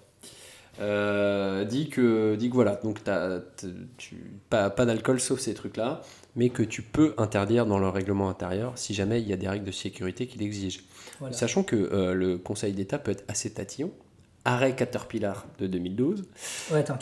Euh, 0.80 1.64
dit 1.64 1.88
que, 1.88 2.36
dit 2.36 2.48
que 2.48 2.54
voilà, 2.54 2.76
donc 2.82 3.06
as, 3.06 3.40
tu, 3.98 4.16
pas, 4.48 4.70
pas 4.70 4.86
d'alcool 4.86 5.20
sauf 5.20 5.38
ces 5.40 5.52
trucs-là, 5.52 6.00
mais 6.36 6.48
que 6.48 6.62
tu 6.62 6.80
peux 6.82 7.14
interdire 7.18 7.66
dans 7.66 7.78
le 7.78 7.88
règlement 7.88 8.30
intérieur 8.30 8.72
si 8.76 8.94
jamais 8.94 9.20
il 9.20 9.28
y 9.28 9.32
a 9.32 9.36
des 9.36 9.48
règles 9.48 9.66
de 9.66 9.72
sécurité 9.72 10.26
qui 10.26 10.38
l'exigent. 10.38 10.80
Sachant 11.32 11.62
que 11.62 11.76
euh, 11.76 12.14
le 12.14 12.38
Conseil 12.38 12.72
d'État 12.72 12.98
peut 12.98 13.10
être 13.10 13.24
assez 13.28 13.50
tatillon. 13.50 13.90
Arrêt 14.44 14.74
Caterpillar 14.74 15.46
de 15.58 15.66
2012. 15.66 16.24
Ouais, 16.72 16.78
attends, 16.78 16.96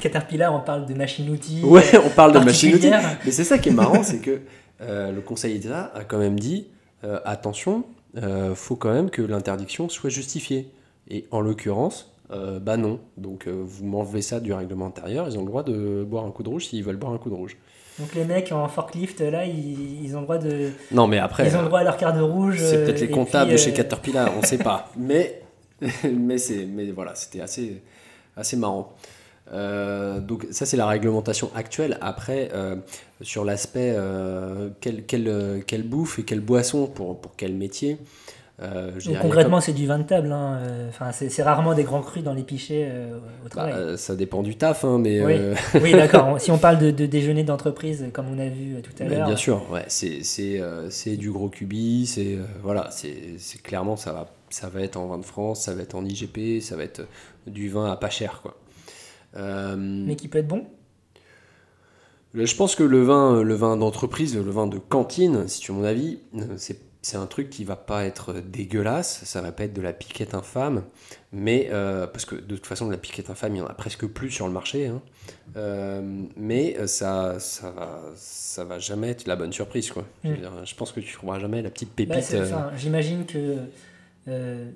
Caterpillar, 0.00 0.54
on 0.54 0.60
parle 0.60 0.86
de 0.86 0.94
machine-outil. 0.94 1.62
Ouais, 1.64 1.84
on 2.04 2.10
parle 2.10 2.32
de 2.32 2.38
machine-outil. 2.38 2.90
Mais 3.24 3.30
c'est 3.30 3.44
ça 3.44 3.58
qui 3.58 3.70
est 3.70 3.72
marrant, 3.72 4.02
c'est 4.02 4.18
que 4.20 4.40
euh, 4.80 5.12
le 5.12 5.20
Conseil 5.20 5.58
d'État 5.58 5.92
a 5.94 6.04
quand 6.04 6.18
même 6.18 6.38
dit 6.38 6.68
euh, 7.04 7.20
attention, 7.24 7.84
euh, 8.16 8.54
faut 8.54 8.76
quand 8.76 8.92
même 8.92 9.10
que 9.10 9.22
l'interdiction 9.22 9.88
soit 9.88 10.10
justifiée. 10.10 10.70
Et 11.10 11.26
en 11.30 11.40
l'occurrence, 11.40 12.12
euh, 12.32 12.58
bah 12.58 12.76
non. 12.76 13.00
Donc 13.18 13.46
vous 13.48 13.84
m'enlevez 13.84 14.22
ça 14.22 14.40
du 14.40 14.52
règlement 14.52 14.86
intérieur, 14.86 15.26
ils 15.28 15.36
ont 15.36 15.42
le 15.42 15.48
droit 15.48 15.62
de 15.62 16.04
boire 16.08 16.24
un 16.24 16.30
coup 16.30 16.42
de 16.42 16.48
rouge 16.48 16.66
s'ils 16.66 16.82
veulent 16.82 16.96
boire 16.96 17.12
un 17.12 17.18
coup 17.18 17.28
de 17.28 17.34
rouge. 17.34 17.56
Donc 17.98 18.14
les 18.14 18.24
mecs 18.24 18.50
en 18.50 18.66
forklift, 18.66 19.20
là, 19.20 19.44
ils, 19.44 20.04
ils 20.04 20.16
ont 20.16 20.20
le 20.20 20.24
droit 20.24 20.38
de. 20.38 20.70
Non, 20.90 21.06
mais 21.06 21.18
après, 21.18 21.46
Ils 21.46 21.56
ont 21.56 21.60
le 21.62 21.66
droit 21.66 21.80
à 21.80 21.84
leur 21.84 21.96
carte 21.96 22.16
de 22.16 22.22
rouge. 22.22 22.58
c'est 22.58 22.84
peut-être 22.84 23.00
les 23.00 23.10
comptables 23.10 23.50
puis, 23.50 23.52
de 23.52 23.58
chez 23.58 23.72
Caterpillar, 23.72 24.32
on 24.36 24.42
sait 24.42 24.58
pas. 24.58 24.90
Mais, 24.96 25.43
mais, 26.12 26.38
c'est, 26.38 26.66
mais 26.66 26.90
voilà, 26.90 27.14
c'était 27.14 27.40
assez, 27.40 27.82
assez 28.36 28.56
marrant. 28.56 28.92
Euh, 29.52 30.20
donc 30.20 30.46
ça 30.52 30.64
c'est 30.64 30.76
la 30.78 30.86
réglementation 30.86 31.50
actuelle. 31.54 31.98
Après, 32.00 32.48
euh, 32.54 32.76
sur 33.20 33.44
l'aspect 33.44 33.92
euh, 33.94 34.70
quelle, 34.80 35.04
quelle, 35.04 35.62
quelle 35.66 35.82
bouffe 35.82 36.18
et 36.18 36.22
quelle 36.24 36.40
boisson 36.40 36.86
pour, 36.86 37.20
pour 37.20 37.32
quel 37.36 37.52
métier, 37.52 37.98
euh, 38.62 38.92
Donc 39.04 39.18
concrètement, 39.18 39.60
c'est 39.60 39.74
du 39.74 39.86
vin 39.86 39.98
de 39.98 40.04
table. 40.04 40.32
hein, 40.32 40.60
Enfin, 40.88 41.10
c'est 41.12 41.42
rarement 41.42 41.74
des 41.74 41.82
grands 41.84 42.00
crus 42.00 42.22
dans 42.24 42.32
les 42.32 42.42
pichets 42.44 42.90
au 43.10 43.44
Bah, 43.44 43.50
travail. 43.50 43.98
ça 43.98 44.16
dépend 44.16 44.42
du 44.42 44.56
taf, 44.56 44.84
hein, 44.84 44.98
mais, 44.98 45.22
Oui. 45.22 45.34
oui, 45.82 45.92
d'accord. 45.92 46.40
Si 46.40 46.50
on 46.50 46.56
parle 46.58 46.78
de, 46.78 46.90
de 46.90 47.04
déjeuner 47.04 47.42
d'entreprise, 47.44 48.06
comme 48.14 48.26
on 48.34 48.38
a 48.38 48.48
vu 48.48 48.76
tout 48.80 48.92
à 49.02 49.06
l'heure. 49.06 49.26
bien 49.26 49.36
sûr, 49.36 49.60
ouais, 49.70 49.84
c'est 49.88 50.22
c'est, 50.22 50.62
c'est 50.88 51.16
du 51.18 51.30
gros 51.30 51.48
cubi, 51.50 52.06
c'est 52.06 52.38
voilà, 52.62 52.88
c'est 52.90 53.34
c'est 53.38 53.60
clairement 53.60 53.96
ça 53.96 54.12
va 54.14 54.26
ça 54.54 54.68
va 54.68 54.80
être 54.82 54.96
en 54.96 55.06
vin 55.06 55.18
de 55.18 55.24
France, 55.24 55.62
ça 55.62 55.74
va 55.74 55.82
être 55.82 55.94
en 55.94 56.04
IGP, 56.04 56.60
ça 56.62 56.76
va 56.76 56.84
être 56.84 57.02
du 57.46 57.68
vin 57.68 57.90
à 57.90 57.96
pas 57.96 58.10
cher 58.10 58.40
quoi. 58.42 58.56
Euh, 59.36 59.76
Mais 59.76 60.16
qui 60.16 60.28
peut 60.28 60.38
être 60.38 60.46
bon? 60.48 60.66
je 62.34 62.54
pense 62.56 62.74
que 62.74 62.82
le 62.82 63.02
vin 63.02 63.42
le 63.42 63.54
vin 63.54 63.76
d'entreprise, 63.76 64.34
le 64.36 64.50
vin 64.50 64.66
de 64.66 64.78
cantine, 64.78 65.46
si 65.48 65.60
tu 65.60 65.72
veux 65.72 65.78
mon 65.78 65.84
avis, 65.84 66.18
euh, 66.36 66.54
c'est 66.56 66.80
c'est 67.02 67.18
un 67.18 67.26
truc 67.26 67.50
qui 67.50 67.64
va 67.64 67.76
pas 67.76 68.06
être 68.06 68.32
dégueulasse, 68.32 69.24
ça 69.26 69.42
va 69.42 69.52
pas 69.52 69.64
être 69.64 69.74
de 69.74 69.82
la 69.82 69.92
piquette 69.92 70.32
infâme, 70.32 70.84
mais 71.32 71.68
euh, 71.70 72.06
parce 72.06 72.24
que 72.24 72.34
de 72.34 72.56
toute 72.56 72.66
façon 72.66 72.86
de 72.86 72.92
la 72.92 72.96
piquette 72.96 73.28
infâme 73.28 73.54
il 73.54 73.58
y 73.58 73.60
en 73.60 73.66
a 73.66 73.74
presque 73.74 74.06
plus 74.06 74.30
sur 74.30 74.46
le 74.46 74.52
marché, 74.54 74.86
hein. 74.86 75.02
Euh, 75.56 76.00
mais 76.36 76.76
euh, 76.78 76.86
ça 76.86 77.38
ça 77.40 77.70
va 77.70 78.00
ça 78.16 78.64
va 78.64 78.78
jamais 78.78 79.10
être 79.10 79.26
la 79.26 79.36
bonne 79.36 79.52
surprise 79.52 79.90
quoi. 79.90 80.04
Je, 80.24 80.30
veux 80.30 80.34
Mm. 80.36 80.40
dire, 80.40 80.64
je 80.64 80.74
pense 80.74 80.92
que 80.92 81.00
tu 81.00 81.12
trouveras 81.12 81.38
jamais 81.40 81.60
la 81.60 81.68
petite 81.70 81.90
Bah, 81.90 81.94
pépite. 82.06 82.34
euh, 82.34 82.70
J'imagine 82.78 83.26
que 83.26 83.56
euh, 84.28 84.70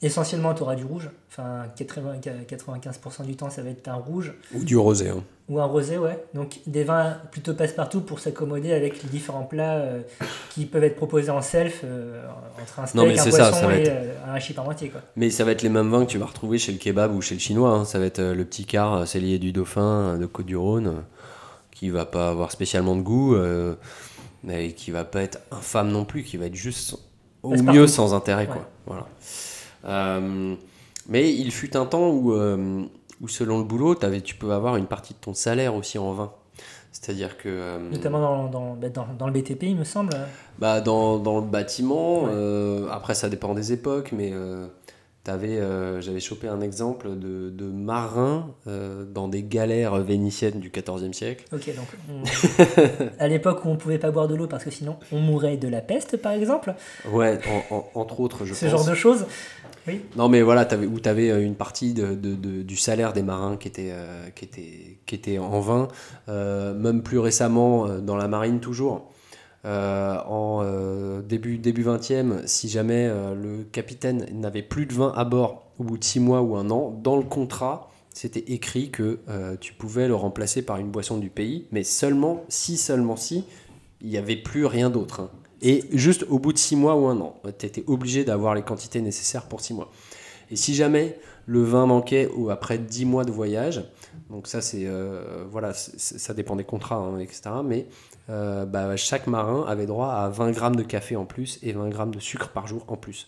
essentiellement, 0.00 0.54
tu 0.54 0.62
auras 0.62 0.74
du 0.74 0.84
rouge. 0.84 1.10
Enfin, 1.30 1.64
80 1.76 2.16
95% 2.48 3.24
du 3.24 3.36
temps, 3.36 3.48
ça 3.50 3.62
va 3.62 3.70
être 3.70 3.88
un 3.88 3.94
rouge 3.94 4.34
ou 4.54 4.62
du 4.64 4.76
rosé. 4.76 5.08
hein. 5.08 5.22
ou 5.48 5.58
un 5.60 5.64
rosé, 5.64 5.96
ouais. 5.96 6.22
Donc 6.34 6.58
des 6.66 6.84
vins 6.84 7.16
plutôt 7.30 7.54
passe-partout 7.54 8.02
pour 8.02 8.18
s'accommoder 8.18 8.72
avec 8.72 9.02
les 9.02 9.08
différents 9.08 9.44
plats 9.44 9.76
euh, 9.76 10.02
qui 10.50 10.66
peuvent 10.66 10.84
être 10.84 10.96
proposés 10.96 11.30
en 11.30 11.40
self 11.40 11.80
euh, 11.84 12.22
entre 12.60 12.80
un 12.80 12.84
Non, 12.94 13.06
mais 13.06 13.16
steak, 13.16 13.34
un 13.34 13.36
ça, 13.38 13.44
poisson 13.50 13.60
ça 13.60 13.66
va 13.66 13.76
et 13.78 13.82
être- 13.82 13.88
euh, 13.92 14.30
un 14.30 14.34
hachis 14.34 14.52
parmentier, 14.52 14.88
quoi. 14.90 15.00
Mais 15.16 15.30
ça 15.30 15.44
va 15.44 15.52
être 15.52 15.62
les 15.62 15.68
mêmes 15.70 15.90
vins 15.90 16.04
que 16.04 16.10
tu 16.10 16.18
vas 16.18 16.26
retrouver 16.26 16.58
chez 16.58 16.72
le 16.72 16.78
kebab 16.78 17.14
ou 17.14 17.22
chez 17.22 17.34
le 17.34 17.40
chinois. 17.40 17.70
hein. 17.70 17.84
Ça 17.86 17.98
va 17.98 18.04
être 18.04 18.20
le 18.20 18.44
petit 18.44 18.64
quart 18.66 19.06
cellier 19.08 19.38
du 19.38 19.52
Dauphin 19.52 20.18
de 20.18 20.26
Côte-du-Rhône, 20.26 21.04
qui 21.70 21.88
va 21.88 22.04
pas 22.04 22.28
avoir 22.28 22.50
spécialement 22.50 22.94
de 22.96 23.00
goût, 23.02 23.36
et 24.50 24.72
qui 24.72 24.90
va 24.90 25.04
pas 25.04 25.22
être 25.22 25.38
infâme 25.50 25.90
non 25.90 26.04
plus, 26.04 26.24
qui 26.24 26.36
va 26.36 26.46
être 26.46 26.54
juste 26.54 26.96
au 27.42 27.50
Passe-partout. 27.50 27.78
mieux 27.80 27.86
sans 27.86 28.14
intérêt. 28.14 28.46
Quoi. 28.46 28.56
Ouais. 28.56 28.62
Voilà. 28.86 29.06
Euh, 29.84 30.54
mais 31.08 31.32
il 31.34 31.50
fut 31.50 31.76
un 31.76 31.86
temps 31.86 32.08
où, 32.10 32.32
euh, 32.32 32.82
où 33.20 33.28
selon 33.28 33.58
le 33.58 33.64
boulot, 33.64 33.94
tu 34.24 34.34
peux 34.36 34.52
avoir 34.52 34.76
une 34.76 34.86
partie 34.86 35.14
de 35.14 35.18
ton 35.18 35.34
salaire 35.34 35.74
aussi 35.74 35.98
en 35.98 36.12
vin. 36.12 36.32
C'est-à-dire 36.92 37.38
que... 37.38 37.48
euh, 37.48 37.90
Notamment 37.90 38.20
dans, 38.20 38.48
dans, 38.48 38.74
bah, 38.74 38.88
dans, 38.90 39.06
dans 39.18 39.26
le 39.26 39.32
BTP, 39.32 39.62
il 39.64 39.76
me 39.76 39.84
semble. 39.84 40.10
bah, 40.58 40.80
dans, 40.80 41.18
dans 41.18 41.36
le 41.40 41.46
bâtiment, 41.46 42.24
Ouais. 42.24 42.86
après 42.90 43.14
ça 43.14 43.28
dépend 43.28 43.54
des 43.54 43.72
époques, 43.72 44.12
mais 44.12 44.32
euh, 45.22 45.24
t'avais, 45.24 46.02
j'avais 46.02 46.20
chopé 46.20 46.48
un 46.48 46.60
exemple 46.60 47.10
de, 47.16 47.50
de 47.50 47.64
marins 47.66 48.50
euh, 48.66 49.04
dans 49.04 49.28
des 49.28 49.42
galères 49.42 49.96
vénitiennes 50.02 50.58
du 50.60 50.70
XIVe 50.70 51.12
siècle. 51.12 51.44
Ok, 51.52 51.70
donc 51.76 51.86
on- 52.10 53.08
à 53.18 53.28
l'époque 53.28 53.64
où 53.64 53.68
on 53.68 53.76
pouvait 53.76 53.98
pas 53.98 54.10
boire 54.10 54.28
de 54.28 54.34
l'eau 54.34 54.46
parce 54.46 54.64
que 54.64 54.70
sinon 54.70 54.96
on 55.12 55.18
mourrait 55.20 55.56
de 55.56 55.68
la 55.68 55.80
peste, 55.80 56.16
par 56.16 56.32
exemple, 56.32 56.74
Ouais, 57.10 57.38
en- 57.70 57.76
en- 57.76 57.86
entre 57.94 58.20
autres, 58.20 58.44
je 58.44 58.54
ce 58.54 58.64
pense. 58.66 58.70
genre 58.70 58.84
de 58.84 58.94
choses. 58.94 59.26
Non, 60.16 60.28
mais 60.28 60.42
voilà, 60.42 60.60
avais, 60.62 60.86
où 60.86 61.00
t'avais 61.00 61.30
euh, 61.30 61.40
une 61.42 61.56
partie 61.56 61.92
de, 61.92 62.14
de- 62.14 62.36
de- 62.36 62.62
du 62.62 62.76
salaire 62.76 63.12
des 63.12 63.22
marins 63.22 63.56
qui 63.56 63.66
était, 63.66 63.90
euh, 63.92 64.28
qui 64.34 64.44
était, 64.44 64.98
qui 65.06 65.14
était 65.16 65.38
en 65.38 65.60
vin, 65.60 65.88
Euh, 66.28 66.72
même 66.74 67.02
plus 67.02 67.18
récemment 67.18 67.88
dans 67.98 68.16
la 68.16 68.28
marine 68.28 68.60
toujours. 68.60 69.10
Euh, 69.64 70.18
en 70.26 70.60
euh, 70.64 71.22
début, 71.22 71.56
début 71.56 71.84
20e, 71.84 72.46
si 72.46 72.68
jamais 72.68 73.06
euh, 73.08 73.34
le 73.34 73.62
capitaine 73.62 74.26
n'avait 74.32 74.62
plus 74.62 74.86
de 74.86 74.92
vin 74.92 75.12
à 75.14 75.24
bord 75.24 75.70
au 75.78 75.84
bout 75.84 75.98
de 75.98 76.04
6 76.04 76.18
mois 76.18 76.42
ou 76.42 76.56
un 76.56 76.68
an, 76.70 76.90
dans 77.02 77.16
le 77.16 77.22
contrat, 77.22 77.90
c'était 78.12 78.52
écrit 78.52 78.90
que 78.90 79.20
tu 79.60 79.72
pouvais 79.72 80.06
le 80.06 80.14
remplacer 80.14 80.60
par 80.60 80.76
une 80.76 80.90
boisson 80.90 81.16
du 81.16 81.30
pays, 81.30 81.66
mais 81.72 81.82
seulement 81.82 82.44
si, 82.50 82.76
seulement 82.76 83.16
si, 83.16 83.44
il 84.02 84.10
n'y 84.10 84.18
avait 84.18 84.36
plus 84.36 84.66
rien 84.66 84.90
d'autre. 84.90 85.20
hein. 85.20 85.30
Et 85.62 85.84
juste 85.92 86.26
au 86.28 86.38
bout 86.38 86.52
de 86.52 86.58
6 86.58 86.76
mois 86.76 86.94
ou 86.96 87.06
un 87.06 87.18
an, 87.20 87.36
tu 87.58 87.64
étais 87.64 87.84
obligé 87.86 88.24
d'avoir 88.24 88.54
les 88.54 88.62
quantités 88.62 89.00
nécessaires 89.00 89.46
pour 89.46 89.62
6 89.62 89.72
mois. 89.72 89.90
Et 90.50 90.56
si 90.56 90.74
jamais 90.74 91.18
le 91.46 91.62
vin 91.62 91.86
manquait 91.86 92.28
ou 92.36 92.50
après 92.50 92.76
10 92.76 93.06
mois 93.06 93.24
de 93.24 93.30
voyage, 93.30 93.82
donc 94.28 94.46
ça 94.46 94.60
c'est 94.60 94.86
voilà, 95.50 95.72
ça 95.72 96.34
dépend 96.34 96.56
des 96.56 96.64
contrats, 96.64 96.96
hein, 96.96 97.18
etc. 97.18 97.42
Mais 97.64 97.86
euh, 98.30 98.64
bah, 98.64 98.96
chaque 98.96 99.26
marin 99.26 99.64
avait 99.66 99.86
droit 99.86 100.08
à 100.12 100.28
20 100.28 100.52
grammes 100.52 100.76
de 100.76 100.82
café 100.84 101.16
en 101.16 101.24
plus 101.24 101.58
et 101.62 101.72
20 101.72 101.88
grammes 101.88 102.14
de 102.14 102.20
sucre 102.20 102.48
par 102.50 102.66
jour 102.68 102.84
en 102.88 102.96
plus. 102.96 103.26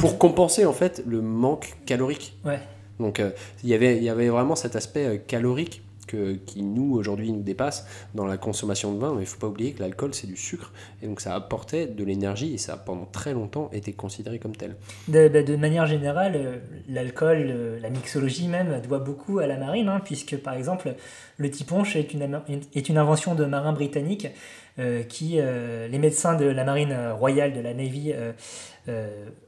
Pour 0.00 0.18
compenser 0.18 0.66
en 0.66 0.72
fait 0.72 1.02
le 1.06 1.20
manque 1.22 1.74
calorique. 1.86 2.36
Ouais. 2.44 2.58
Donc 2.98 3.20
euh, 3.20 3.30
il 3.62 3.70
y 3.70 3.74
avait- 3.74 3.96
il 3.96 4.02
y 4.02 4.08
avait 4.10 4.28
vraiment 4.28 4.56
cet 4.56 4.74
aspect 4.76 5.04
euh, 5.06 5.16
calorique 5.18 5.83
que, 6.06 6.34
qui 6.34 6.62
nous 6.62 6.94
aujourd'hui 6.94 7.32
nous 7.32 7.42
dépasse 7.42 7.86
dans 8.14 8.26
la 8.26 8.36
consommation 8.36 8.92
de 8.92 8.98
vin, 8.98 9.14
mais 9.14 9.22
il 9.22 9.26
faut 9.26 9.38
pas 9.38 9.48
oublier 9.48 9.72
que 9.72 9.80
l'alcool 9.80 10.14
c'est 10.14 10.26
du 10.26 10.36
sucre 10.36 10.72
et 11.02 11.06
donc 11.06 11.20
ça 11.20 11.34
apportait 11.34 11.86
de 11.86 12.04
l'énergie 12.04 12.54
et 12.54 12.58
ça 12.58 12.74
a 12.74 12.76
pendant 12.76 13.06
très 13.06 13.32
longtemps 13.32 13.70
été 13.72 13.92
considéré 13.92 14.38
comme 14.38 14.56
tel. 14.56 14.76
De, 15.08 15.28
bah, 15.28 15.42
manière 15.56 15.86
générale, 15.86 16.32
euh, 16.36 16.56
l'alcool, 16.88 17.46
euh, 17.48 17.80
la 17.80 17.90
mixologie 17.90 18.48
même, 18.48 18.80
doit 18.80 18.98
beaucoup 18.98 19.38
à 19.38 19.46
la 19.46 19.56
marine, 19.56 19.88
hein, 19.88 20.00
puisque 20.04 20.36
par 20.36 20.54
exemple, 20.54 20.94
le 21.38 21.50
tiponche 21.50 21.96
est 21.96 22.12
une, 22.12 22.40
est 22.74 22.88
une 22.88 22.98
invention 22.98 23.34
de 23.34 23.44
marins 23.44 23.72
britanniques 23.72 24.28
euh, 24.78 25.02
qui, 25.02 25.36
les 25.36 25.98
médecins 25.98 26.36
de 26.36 26.46
la 26.46 26.64
marine 26.64 26.96
royale, 27.12 27.52
de 27.52 27.60
la 27.60 27.74
Navy, 27.74 28.12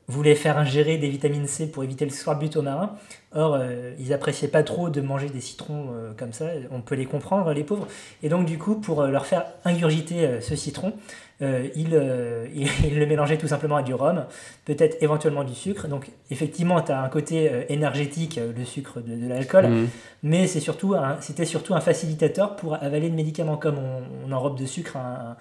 voulaient 0.09 0.35
faire 0.35 0.57
ingérer 0.57 0.99
des 0.99 1.09
vitamines 1.09 1.47
C 1.47 1.71
pour 1.71 1.85
éviter 1.85 2.05
le 2.05 2.11
sorbut 2.11 2.57
aux 2.57 2.63
marins. 2.63 2.97
Or, 3.39 3.55
euh, 3.55 3.93
ils 3.99 4.13
appréciaient 4.15 4.49
pas 4.49 4.63
trop 4.63 4.89
de 4.89 5.01
manger 5.03 5.29
des 5.29 5.41
citrons 5.43 5.89
euh, 5.93 6.13
comme 6.19 6.33
ça, 6.33 6.47
on 6.73 6.81
peut 6.81 6.95
les 6.95 7.05
comprendre, 7.05 7.53
les 7.53 7.65
pauvres. 7.65 7.87
Et 8.23 8.29
donc, 8.31 8.47
du 8.47 8.57
coup, 8.59 8.77
pour 8.77 9.03
euh, 9.03 9.09
leur 9.11 9.27
faire 9.27 9.45
ingurgiter 9.65 10.41
ce 10.41 10.57
citron, 10.57 10.95
ils, 11.43 11.71
ils- 11.77 12.69
ils 12.87 12.99
le 12.99 13.05
mélangeaient 13.07 13.37
tout 13.37 13.47
simplement 13.49 13.77
à 13.77 13.83
du 13.83 13.93
rhum, 13.93 14.25
peut-être 14.65 14.97
éventuellement 15.03 15.45
du 15.45 15.55
sucre. 15.55 15.87
Donc, 15.87 16.09
effectivement, 16.31 16.81
tu 16.81 16.93
as 16.93 17.03
un 17.03 17.09
côté 17.11 17.51
énergétique, 17.69 18.41
le 18.57 18.65
sucre 18.65 19.01
de, 19.01 19.15
de 19.15 19.29
l'alcool, 19.29 19.67
Mhm. 19.67 19.89
mais 20.23 20.47
c'est 20.47 20.61
surtout 20.61 20.95
c'était 21.21 21.45
surtout 21.45 21.75
un 21.75 21.81
facilitateur 21.81 22.57
pour 22.57 22.75
avaler 22.75 23.11
le 23.11 23.15
médicament, 23.15 23.59
comme 23.59 23.77
on, 23.79 24.03
on 24.27 24.33
enrobe 24.33 24.59
de 24.59 24.65
sucre 24.65 24.97
un, 24.97 25.37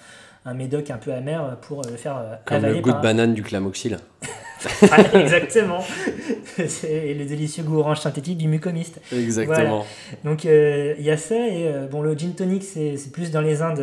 un 0.46 0.54
médoc 0.54 0.92
un 0.92 0.98
peu 0.98 1.14
amer 1.14 1.56
pour 1.62 1.82
le 1.90 1.96
faire 1.96 2.18
euh, 2.18 2.36
Comme 2.44 2.58
avaler 2.58 2.76
le 2.76 2.82
goût 2.82 2.90
par 2.92 3.00
de 3.00 3.04
banane 3.04 3.34
du 3.34 3.42
clamoxyle. 3.42 3.98
Ah, 4.92 5.02
exactement. 5.20 5.84
c'est 6.68 7.14
le 7.14 7.26
délicieux 7.26 7.64
goût 7.64 7.80
orange 7.80 8.00
synthétique 8.00 8.38
du 8.38 8.48
mucomiste. 8.48 9.00
Exactement. 9.14 9.86
Donc 10.24 10.46
euh, 10.46 10.96
il 10.98 11.06
y 11.06 11.12
a 11.12 11.18
ça 11.18 11.36
et 11.36 11.68
euh, 11.68 11.88
bon 11.88 12.02
le 12.02 12.14
gin 12.16 12.34
tonic 12.34 12.64
c'est 12.64 13.12
plus 13.12 13.32
dans 13.32 13.42
les 13.42 13.62
Indes, 13.62 13.80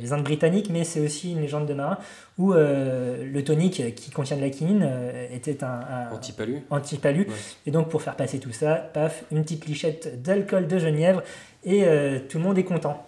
les 0.00 0.12
Indes 0.12 0.22
britanniques, 0.24 0.70
mais 0.70 0.84
c'est 0.84 1.00
aussi 1.00 1.32
une 1.32 1.40
légende 1.40 1.66
de 1.66 1.74
marin 1.74 1.98
où 2.38 2.52
euh, 2.52 3.24
le 3.24 3.44
tonic 3.44 3.94
qui 3.94 4.10
contient 4.10 4.36
de 4.36 4.42
la 4.42 4.50
quinine 4.50 4.88
était 5.32 5.62
un, 5.62 5.80
un 6.10 6.14
Antipalu. 6.14 6.62
anti-palu. 6.70 7.20
Ouais. 7.22 7.34
Et 7.66 7.70
donc 7.70 7.88
pour 7.88 8.02
faire 8.02 8.16
passer 8.16 8.38
tout 8.38 8.52
ça, 8.52 8.74
paf, 8.74 9.24
une 9.30 9.42
petite 9.42 9.66
lichette 9.66 10.22
d'alcool 10.22 10.66
de 10.66 10.78
genièvre 10.78 11.22
et 11.64 11.84
tout 12.28 12.38
le 12.38 12.44
monde 12.44 12.58
est 12.58 12.64
content. 12.64 13.06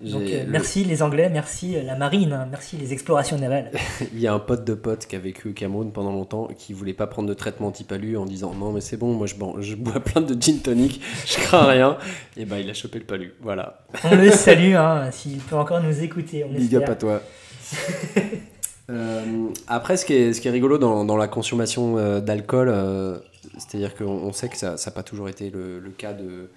Donc 0.00 0.22
euh, 0.22 0.44
le- 0.44 0.50
merci 0.50 0.84
les 0.84 1.02
Anglais, 1.02 1.28
merci 1.30 1.76
euh, 1.76 1.82
la 1.82 1.94
marine, 1.94 2.32
hein, 2.32 2.48
merci 2.50 2.76
les 2.78 2.92
explorations 2.92 3.38
navales. 3.38 3.70
Il 4.14 4.20
y 4.20 4.26
a 4.26 4.32
un 4.32 4.38
pote 4.38 4.64
de 4.64 4.72
pote 4.74 5.06
qui 5.06 5.14
a 5.14 5.18
vécu 5.18 5.48
au 5.50 5.52
Cameroun 5.52 5.92
pendant 5.92 6.12
longtemps 6.12 6.48
qui 6.56 6.72
voulait 6.72 6.94
pas 6.94 7.06
prendre 7.06 7.28
de 7.28 7.34
traitement 7.34 7.66
antipalu 7.68 8.16
en 8.16 8.24
disant 8.24 8.54
non 8.54 8.72
mais 8.72 8.80
c'est 8.80 8.96
bon 8.96 9.12
moi 9.12 9.26
je, 9.26 9.74
bois 9.74 10.00
plein 10.04 10.22
de 10.22 10.40
gin 10.40 10.58
tonic 10.58 11.00
je 11.26 11.34
crains 11.36 11.66
rien 11.66 11.98
et 12.36 12.46
ben 12.46 12.56
il 12.58 12.70
a 12.70 12.74
chopé 12.74 12.98
le 12.98 13.04
palu 13.04 13.34
voilà 13.42 13.80
On 14.04 14.16
le 14.16 14.30
salue 14.30 14.74
hein, 14.74 15.10
s'il 15.10 15.38
peut 15.38 15.56
encore 15.56 15.82
nous 15.82 16.02
écouter. 16.02 16.44
On 16.44 16.52
big 16.52 16.74
up 16.76 16.88
à 16.88 16.94
toi 16.94 17.22
Euh, 18.90 19.22
après 19.68 19.96
ce 19.96 20.04
qui 20.04 20.14
est, 20.14 20.32
ce 20.32 20.40
qui 20.40 20.48
est 20.48 20.50
rigolo 20.50 20.76
dans, 20.76 21.04
dans 21.04 21.16
la 21.16 21.28
consommation 21.28 22.18
d'alcool 22.20 22.68
euh, 22.68 23.18
c'est 23.56 23.76
à 23.76 23.78
dire 23.78 23.94
qu'on 23.94 24.04
on 24.06 24.32
sait 24.32 24.48
que 24.48 24.56
ça 24.56 24.74
n'a 24.74 24.90
pas 24.92 25.04
toujours 25.04 25.28
été 25.28 25.48
le, 25.48 25.78
le 25.78 25.90
cas 25.90 26.12
de 26.12 26.50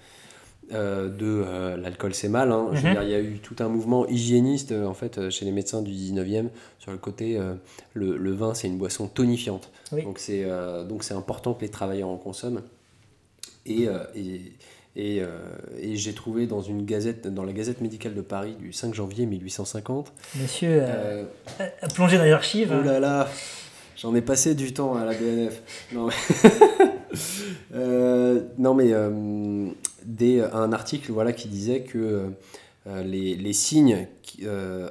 euh, 0.72 1.08
de 1.08 1.24
euh, 1.46 1.76
l'alcool 1.76 2.14
c'est 2.14 2.28
mal. 2.28 2.50
hein. 2.52 2.68
Je 2.72 2.80
veux 2.80 2.88
Mhm. 2.88 2.94
dire, 2.94 3.02
il 3.02 3.10
y 3.10 3.14
a 3.14 3.20
eu 3.20 3.38
tout 3.38 3.56
un 3.60 3.68
mouvement 3.68 4.06
hygiéniste 4.06 4.72
euh, 4.72 4.86
en 4.86 4.94
fait 4.94 5.28
chez 5.30 5.44
les 5.44 5.52
médecins 5.52 5.82
du 5.82 5.90
19e 5.92 6.48
sur 6.78 6.92
le 6.92 6.98
côté 6.98 7.38
le, 7.94 8.16
le 8.16 8.32
vin 8.32 8.54
c'est 8.54 8.68
une 8.68 8.78
boisson 8.78 9.06
tonifiante. 9.08 9.70
Oui. 9.92 10.02
Donc 10.02 10.18
c'est 10.18 10.46
donc 10.88 11.02
c'est 11.04 11.14
important 11.14 11.54
que 11.54 11.62
les 11.62 11.68
travailleurs 11.70 12.08
en 12.08 12.16
consomment. 12.16 12.62
Et, 13.66 13.88
et, 14.14 14.52
et, 14.96 15.22
et 15.80 15.96
j'ai 15.96 16.12
trouvé 16.12 16.46
dans 16.46 16.60
une 16.60 16.84
gazette 16.84 17.26
dans 17.26 17.44
la 17.44 17.52
Gazette 17.52 17.80
médicale 17.80 18.14
de 18.14 18.20
Paris 18.20 18.54
du 18.58 18.72
5 18.72 18.92
janvier 18.94 19.24
1850 19.26 20.12
Monsieur 20.40 20.82
plongé 21.94 22.18
dans 22.18 22.24
les 22.24 22.32
archives. 22.32 22.74
Oh 22.78 22.82
là 22.84 23.00
là, 23.00 23.28
j'en 23.96 24.14
ai 24.14 24.20
passé 24.22 24.54
du 24.54 24.72
temps 24.74 24.94
à 24.96 25.04
la 25.04 25.12
BNF. 25.14 25.62
Non 25.92 26.06
mais, 26.08 26.12
Euh, 27.74 28.42
non, 28.58 28.74
mais 28.74 28.92
euh, 28.92 29.68
un 30.52 30.72
article 30.72 31.10
voilà, 31.12 31.32
qui 31.32 31.48
disait 31.48 31.80
que 31.80 32.30
euh, 32.86 33.02
les, 33.02 33.52
signes 33.52 34.06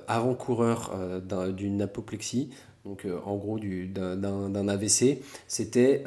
avant-coureurs 0.07 0.91
d'un- 1.21 1.49
d'une 1.49 1.81
apoplexie, 1.81 2.49
donc 2.85 3.07
en 3.25 3.35
gros 3.37 3.59
du- 3.59 3.87
d'un 3.87 4.67
AVC, 4.67 5.21
c'était 5.47 6.03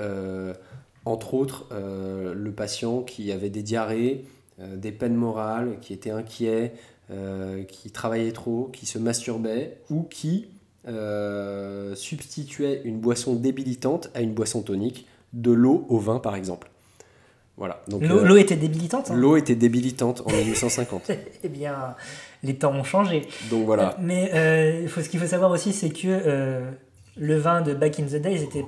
entre 1.05 1.35
autres 1.35 1.67
le 1.73 2.51
patient 2.53 3.03
qui 3.03 3.33
avait 3.33 3.51
des 3.51 3.62
diarrhées, 3.62 4.25
des 4.59 4.93
peines 4.93 5.14
morales, 5.14 5.79
qui 5.81 5.93
était 5.95 6.11
inquiet, 6.11 6.73
qui 7.69 7.91
travaillait 7.91 8.33
trop, 8.33 8.69
qui 8.73 8.85
se 8.87 8.99
masturbait 8.99 9.79
ou 9.91 10.03
qui 10.03 10.49
substituait 11.95 12.83
une 12.85 12.99
boisson 12.99 13.35
débilitante 13.35 14.11
à 14.14 14.21
une 14.21 14.35
boisson 14.35 14.62
tonique, 14.62 15.07
de 15.37 15.53
l'eau 15.53 15.87
au 15.89 15.99
vin 15.99 16.18
par 16.18 16.34
exemple. 16.34 16.68
Voilà. 17.57 17.80
Donc 17.89 18.03
L'eau 18.03 18.18
euh, 18.18 18.24
l'eau 18.26 18.37
était 18.37 18.57
débilitante. 18.57 19.11
hein. 19.11 19.14
l'eau 19.16 19.37
était 19.37 19.55
débilitante 19.55 20.22
en 20.26 20.30
1850. 20.32 21.11
eh 21.45 21.49
bien, 21.49 21.95
les 22.43 22.55
temps 22.57 22.72
ont 22.72 22.84
changé. 22.84 23.22
Donc 23.51 23.64
voilà. 23.64 23.97
Mais 24.01 24.30
euh, 24.34 24.87
faut, 24.89 25.01
ce 25.01 25.09
qu'il 25.09 25.20
faut 25.20 25.26
savoir 25.26 25.51
aussi, 25.51 25.72
c'est 25.72 25.89
que 25.89 26.07
euh, 26.07 26.70
le 27.16 27.37
vin 27.39 27.62
de 27.62 27.72
Back 27.72 27.99
in 28.01 28.05
the 28.05 28.16
Days 28.20 28.43
était 28.43 28.64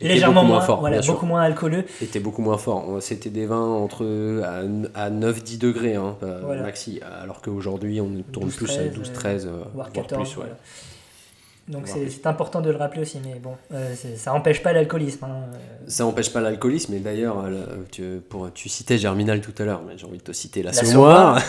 Était 0.00 0.14
légèrement 0.14 0.40
beaucoup 0.42 0.46
moins 0.48 0.56
moins, 0.58 0.66
fort, 0.66 0.80
voilà, 0.80 0.96
bien 0.96 1.02
sûr. 1.02 1.12
beaucoup 1.14 1.26
moins 1.26 1.42
alcooleux. 1.42 1.84
était 2.02 2.18
beaucoup 2.20 2.42
moins 2.42 2.58
fort. 2.58 2.96
C'était 3.00 3.28
des 3.30 3.44
vins 3.46 3.60
entre 3.60 4.04
à, 4.42 4.60
à 5.04 5.10
9-10 5.10 5.58
degrés 5.58 5.94
hein, 5.96 6.16
euh, 6.22 6.40
Voilà. 6.44 6.62
maxi, 6.62 7.00
alors 7.22 7.40
qu'aujourd'hui 7.42 8.00
on 8.00 8.10
tourne 8.32 8.46
12, 8.46 8.56
plus 8.56 8.70
à 8.78 8.88
13, 8.88 9.46
12-13, 9.46 9.46
euh, 9.46 9.50
voire 9.50 9.68
voire 9.74 9.92
14. 9.92 10.22
plus. 10.22 10.28
ouais. 10.40 10.46
voilà. 10.46 10.56
Donc 11.68 11.88
c'est 11.88 12.26
important 12.28 12.60
de 12.60 12.70
le 12.70 12.76
rappeler 12.76 13.02
aussi, 13.02 13.20
mais 13.24 13.40
bon, 13.40 13.54
euh, 13.74 13.92
ça 14.16 14.30
n'empêche 14.32 14.62
pas 14.62 14.72
l'alcoolisme. 14.72 15.24
hein. 15.24 15.40
Ça 15.88 16.04
n'empêche 16.04 16.32
pas 16.32 16.40
l'alcoolisme, 16.40 16.94
et 16.94 17.00
d'ailleurs, 17.00 17.42
euh, 17.44 17.64
tu, 17.90 18.20
pour, 18.28 18.52
tu 18.52 18.68
citais 18.68 18.98
Germinal 18.98 19.40
tout 19.40 19.52
à 19.58 19.64
l'heure, 19.64 19.82
mais 19.86 19.98
j'ai 19.98 20.06
envie 20.06 20.18
de 20.18 20.22
te 20.22 20.32
citer 20.32 20.62
la, 20.62 20.70
La 20.70 20.84
Semoire. 20.84 21.42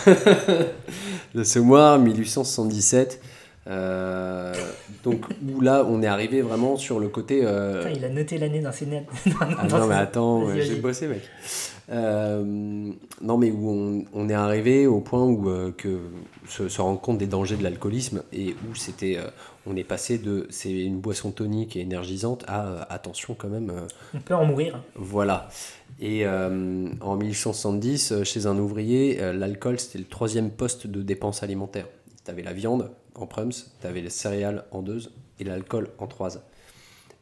le 1.34 1.44
Semoire, 1.44 1.98
1877. 2.00 3.20
Euh, 3.68 4.54
donc, 5.04 5.24
où 5.54 5.60
là, 5.60 5.84
on 5.88 6.02
est 6.02 6.06
arrivé 6.06 6.40
vraiment 6.42 6.76
sur 6.76 6.98
le 7.00 7.08
côté. 7.08 7.40
euh, 7.44 7.78
putain, 7.82 7.90
il 7.96 8.04
a 8.04 8.08
noté 8.08 8.38
l'année 8.38 8.60
dans 8.60 8.72
ses 8.72 8.86
notes. 8.86 9.04
Ah 9.40 9.66
non, 9.68 9.86
mais 9.86 9.94
attends, 9.94 10.54
j'ai 10.56 10.76
bossé, 10.76 11.06
mec. 11.08 11.22
Euh, 11.90 12.44
non, 13.22 13.38
mais 13.38 13.50
où 13.50 13.70
on, 13.70 14.04
on 14.12 14.28
est 14.28 14.34
arrivé 14.34 14.86
au 14.86 15.00
point 15.00 15.24
où 15.24 15.48
que 15.76 16.00
se, 16.46 16.68
se 16.68 16.80
rendre 16.80 17.00
compte 17.00 17.18
des 17.18 17.26
dangers 17.26 17.56
de 17.56 17.62
l'alcoolisme 17.62 18.22
et 18.32 18.50
où 18.70 18.74
c'était, 18.74 19.18
on 19.66 19.74
est 19.76 19.84
passé 19.84 20.18
de 20.18 20.46
c'est 20.50 20.70
une 20.70 20.98
boisson 21.00 21.30
tonique 21.30 21.76
et 21.76 21.80
énergisante 21.80 22.44
à 22.46 22.82
attention 22.92 23.34
quand 23.38 23.48
même, 23.48 23.72
On 24.14 24.20
peut 24.20 24.34
en 24.34 24.44
mourir. 24.44 24.82
voilà. 24.96 25.48
Et 26.00 26.26
en 26.28 27.16
1870, 27.16 28.12
euh, 28.12 28.24
chez 28.24 28.46
un 28.46 28.56
ouvrier, 28.58 29.18
l'alcool 29.32 29.78
c'était 29.80 29.98
le 29.98 30.04
troisième 30.04 30.50
poste 30.50 30.86
de 30.86 31.02
dépense 31.02 31.42
alimentaire. 31.42 31.86
Tu 32.24 32.30
avais 32.30 32.42
la 32.42 32.52
viande 32.52 32.90
en 33.22 33.26
prums, 33.26 33.50
tu 33.52 33.86
avais 33.86 34.00
les 34.00 34.10
céréales 34.10 34.64
en 34.70 34.82
deux 34.82 35.00
et 35.40 35.44
l'alcool 35.44 35.90
en 35.98 36.06
trois. 36.06 36.30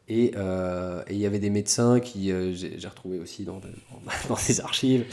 Et 0.08 0.32
euh, 0.36 1.02
et 1.08 1.14
il 1.14 1.18
y 1.18 1.26
avait 1.26 1.40
des 1.40 1.50
médecins 1.50 1.98
qui, 1.98 2.30
euh, 2.30 2.52
j'ai 2.54 2.78
retrouvé 2.88 3.18
aussi 3.18 3.44
dans, 3.44 3.54
dans, 3.58 3.68
dans 4.28 4.36
ces 4.36 4.60
archives, 4.60 5.04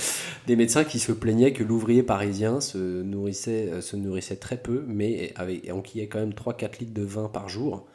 des 0.46 0.56
médecins 0.56 0.84
qui 0.84 1.00
se 1.00 1.12
plaignaient 1.12 1.52
que 1.52 1.64
l'ouvrier 1.64 2.04
parisien 2.04 2.62
se 2.62 3.02
nourrissait, 3.02 3.70
euh, 3.72 3.82
se 3.82 3.96
nourrissait 3.96 4.36
très 4.36 4.58
peu, 4.58 4.84
mais 4.88 5.34
avait, 5.36 5.72
enquillait 5.72 6.08
quand 6.08 6.20
même 6.20 6.34
3-4 6.34 6.80
litres 6.80 6.94
de 6.94 7.02
vin 7.04 7.28
par 7.28 7.50
jour, 7.50 7.86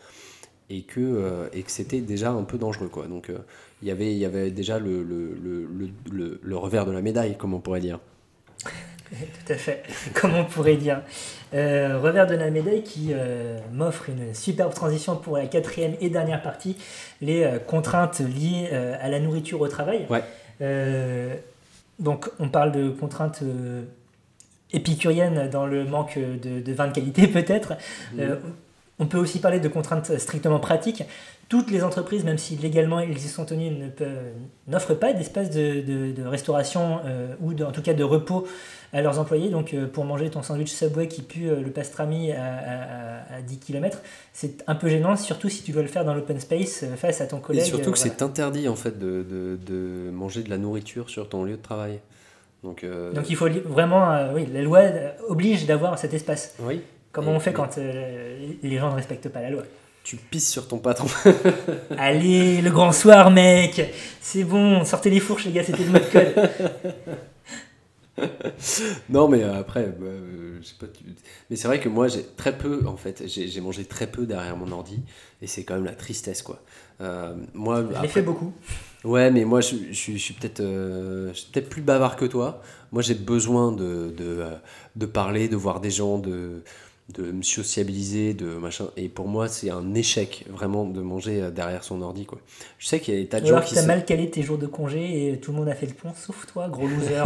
et 0.71 0.83
que, 0.83 1.49
et 1.53 1.63
que 1.63 1.71
c'était 1.71 2.01
déjà 2.01 2.31
un 2.33 2.43
peu 2.45 2.59
dangereux. 2.59 2.89
Quoi. 2.89 3.07
Donc 3.07 3.31
il 3.83 3.89
y 3.89 3.91
avait, 3.93 4.15
y 4.17 4.25
avait 4.25 4.51
déjà 4.51 4.79
le, 4.79 5.03
le, 5.03 5.35
le- 6.11 6.41
le 6.43 6.57
revers 6.57 6.85
de 6.87 6.93
la 6.93 7.01
médaille, 7.03 7.37
comme 7.39 7.55
on 7.55 7.61
pourrait 7.61 7.81
dire. 7.81 8.01
Tout 9.47 9.53
à 9.53 9.57
fait, 9.57 9.83
comme 10.15 10.35
on 10.35 10.45
pourrait 10.45 10.77
dire. 10.77 11.03
Euh, 11.55 11.99
revers 11.99 12.27
de 12.27 12.35
la 12.35 12.51
médaille 12.51 12.83
qui 12.83 13.09
euh, 13.13 13.59
m'offre 13.73 14.11
une 14.11 14.35
superbe 14.35 14.75
transition 14.75 15.17
pour 15.17 15.39
la 15.39 15.47
quatrième 15.47 15.95
et 16.01 16.11
dernière 16.11 16.43
partie, 16.43 16.77
les 17.23 17.45
euh, 17.45 17.59
contraintes 17.59 18.21
liées 18.21 18.69
à 18.71 19.09
la 19.09 19.21
nourriture 19.21 19.61
au 19.61 19.69
travail. 19.69 20.07
Ouais. 20.11 21.43
Donc 21.99 22.31
on 22.39 22.49
parle 22.49 22.73
de 22.73 22.91
contraintes 22.91 23.43
épicuriennes 24.73 25.49
dans 25.51 25.67
le 25.67 25.85
manque 25.85 26.19
de, 26.19 26.61
de 26.61 26.73
vin 26.73 26.89
de 26.89 26.93
qualité 26.93 27.27
peut-être. 27.27 27.75
On 28.99 29.07
peut 29.07 29.19
aussi 29.19 29.39
parler 29.41 29.61
de 29.61 29.69
contraintes 29.69 30.19
strictement 30.19 30.59
pratiques. 30.61 31.05
Toutes 31.49 31.71
les 31.71 31.83
entreprises, 31.83 32.25
même 32.25 32.37
si 32.37 32.57
légalement 32.57 33.01
ils 33.01 33.17
y 33.17 33.21
sont 33.21 33.47
peuvent- 33.47 34.09
n'offrent 34.67 34.95
pas 34.95 35.13
d'espace 35.15 35.49
de, 35.51 35.81
de- 35.81 36.13
de 36.13 36.27
restauration 36.27 36.99
euh, 37.07 37.35
ou 37.41 37.55
de- 37.55 37.65
en 37.65 37.73
tout 37.73 37.81
cas 37.81 37.95
de 37.95 38.05
repos 38.05 38.47
à 38.93 39.01
leurs 39.01 39.19
employés. 39.19 39.49
Donc 39.49 39.73
euh, 39.73 39.87
pour 39.87 40.05
manger 40.05 40.29
ton 40.29 40.43
sandwich 40.43 40.71
Subway 40.71 41.09
qui 41.09 41.23
pue 41.23 41.49
euh, 41.49 41.61
le 41.63 41.71
pastrami 41.71 42.33
à, 42.33 42.43
à- 42.45 43.37
à 43.37 43.41
10 43.43 43.59
km, 43.61 43.99
c'est 44.35 44.63
un 44.67 44.75
peu 44.75 44.89
gênant, 44.89 45.17
surtout 45.17 45.49
si 45.49 45.63
tu 45.63 45.73
dois 45.73 45.83
le 45.83 45.89
faire 45.89 46.05
dans 46.05 46.13
l'open 46.15 46.39
space 46.39 46.85
face 46.97 47.21
à 47.23 47.27
ton 47.27 47.39
Et 47.39 47.43
collègue. 47.43 47.65
surtout 47.65 47.91
euh, 47.91 47.93
que 47.93 47.99
voilà. 47.99 48.13
c'est 48.15 48.23
interdit 48.23 48.69
en 48.69 48.77
fait 48.77 48.99
de, 48.99 49.25
manger 50.13 50.43
de 50.43 50.51
la 50.51 50.59
nourriture 50.59 51.09
sur 51.09 51.29
ton 51.31 51.45
lieu 51.45 51.57
de 51.57 51.63
travail. 51.63 52.01
Donc, 52.65 52.85
euh, 52.85 53.13
Donc 53.13 53.31
il 53.31 53.37
faut 53.37 53.49
vraiment, 53.65 54.13
euh, 54.13 54.33
oui, 54.35 54.47
la 54.53 54.61
loi 54.63 54.81
oblige 55.29 55.65
d'avoir 55.67 55.97
cet 55.99 56.13
espace. 56.13 56.55
oui, 56.61 56.83
Comment 57.19 57.33
Et- 57.33 57.37
on 57.37 57.41
fait 57.41 57.53
quand 57.53 57.79
euh, 57.79 58.47
les 58.63 58.79
gens 58.79 58.91
ne 58.91 58.95
respectent 58.95 59.29
pas 59.29 59.41
la 59.43 59.51
loi? 59.51 59.65
Tu 60.05 60.15
pisses 60.15 60.49
sur 60.49 60.69
ton 60.69 60.79
patron. 60.79 61.09
Allez, 61.99 62.63
le 62.63 62.71
grand 62.71 62.93
soir, 62.93 63.33
mec 63.33 63.93
C'est 64.21 64.45
bon, 64.45 64.85
sortez 64.85 65.11
les 65.11 65.19
fourches, 65.19 65.45
les 65.47 65.51
gars, 65.53 65.65
c'était 65.65 65.83
le 65.83 65.91
mode 65.91 66.09
code. 66.11 66.51
non, 69.11 69.27
mais 69.29 69.43
euh, 69.43 69.59
après, 69.59 69.87
bah, 69.87 70.07
euh, 70.07 70.59
je 70.61 70.67
sais 70.67 70.75
pas. 70.79 70.87
tu- 70.87 71.03
Mais 71.51 71.57
c'est 71.57 71.67
vrai 71.67 71.81
que 71.81 71.89
moi, 71.89 72.07
j'ai 72.09 72.25
très 72.37 72.57
peu, 72.57 72.87
en 72.87 72.97
fait, 72.97 73.25
j'ai 73.27 73.61
mangé 73.61 73.85
très 73.85 74.07
peu 74.07 74.27
derrière 74.27 74.57
mon 74.57 74.71
ordi, 74.71 75.01
et 75.43 75.47
c'est 75.49 75.65
quand 75.65 75.75
même 75.75 75.85
la 75.85 75.95
tristesse, 75.97 76.43
quoi. 76.43 76.61
Euh, 77.01 77.35
moi, 77.55 77.85
Je 77.91 77.95
après- 77.97 78.09
fait 78.09 78.23
beaucoup. 78.23 78.53
Ouais, 79.05 79.31
mais 79.31 79.45
moi, 79.45 79.61
je, 79.61 79.75
je 79.91 79.93
suis- 79.97 80.19
je 80.19 80.23
suis 80.25 80.35
peut-être 80.35 80.61
euh, 80.61 81.33
plus 81.71 81.83
bavard 81.83 82.15
que 82.17 82.25
toi. 82.27 82.61
Moi, 82.93 83.03
j'ai 83.03 83.15
besoin 83.15 83.71
de, 83.73 84.13
de, 84.17 84.45
de 84.97 85.07
parler, 85.07 85.49
de 85.49 85.57
voir 85.57 85.81
des 85.81 85.91
gens, 85.91 86.19
de, 86.19 86.63
de 87.15 87.33
me 87.33 87.43
sociabiliser, 87.43 88.35
de 88.35 88.47
machin. 88.47 88.87
Et 88.97 89.09
pour 89.09 89.29
moi, 89.29 89.49
c'est 89.49 89.71
un 89.71 89.95
échec, 89.95 90.45
vraiment, 90.51 90.85
de 90.85 91.01
manger 91.01 91.43
euh, 91.43 91.51
derrière 91.51 91.83
son 91.83 92.03
ordi, 92.03 92.27
quoi. 92.27 92.39
Je 92.79 92.87
sais 92.87 93.01
qu'il 93.01 93.15
y 93.15 93.17
a 93.17 93.21
des 93.21 93.29
tas 93.29 93.41
de 93.41 93.47
Ou 93.47 93.49
gens 93.49 93.57
alors 93.57 93.69
qui... 93.69 93.75
t'as 93.75 93.87
mal 93.87 94.05
calé 94.05 94.31
tes 94.31 94.43
jours 94.43 94.59
de 94.59 94.67
congé 94.67 95.33
et 95.33 95.39
tout 95.39 95.53
le 95.53 95.59
monde 95.59 95.69
a 95.69 95.75
fait 95.75 95.87
le 95.87 95.95
pont, 95.95 96.13
sauf 96.15 96.47
toi, 96.47 96.69
gros 96.69 96.87
loser. 96.87 97.23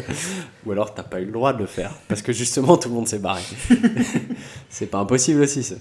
Ou 0.66 0.72
alors, 0.72 0.94
t'as 0.94 1.02
pas 1.02 1.20
eu 1.20 1.24
le 1.24 1.32
droit 1.32 1.52
de 1.52 1.58
le 1.58 1.66
faire. 1.66 1.92
Parce 2.08 2.22
que 2.22 2.32
justement, 2.32 2.76
tout 2.76 2.88
le 2.88 2.94
monde 2.94 3.08
s'est 3.08 3.18
barré. 3.18 3.42
c'est 4.68 4.86
pas 4.86 4.98
impossible 4.98 5.40
aussi, 5.40 5.64
ça. 5.64 5.76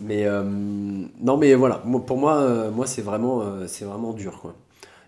Mais 0.00 0.24
euh, 0.24 0.42
non, 0.42 1.36
mais 1.36 1.54
voilà, 1.54 1.82
pour 2.06 2.16
moi, 2.16 2.38
euh, 2.38 2.70
moi 2.70 2.86
c'est 2.86 3.02
vraiment, 3.02 3.42
euh, 3.42 3.66
c'est 3.66 3.84
vraiment 3.84 4.14
dur, 4.14 4.40
quoi. 4.40 4.54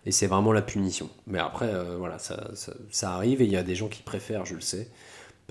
Et 0.04 0.10
c'est 0.10 0.26
vraiment 0.26 0.52
la 0.52 0.62
punition. 0.62 1.08
Mais 1.26 1.38
après, 1.38 1.72
euh, 1.72 1.96
voilà, 1.96 2.18
ça, 2.18 2.50
ça, 2.54 2.72
ça 2.90 3.12
arrive 3.12 3.40
et 3.40 3.44
il 3.44 3.52
y 3.52 3.56
a 3.56 3.62
des 3.62 3.74
gens 3.74 3.88
qui 3.88 4.02
préfèrent, 4.02 4.44
je 4.44 4.54
le 4.54 4.60
sais, 4.60 4.88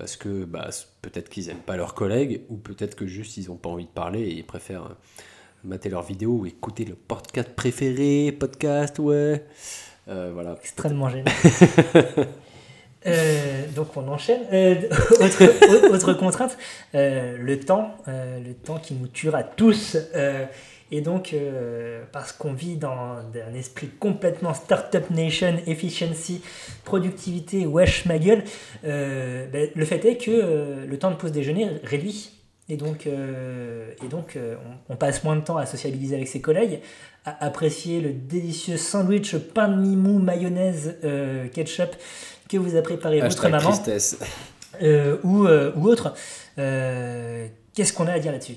parce 0.02 0.16
que 0.16 0.44
bah, 0.44 0.68
peut-être 1.00 1.28
qu'ils 1.28 1.48
aiment 1.48 1.58
pas 1.58 1.76
leurs 1.76 1.94
collègues 1.94 2.40
ou 2.48 2.56
peut-être 2.56 2.96
que 2.96 3.06
juste 3.06 3.36
ils 3.36 3.52
ont 3.52 3.56
pas 3.56 3.68
envie 3.68 3.84
de 3.84 3.90
parler 3.90 4.22
et 4.22 4.32
ils 4.32 4.44
préfèrent 4.44 4.86
euh, 4.86 4.94
mater 5.62 5.90
leurs 5.90 6.02
vidéos 6.02 6.32
ou 6.38 6.46
écouter 6.46 6.84
le 6.84 6.96
podcast 6.96 7.50
préféré, 7.54 8.32
podcast, 8.32 8.98
ouais. 8.98 9.44
Euh, 10.08 10.32
voilà. 10.34 10.56
Extrêmement 10.60 11.08
gênant. 11.08 11.30
Euh, 13.06 13.66
donc 13.76 13.96
on 13.96 14.08
enchaîne. 14.08 14.40
Euh, 14.52 14.74
autre, 15.20 15.88
au- 15.90 15.94
autre 15.94 16.12
contrainte, 16.14 16.58
euh, 16.96 17.36
le 17.38 17.60
temps, 17.60 17.96
le 18.08 18.54
temps 18.54 18.78
qui 18.80 18.94
nous 18.94 19.06
tuera 19.06 19.44
tous. 19.44 19.96
Et 20.94 21.00
donc, 21.00 21.32
euh, 21.32 22.02
parce 22.12 22.32
qu'on 22.32 22.52
vit 22.52 22.76
dans 22.76 23.16
un 23.16 23.54
esprit 23.54 23.88
complètement 23.98 24.52
startup 24.52 25.08
nation, 25.10 25.56
efficiency, 25.66 26.42
productivité, 26.84 27.64
wesh 27.64 28.04
ma 28.04 28.18
gueule, 28.18 28.44
euh, 28.84 29.46
ben, 29.50 29.70
le 29.74 29.84
fait 29.86 30.04
est 30.04 30.18
que 30.18 30.30
euh, 30.30 30.86
le 30.86 30.98
temps 30.98 31.10
de 31.10 31.16
pause 31.16 31.32
déjeuner 31.32 31.66
réduit. 31.82 32.32
Et 32.68 32.76
donc, 32.76 33.06
et 33.06 34.08
donc 34.08 34.38
on, 34.38 34.94
on 34.94 34.96
passe 34.96 35.24
moins 35.24 35.34
de 35.34 35.42
temps 35.42 35.56
à 35.56 35.66
sociabiliser 35.66 36.14
avec 36.14 36.28
ses 36.28 36.40
collègues, 36.40 36.80
à 37.26 37.44
apprécier 37.44 38.00
le 38.00 38.12
délicieux 38.12 38.76
sandwich 38.76 39.36
pain 39.36 39.68
de 39.68 39.76
mie 39.76 39.96
mou, 39.96 40.20
mayonnaise, 40.20 40.96
ketchup 41.52 41.90
que 42.48 42.56
vous 42.56 42.76
a 42.76 42.82
préparé 42.82 43.20
votre 43.20 43.48
maman 43.48 43.72
ou, 45.24 45.46
ou 45.48 45.88
autre. 45.88 46.14
Qu'est-ce 46.56 47.92
qu'on 47.92 48.06
a 48.06 48.12
à 48.12 48.18
dire 48.20 48.32
là-dessus? 48.32 48.56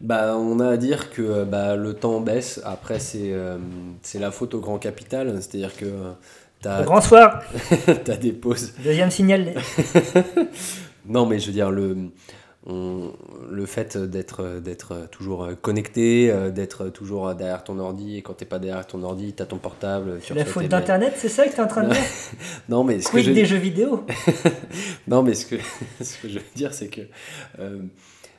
Bah, 0.00 0.36
on 0.36 0.60
a 0.60 0.68
à 0.70 0.76
dire 0.76 1.10
que 1.10 1.44
bah, 1.44 1.76
le 1.76 1.94
temps 1.94 2.20
baisse. 2.20 2.60
Après, 2.64 2.98
c'est 2.98 3.32
euh, 3.32 3.56
c'est 4.02 4.18
la 4.18 4.30
faute 4.30 4.54
au 4.54 4.60
grand 4.60 4.78
capital. 4.78 5.32
C'est-à-dire 5.40 5.76
que 5.76 5.84
euh, 5.86 6.12
t'as 6.60 6.82
Grand 6.82 7.00
soir, 7.00 7.42
as 8.08 8.16
des 8.16 8.32
pauses. 8.32 8.72
deuxième 8.82 9.10
signal. 9.10 9.54
Non, 11.06 11.26
mais 11.26 11.38
je 11.38 11.46
veux 11.48 11.52
dire, 11.52 11.70
le, 11.70 11.96
on- 12.66 13.12
le 13.50 13.66
fait 13.66 13.98
d'être 13.98 14.58
d'être 14.60 15.06
toujours 15.10 15.48
connecté, 15.60 16.30
euh, 16.30 16.50
d'être 16.50 16.88
toujours 16.88 17.34
derrière 17.34 17.62
ton 17.62 17.78
ordi, 17.78 18.16
et 18.16 18.22
quand 18.22 18.32
t'es 18.32 18.46
pas 18.46 18.58
derrière 18.58 18.86
ton 18.86 19.02
ordi, 19.02 19.34
t'as 19.34 19.44
ton 19.44 19.58
portable. 19.58 20.18
tu 20.22 20.32
La 20.32 20.46
faute 20.46 20.62
tes 20.62 20.68
d'Internet, 20.70 21.12
c'est 21.16 21.28
ça 21.28 21.44
que 21.46 21.50
tu 21.50 21.56
es 21.56 21.60
en 21.60 21.66
train 21.66 21.82
de 21.84 21.90
dire. 21.92 22.02
Non, 22.70 22.82
mais 22.84 23.00
ce 23.02 23.08
que 23.08 23.12
Quid 23.18 23.26
je, 23.26 23.30
des 23.32 23.44
jeux 23.44 23.58
vidéo? 23.58 24.06
Non, 25.06 25.22
mais 25.22 25.34
ce 25.34 25.44
que, 25.44 25.56
ce 26.00 26.16
que 26.22 26.28
je 26.30 26.38
veux 26.38 26.44
dire, 26.56 26.72
c'est 26.72 26.88
que 26.88 27.02
euh, 27.60 27.80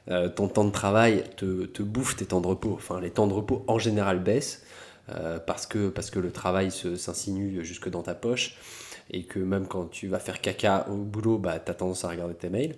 euh, 0.10 0.30
ton 0.30 0.48
temps 0.48 0.66
de 0.66 0.72
travail 0.72 1.24
te, 1.38 1.66
te 1.66 1.84
bouffe 1.84 2.16
tes 2.16 2.26
temps 2.26 2.42
de 2.42 2.48
repos. 2.48 2.74
Enfin, 2.74 3.00
les 3.00 3.10
temps 3.10 3.28
de 3.28 3.34
repos 3.34 3.64
en 3.68 3.80
général 3.80 4.20
baissent 4.20 4.64
euh, 5.10 5.40
parce, 5.40 5.66
que, 5.66 5.90
parce 5.90 6.10
que 6.10 6.20
le 6.20 6.32
travail 6.32 6.72
s'insinue 6.72 7.64
jusque 7.64 7.90
dans 7.90 8.04
ta 8.04 8.16
poche 8.16 8.58
et 9.12 9.24
que 9.24 9.40
même 9.40 9.68
quand 9.68 9.86
tu 9.86 10.08
vas 10.08 10.20
faire 10.20 10.42
caca 10.42 10.88
au 10.90 10.96
boulot, 10.96 11.38
bah, 11.38 11.60
tu 11.64 11.70
as 11.70 11.76
tendance 11.76 12.04
à 12.06 12.10
regarder 12.10 12.34
tes 12.34 12.50
mails. 12.50 12.76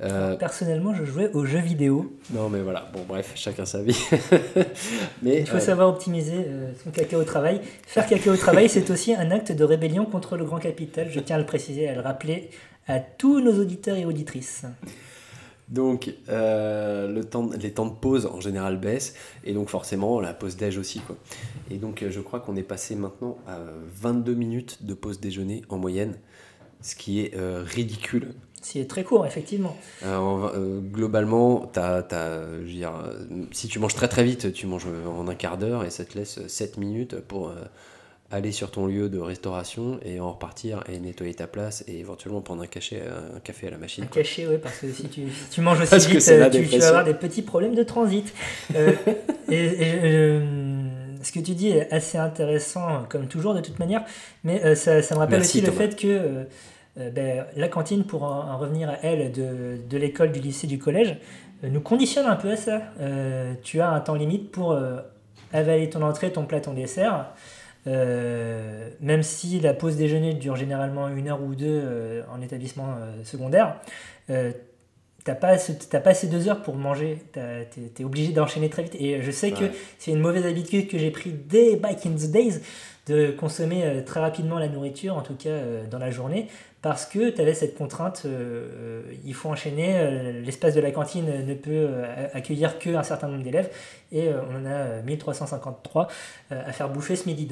Euh, 0.00 0.34
Personnellement, 0.36 0.92
je 0.92 1.04
jouais 1.04 1.30
aux 1.32 1.44
jeux 1.44 1.60
vidéo. 1.60 2.12
non, 2.32 2.48
mais 2.48 2.60
voilà, 2.60 2.88
bon, 2.92 3.04
bref, 3.06 3.32
chacun 3.36 3.64
sa 3.64 3.82
vie. 3.82 3.98
mais 5.22 5.40
Il 5.40 5.46
faut 5.46 5.56
euh, 5.56 5.60
savoir 5.60 5.88
optimiser 5.88 6.44
euh, 6.46 6.72
son 6.82 6.90
caca 6.90 7.16
au 7.16 7.24
travail. 7.24 7.60
Faire 7.86 8.06
caca 8.06 8.32
au 8.32 8.36
travail, 8.36 8.68
c'est 8.68 8.90
aussi 8.90 9.14
un 9.14 9.30
acte 9.30 9.52
de 9.52 9.64
rébellion 9.64 10.04
contre 10.04 10.36
le 10.36 10.44
grand 10.44 10.58
capital. 10.58 11.08
Je 11.10 11.20
tiens 11.20 11.36
à 11.36 11.38
le 11.38 11.46
préciser, 11.46 11.88
à 11.88 11.94
le 11.94 12.00
rappeler 12.00 12.50
à 12.88 12.98
tous 12.98 13.40
nos 13.40 13.60
auditeurs 13.60 13.96
et 13.96 14.04
auditrices. 14.04 14.64
Donc, 15.68 16.14
euh, 16.30 17.08
le 17.12 17.24
temps, 17.24 17.50
les 17.60 17.72
temps 17.72 17.86
de 17.86 17.94
pause 17.94 18.26
en 18.26 18.40
général 18.40 18.78
baissent, 18.80 19.14
et 19.44 19.52
donc 19.52 19.68
forcément 19.68 20.20
la 20.20 20.32
pause 20.32 20.56
déj 20.56 20.78
aussi. 20.78 21.00
Quoi. 21.00 21.16
Et 21.70 21.76
donc, 21.76 22.02
euh, 22.02 22.10
je 22.10 22.20
crois 22.20 22.40
qu'on 22.40 22.56
est 22.56 22.62
passé 22.62 22.94
maintenant 22.96 23.36
à 23.46 23.58
22 24.00 24.34
minutes 24.34 24.78
de 24.86 24.94
pause 24.94 25.20
déjeuner 25.20 25.62
en 25.68 25.76
moyenne, 25.76 26.14
ce 26.80 26.94
qui 26.94 27.20
est 27.20 27.36
euh, 27.36 27.62
ridicule. 27.66 28.28
C'est 28.62 28.88
très 28.88 29.04
court, 29.04 29.24
effectivement. 29.26 29.76
Euh, 30.04 30.16
en- 30.16 30.50
globalement, 30.80 31.68
t'as- 31.72 32.02
t'as, 32.02 32.42
je 32.54 32.58
veux 32.60 32.64
dire, 32.72 32.92
euh, 32.96 33.44
si 33.52 33.68
tu 33.68 33.78
manges 33.78 33.94
très 33.94 34.08
très 34.08 34.24
vite, 34.24 34.52
tu 34.52 34.66
manges 34.66 34.86
en 35.06 35.28
un 35.28 35.34
quart 35.34 35.58
d'heure, 35.58 35.84
et 35.84 35.90
ça 35.90 36.04
te 36.04 36.16
laisse 36.18 36.44
7 36.48 36.76
minutes 36.78 37.20
pour 37.20 37.52
aller 38.30 38.52
sur 38.52 38.70
ton 38.70 38.86
lieu 38.86 39.08
de 39.08 39.18
restauration 39.18 39.98
et 40.04 40.20
en 40.20 40.32
repartir 40.32 40.84
et 40.88 40.98
nettoyer 40.98 41.32
ta 41.32 41.46
place 41.46 41.82
et 41.88 41.98
éventuellement 41.98 42.42
prendre 42.42 42.62
un, 42.62 42.66
cachet, 42.66 43.02
un 43.36 43.40
café 43.40 43.68
à 43.68 43.70
la 43.70 43.78
machine. 43.78 44.04
Un 44.04 44.08
cachet, 44.08 44.46
oui, 44.46 44.56
parce 44.62 44.78
que 44.78 44.92
si 44.92 45.08
tu, 45.08 45.30
si 45.30 45.50
tu 45.50 45.60
manges 45.62 45.80
aussi 45.80 45.90
Parce 45.90 46.06
vite, 46.06 46.28
euh, 46.28 46.50
tu, 46.50 46.68
tu 46.68 46.78
vas 46.78 46.88
avoir 46.88 47.04
des 47.04 47.14
petits 47.14 47.40
problèmes 47.40 47.74
de 47.74 47.82
transit. 47.82 48.34
Euh, 48.74 48.92
et 49.48 49.64
et, 49.64 49.94
euh, 50.04 50.40
ce 51.22 51.32
que 51.32 51.40
tu 51.40 51.54
dis 51.54 51.70
est 51.70 51.90
assez 51.90 52.18
intéressant, 52.18 53.04
comme 53.08 53.28
toujours, 53.28 53.54
de 53.54 53.60
toute 53.60 53.78
manière, 53.78 54.04
mais 54.44 54.62
euh, 54.62 54.74
ça, 54.74 55.00
ça 55.02 55.14
me 55.14 55.20
rappelle 55.20 55.38
Merci, 55.38 55.58
aussi 55.58 55.66
le 55.66 55.72
fait 55.72 55.96
que 55.96 56.46
ben, 56.96 57.46
la 57.56 57.68
cantine, 57.68 58.04
pour 58.04 58.24
en, 58.24 58.50
en 58.50 58.58
revenir 58.58 58.90
à 58.90 58.98
elle, 59.02 59.32
de, 59.32 59.78
de 59.88 59.98
l'école, 59.98 60.32
du 60.32 60.40
lycée, 60.40 60.66
du 60.66 60.78
collège, 60.78 61.16
nous 61.62 61.80
conditionne 61.80 62.26
un 62.26 62.36
peu 62.36 62.50
à 62.50 62.56
ça. 62.56 62.82
Tu 63.62 63.80
as 63.80 63.88
un 63.88 64.00
temps 64.00 64.14
limite 64.14 64.50
pour 64.50 64.76
avaler 65.52 65.88
ton 65.90 66.02
entrée, 66.02 66.32
ton 66.32 66.44
plat, 66.44 66.60
ton 66.60 66.74
dessert. 66.74 67.26
Euh, 67.86 68.90
même 69.00 69.22
si 69.22 69.60
la 69.60 69.72
pause 69.72 69.96
déjeuner 69.96 70.34
dure 70.34 70.56
généralement 70.56 71.08
une 71.08 71.28
heure 71.28 71.42
ou 71.42 71.54
deux 71.54 71.66
euh, 71.82 72.22
en 72.30 72.40
établissement 72.42 72.96
euh, 72.98 73.24
secondaire, 73.24 73.76
t'as 75.24 75.34
pas, 75.34 75.58
ce- 75.58 75.72
pas 75.72 76.14
ces 76.14 76.26
deux 76.26 76.48
heures 76.48 76.62
pour 76.62 76.74
manger. 76.76 77.18
T'es 77.32 77.68
es 77.98 78.04
obligé 78.04 78.32
d'enchaîner 78.32 78.68
très 78.68 78.82
vite. 78.82 78.94
Et 78.98 79.22
je 79.22 79.30
sais 79.30 79.52
que 79.52 79.64
c'est 79.98 80.10
une 80.10 80.20
mauvaise 80.20 80.46
habitude 80.46 80.88
que 80.88 80.98
j'ai 80.98 81.10
pris 81.10 81.32
dès 81.32 81.76
back 81.76 82.04
in 82.06 82.10
the 82.10 82.30
days 82.30 82.60
de 83.08 83.30
consommer 83.30 83.84
euh, 83.84 84.02
très 84.02 84.20
rapidement 84.20 84.58
la 84.58 84.68
nourriture, 84.68 85.16
en 85.16 85.22
tout 85.22 85.34
cas 85.34 85.50
euh, 85.50 85.86
dans 85.86 85.98
la 85.98 86.10
journée, 86.10 86.48
parce 86.82 87.06
que 87.06 87.30
tu 87.30 87.40
avais 87.40 87.54
cette 87.54 87.76
contrainte, 87.76 88.22
euh, 88.24 89.02
il 89.24 89.34
faut 89.34 89.48
enchaîner, 89.48 90.42
l'espace 90.44 90.74
de 90.74 90.80
la 90.80 90.92
cantine 90.92 91.44
ne 91.44 91.54
peut 91.54 91.88
accueillir 92.32 92.78
qu'un 92.78 93.02
certain 93.02 93.28
nombre 93.28 93.42
d'élèves, 93.42 93.70
et 94.12 94.30
on 94.50 94.56
en 94.56 94.64
a 94.64 94.70
euh, 94.70 95.02
1353 95.02 96.08
euh, 96.52 96.62
à 96.66 96.72
faire 96.72 96.88
bouffer 96.88 97.16
ce 97.16 97.28
midi. 97.28 97.48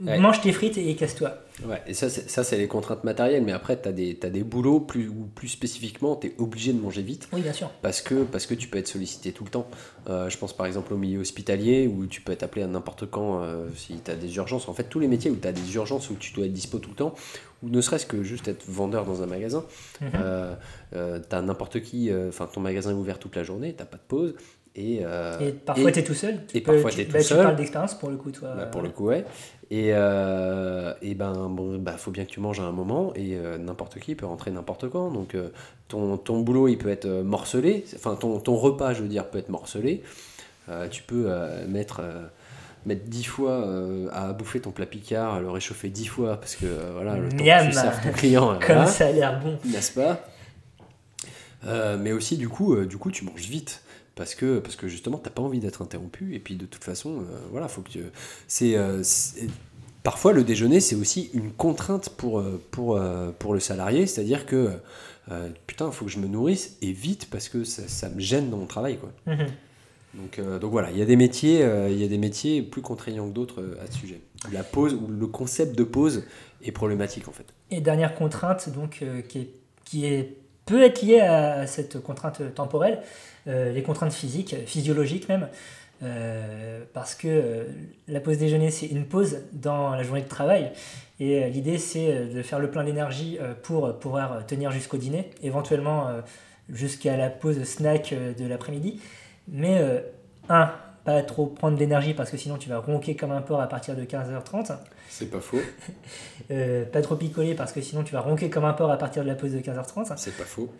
Ouais. 0.00 0.18
mange 0.18 0.40
tes 0.40 0.52
frites 0.52 0.78
et 0.78 0.94
casse-toi. 0.94 1.38
Ouais, 1.66 1.82
et 1.88 1.92
ça, 1.92 2.08
c'est, 2.08 2.56
les 2.56 2.68
contraintes 2.68 3.02
matérielles, 3.02 3.42
mais 3.42 3.50
après, 3.50 3.80
tu 3.80 3.88
as 3.88 3.92
des, 3.92 4.14
t'as 4.14 4.30
des 4.30 4.44
boulots 4.44 4.78
plus, 4.78 5.08
où 5.08 5.28
plus 5.34 5.48
spécifiquement, 5.48 6.14
tu 6.14 6.28
es 6.28 6.34
obligé 6.38 6.72
de 6.72 6.80
manger 6.80 7.02
vite 7.02 7.28
Oui, 7.32 7.40
bien 7.42 7.52
sûr. 7.52 7.68
parce 7.82 8.00
que, 8.00 8.22
parce 8.22 8.46
que 8.46 8.54
tu 8.54 8.68
peux 8.68 8.78
être 8.78 8.86
sollicité 8.86 9.32
tout 9.32 9.42
le 9.42 9.50
temps. 9.50 9.66
Euh, 10.08 10.30
je 10.30 10.38
pense 10.38 10.56
par 10.56 10.66
exemple 10.66 10.94
au 10.94 10.96
milieu 10.96 11.18
hospitalier 11.18 11.88
où 11.88 12.06
tu 12.06 12.20
peux 12.20 12.30
être 12.30 12.44
appelé 12.44 12.62
à 12.62 12.68
n'importe 12.68 13.10
quand 13.10 13.42
euh, 13.42 13.66
si 13.76 13.98
tu 14.04 14.10
as 14.10 14.14
des 14.14 14.36
urgences. 14.36 14.68
En 14.68 14.72
fait, 14.72 14.84
tous 14.84 15.00
les 15.00 15.08
métiers 15.08 15.32
où 15.32 15.36
tu 15.36 15.48
as 15.48 15.52
des 15.52 15.74
urgences, 15.74 16.10
où 16.10 16.14
tu 16.14 16.32
dois 16.32 16.46
être 16.46 16.52
dispo 16.52 16.78
tout 16.78 16.90
le 16.90 16.96
temps, 16.96 17.14
ou 17.64 17.68
ne 17.68 17.80
serait-ce 17.80 18.06
que 18.06 18.22
juste 18.22 18.46
être 18.46 18.64
vendeur 18.68 19.04
dans 19.04 19.22
un 19.22 19.26
magasin, 19.26 19.64
Mhm. 20.00 20.10
euh, 20.14 20.54
euh, 20.94 21.18
tu 21.28 21.34
as 21.34 21.42
n'importe 21.42 21.80
qui, 21.82 22.08
enfin, 22.28 22.46
ton 22.46 22.60
magasin 22.60 22.90
est 22.90 22.94
ouvert 22.94 23.18
toute 23.18 23.34
la 23.34 23.42
journée, 23.42 23.74
tu 23.76 23.84
pas 23.84 23.96
de 23.96 24.02
pause. 24.06 24.34
Et, 24.80 25.00
euh, 25.02 25.38
Et 25.40 25.52
parfois, 25.52 25.90
tu 25.90 25.98
es 25.98 26.04
tout 26.04 26.14
seul. 26.14 26.38
Tu 26.46 26.58
et 26.58 26.60
parfois, 26.60 26.90
tu, 26.90 27.04
tout 27.04 27.12
bah, 27.12 27.18
tu 27.18 27.24
seul. 27.24 27.42
parles 27.42 27.56
d'expérience 27.56 27.94
pour 27.94 28.10
le 28.10 28.16
coup, 28.16 28.30
toi. 28.30 28.54
Bah, 28.56 28.66
pour 28.66 28.80
le 28.82 28.90
coup, 28.90 29.06
ouais. 29.06 29.24
Et, 29.70 29.90
euh, 29.92 30.94
et 31.02 31.14
ben, 31.14 31.48
bon, 31.50 31.78
bah, 31.78 31.92
faut 31.98 32.10
bien 32.12 32.24
que 32.24 32.30
tu 32.30 32.38
manges 32.40 32.60
à 32.60 32.64
un 32.64 32.72
moment, 32.72 33.12
et 33.14 33.36
euh, 33.36 33.58
n'importe 33.58 33.98
qui 33.98 34.14
peut 34.14 34.26
rentrer 34.26 34.50
n'importe 34.52 34.88
quand. 34.88 35.10
Donc, 35.10 35.34
euh, 35.34 35.48
ton, 35.88 36.16
ton 36.16 36.40
boulot, 36.40 36.68
il 36.68 36.78
peut 36.78 36.90
être 36.90 37.08
morcelé, 37.08 37.84
enfin, 37.96 38.14
ton, 38.14 38.38
ton 38.38 38.54
repas, 38.56 38.94
je 38.94 39.02
veux 39.02 39.08
dire, 39.08 39.26
peut 39.28 39.38
être 39.38 39.48
morcelé. 39.48 40.02
Tu 40.90 41.02
peux 41.02 41.30
mettre, 41.66 42.02
mettre 42.86 43.04
10 43.04 43.24
fois 43.24 43.52
euh, 43.52 44.08
à 44.12 44.32
bouffer 44.32 44.60
ton 44.60 44.70
plat 44.70 44.86
picard, 44.86 45.40
le 45.40 45.50
réchauffer 45.50 45.88
10 45.88 46.06
fois, 46.06 46.36
parce 46.38 46.56
que 46.56 46.66
euh, 46.66 46.90
voilà, 46.94 47.16
le 47.16 47.28
temps 47.28 47.36
que 47.38 47.42
Miam. 47.42 47.66
tu 47.66 47.72
serves 47.72 48.02
ton 48.02 48.12
client, 48.12 48.48
Comme 48.60 48.76
voilà, 48.76 48.86
ça 48.86 49.06
a 49.06 49.12
l'air 49.12 49.40
bon. 49.40 49.58
n'est-ce 49.64 49.92
pas? 49.92 50.20
Euh, 51.66 51.96
Mais 51.98 52.12
aussi, 52.12 52.36
du 52.36 52.48
coup, 52.48 52.76
du 52.84 52.96
coup, 52.98 53.10
tu 53.10 53.24
manges 53.24 53.48
vite. 53.48 53.82
Parce 54.18 54.34
que, 54.34 54.58
parce 54.58 54.74
que 54.74 54.88
justement, 54.88 55.16
t'as 55.16 55.30
pas 55.30 55.42
envie 55.42 55.60
d'être 55.60 55.80
interrompu. 55.80 56.34
Et 56.34 56.40
puis, 56.40 56.56
de 56.56 56.66
toute 56.66 56.82
façon, 56.82 57.20
euh, 57.20 57.38
voilà, 57.52 57.68
faut 57.68 57.82
que 57.82 57.88
tu- 57.90 58.02
c'est, 58.48 58.74
euh, 58.76 59.02
Parfois, 60.04 60.32
le 60.32 60.42
déjeuner, 60.42 60.80
c'est 60.80 60.94
aussi 60.96 61.28
une 61.34 61.50
contrainte 61.52 62.08
pour, 62.10 62.38
euh, 62.40 62.60
pour, 62.70 62.96
euh, 62.96 63.30
pour 63.38 63.52
le 63.52 63.60
salarié. 63.60 64.06
C'est-à-dire 64.06 64.46
que, 64.46 64.70
euh, 65.30 65.48
putain, 65.66 65.86
il 65.86 65.92
faut 65.92 66.04
que 66.06 66.10
je 66.10 66.18
me 66.18 66.26
nourrisse 66.26 66.78
et 66.82 66.92
vite 66.92 67.28
parce 67.30 67.48
que 67.48 67.62
ça, 67.64 67.82
ça 67.86 68.08
me 68.08 68.18
gêne 68.18 68.48
dans 68.48 68.56
mon 68.56 68.66
travail. 68.66 68.96
Quoi. 68.98 69.12
Mhm. 69.26 69.46
Donc, 70.14 70.38
euh, 70.38 70.58
donc 70.58 70.70
voilà, 70.72 70.90
il 70.92 70.98
y 70.98 71.02
a 71.02 71.04
des 71.04 71.16
métiers, 71.16 71.62
euh, 71.62 71.90
il 71.90 72.00
y 72.00 72.04
a 72.04 72.08
des 72.08 72.16
métiers 72.16 72.62
plus 72.62 72.80
contraignants 72.80 73.28
que 73.28 73.34
d'autres 73.34 73.62
à 73.82 73.90
ce 73.90 73.98
sujet. 73.98 74.20
La 74.52 74.62
pause, 74.62 74.94
ou 74.94 75.06
le 75.08 75.26
concept 75.26 75.76
de 75.76 75.84
pause 75.84 76.24
est 76.64 76.72
problématique 76.72 77.28
en 77.28 77.32
fait. 77.32 77.46
Et 77.70 77.80
dernière 77.80 78.14
contrainte, 78.14 78.70
donc, 78.70 79.04
qui, 79.28 79.38
est, 79.40 79.50
qui 79.84 80.06
est, 80.06 80.36
peut 80.64 80.82
être 80.82 81.02
liée 81.02 81.20
à 81.20 81.66
cette 81.66 82.00
contrainte 82.00 82.40
temporelle, 82.54 83.02
les 83.48 83.82
contraintes 83.82 84.12
physiques, 84.12 84.54
physiologiques 84.66 85.28
même, 85.28 85.48
euh, 86.02 86.84
parce 86.92 87.14
que 87.14 87.26
euh, 87.28 87.64
la 88.06 88.20
pause 88.20 88.38
déjeuner, 88.38 88.70
c'est 88.70 88.86
une 88.86 89.04
pause 89.04 89.38
dans 89.52 89.90
la 89.90 90.02
journée 90.02 90.22
de 90.22 90.28
travail. 90.28 90.70
Et 91.18 91.42
euh, 91.42 91.48
l'idée, 91.48 91.78
c'est 91.78 92.10
euh, 92.10 92.32
de 92.32 92.42
faire 92.42 92.60
le 92.60 92.70
plein 92.70 92.84
d'énergie 92.84 93.38
euh, 93.40 93.54
pour 93.60 93.98
pouvoir 93.98 94.46
tenir 94.46 94.70
jusqu'au 94.70 94.96
dîner, 94.96 95.30
éventuellement 95.42 96.08
euh, 96.08 96.20
jusqu'à 96.68 97.16
la 97.16 97.30
pause 97.30 97.62
snack 97.64 98.12
euh, 98.12 98.32
de 98.34 98.46
l'après-midi. 98.46 99.00
Mais, 99.48 99.78
euh, 99.80 100.00
un, 100.48 100.70
pas 101.04 101.22
trop 101.22 101.46
prendre 101.46 101.76
d'énergie 101.76 102.14
parce 102.14 102.30
que 102.30 102.36
sinon 102.36 102.58
tu 102.58 102.68
vas 102.68 102.78
ronquer 102.78 103.16
comme 103.16 103.32
un 103.32 103.40
porc 103.40 103.60
à 103.60 103.66
partir 103.66 103.96
de 103.96 104.02
15h30. 104.02 104.76
C'est 105.08 105.30
pas 105.30 105.40
faux. 105.40 105.58
Euh, 106.50 106.86
pas 106.86 107.02
trop 107.02 107.14
picoler 107.14 107.54
parce 107.54 107.72
que 107.72 107.82
sinon 107.82 108.02
tu 108.04 108.14
vas 108.14 108.20
ronquer 108.22 108.48
comme 108.48 108.64
un 108.64 108.72
porc 108.72 108.90
à 108.90 108.96
partir 108.96 109.22
de 109.22 109.28
la 109.28 109.34
pause 109.34 109.52
de 109.52 109.58
15h30. 109.58 110.14
C'est 110.16 110.34
pas 110.34 110.44
faux. 110.44 110.70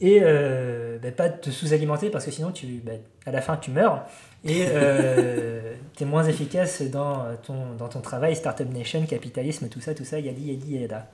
Et 0.00 0.20
euh, 0.22 0.98
bah, 1.02 1.10
pas 1.10 1.28
te 1.28 1.50
sous-alimenter 1.50 2.08
parce 2.10 2.24
que 2.24 2.30
sinon 2.30 2.52
tu, 2.52 2.66
bah, 2.84 2.92
à 3.26 3.32
la 3.32 3.40
fin 3.40 3.56
tu 3.56 3.70
meurs 3.72 4.04
et 4.44 4.64
euh, 4.68 5.74
tu 5.96 6.04
es 6.04 6.06
moins 6.06 6.24
efficace 6.24 6.82
dans 6.82 7.24
ton, 7.44 7.74
dans 7.76 7.88
ton 7.88 8.00
travail, 8.00 8.36
Startup 8.36 8.68
Nation, 8.72 9.04
capitalisme, 9.06 9.68
tout 9.68 9.80
ça, 9.80 9.94
tout 9.94 10.04
ça, 10.04 10.20
yadi, 10.20 10.52
yadi, 10.52 10.76
yada. 10.76 11.10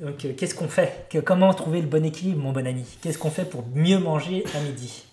Donc 0.00 0.24
euh, 0.24 0.32
qu'est-ce 0.34 0.54
qu'on 0.54 0.68
fait? 0.68 1.04
Que- 1.10 1.18
Comment 1.18 1.52
trouver 1.52 1.82
le 1.82 1.86
bon 1.88 2.02
équilibre, 2.04 2.40
mon 2.42 2.52
bon 2.52 2.66
ami? 2.66 2.84
Qu'est-ce 3.02 3.18
qu'on 3.18 3.30
fait 3.30 3.44
pour 3.44 3.64
mieux 3.74 3.98
manger 3.98 4.44
à 4.56 4.60
midi? 4.62 5.04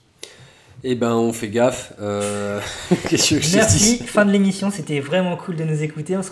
Eh 0.86 0.96
ben, 0.96 1.14
on 1.14 1.34
fait 1.34 1.50
gaffe. 1.50 1.92
Euh... 2.00 2.62
Qu'est-ce 3.10 3.32
que 3.36 3.42
je 3.42 3.52
te 3.52 3.56
Merci, 3.58 3.98
dis? 3.98 4.04
fin 4.06 4.24
de 4.24 4.32
l'émission, 4.32 4.72
c'était 4.72 5.00
vraiment 5.02 5.36
cool 5.36 5.58
de 5.58 5.64
nous 5.66 5.84
écouter. 5.84 6.16
On 6.16 6.24
se... 6.24 6.32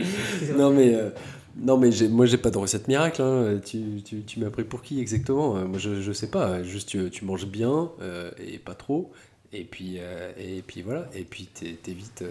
Excusez-moi. 0.00 0.62
Non 0.62 0.70
mais, 0.70 0.94
euh, 0.94 1.10
Non, 1.58 1.78
mais 1.78 1.90
moi, 2.10 2.26
j'ai 2.26 2.36
pas 2.36 2.50
de 2.50 2.58
recette 2.58 2.86
miracle. 2.88 3.22
hein. 3.22 3.58
Tu, 3.64 4.02
tu, 4.04 4.22
tu 4.22 4.40
m'as 4.40 4.50
pris 4.50 4.64
pour 4.64 4.82
qui 4.82 5.00
exactement? 5.00 5.56
Euh, 5.56 5.64
Moi, 5.64 5.78
je, 5.78 6.00
je 6.02 6.12
sais 6.12 6.28
pas. 6.30 6.62
Juste, 6.62 6.88
tu, 6.90 7.08
tu 7.10 7.24
manges 7.24 7.46
bien 7.46 7.90
euh, 8.02 8.30
et 8.38 8.58
pas 8.58 8.74
trop. 8.74 9.10
Et 9.52 9.64
puis, 9.64 9.96
euh, 9.98 10.32
et 10.38 10.62
puis 10.66 10.82
voilà. 10.82 11.06
Et 11.14 11.22
puis, 11.22 11.46
t'é- 11.46 11.74
t'évites 11.82 12.24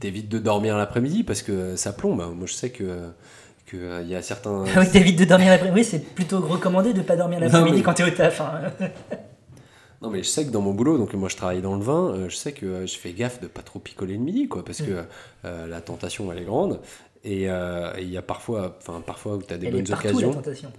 t'évites 0.00 0.28
de 0.28 0.38
dormir 0.38 0.76
l'après-midi 0.76 1.22
parce 1.24 1.42
que 1.42 1.76
ça 1.76 1.92
plombe. 1.92 2.18
Moi, 2.36 2.46
je 2.46 2.52
sais 2.52 2.70
que 2.70 3.08
que, 3.66 3.76
euh, 3.76 4.02
il 4.02 4.08
y 4.08 4.14
a 4.14 4.22
certains. 4.22 4.64
Ah 4.74 4.80
oui, 4.80 4.90
t'évites 4.90 5.18
de 5.18 5.24
dormir 5.24 5.48
l'après-midi. 5.48 5.80
Oui, 5.80 5.84
c'est 5.84 5.98
plutôt 6.14 6.40
recommandé 6.40 6.92
de 6.92 7.02
pas 7.02 7.16
dormir 7.16 7.38
l'après-midi 7.40 7.78
mais- 7.78 7.82
quand 7.82 7.94
t'es 7.94 8.04
au 8.04 8.10
taf. 8.10 8.40
hein. 8.40 8.60
Non, 10.02 10.10
mais 10.10 10.22
je 10.22 10.28
sais 10.28 10.44
que 10.44 10.50
dans 10.50 10.60
mon 10.60 10.74
boulot, 10.74 10.98
donc 10.98 11.14
moi 11.14 11.30
je 11.30 11.36
travaille 11.36 11.62
dans 11.62 11.74
le 11.74 11.82
vin, 11.82 12.10
euh, 12.10 12.28
je 12.28 12.36
sais 12.36 12.52
que 12.52 12.66
euh, 12.66 12.86
je 12.86 12.98
fais 12.98 13.12
gaffe 13.12 13.40
de 13.40 13.46
pas 13.46 13.62
trop 13.62 13.78
picoler 13.78 14.12
le 14.12 14.20
midi, 14.20 14.46
quoi, 14.46 14.62
parce 14.62 14.82
que 14.82 15.04
euh, 15.46 15.66
la 15.66 15.80
tentation 15.80 16.30
elle 16.30 16.38
est 16.40 16.44
grande. 16.44 16.80
Et 17.24 17.48
euh, 17.50 17.92
et 17.98 18.02
il 18.02 18.10
y 18.10 18.16
a 18.16 18.22
parfois, 18.22 18.76
enfin 18.80 19.00
parfois 19.00 19.36
où 19.36 19.42
tu 19.42 19.52
as 19.52 19.58
des 19.58 19.66
Elle 19.66 19.74
est 19.74 19.76
bonnes 19.82 19.86
partout, 19.88 20.06
la 20.06 20.10
occasions. 20.12 20.32
tentation. 20.32 20.72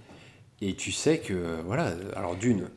Et 0.60 0.74
tu 0.74 0.90
sais 0.92 1.18
que, 1.18 1.60
voilà, 1.66 1.92
alors 2.16 2.34
d'une, 2.34 2.68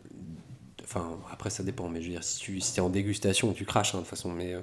enfin 0.83 1.17
après 1.31 1.49
ça 1.49 1.63
dépend, 1.63 1.89
mais 1.89 1.99
je 2.01 2.07
veux 2.07 2.11
dire, 2.13 2.23
si 2.23 2.39
tu 2.39 2.59
si 2.61 2.77
es 2.77 2.81
en 2.81 2.89
dégustation, 2.89 3.53
tu 3.53 3.65
craches 3.65 3.95
hein, 3.95 3.99
de 3.99 4.03
toute 4.03 4.09
façon, 4.09 4.29
mais, 4.31 4.53
euh, 4.53 4.59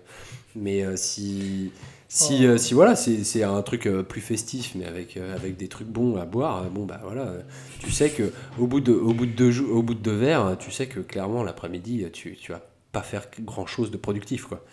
mais 0.54 0.84
euh, 0.84 0.96
si, 0.96 1.72
si, 2.08 2.46
Oh. 2.48 2.56
si 2.58 2.74
voilà, 2.74 2.94
c'est 2.96 3.42
un 3.42 3.60
truc 3.62 3.88
plus 4.08 4.20
festif, 4.20 4.72
mais 4.76 4.84
avec, 4.86 5.16
avec 5.16 5.56
des 5.56 5.68
trucs 5.68 5.88
bons 5.88 6.16
à 6.16 6.26
boire, 6.26 6.64
bon 6.70 6.84
bah 6.84 7.00
voilà, 7.02 7.32
tu 7.80 7.90
sais 7.90 8.10
que 8.10 8.32
au 8.58 8.66
bout 8.66 8.80
de, 8.80 8.92
au 8.92 9.12
bout 9.14 9.26
de, 9.26 9.32
deux, 9.32 9.60
au 9.62 9.82
bout 9.82 9.94
de 9.94 10.00
deux 10.00 10.16
verres, 10.16 10.56
tu 10.58 10.70
sais 10.70 10.86
que 10.86 11.00
clairement 11.00 11.42
l'après-midi, 11.42 12.06
tu, 12.12 12.36
tu 12.36 12.52
vas 12.52 12.62
pas 12.92 13.02
faire 13.02 13.26
grand 13.40 13.66
chose 13.66 13.90
de 13.90 13.96
productif, 13.96 14.44
quoi. 14.44 14.64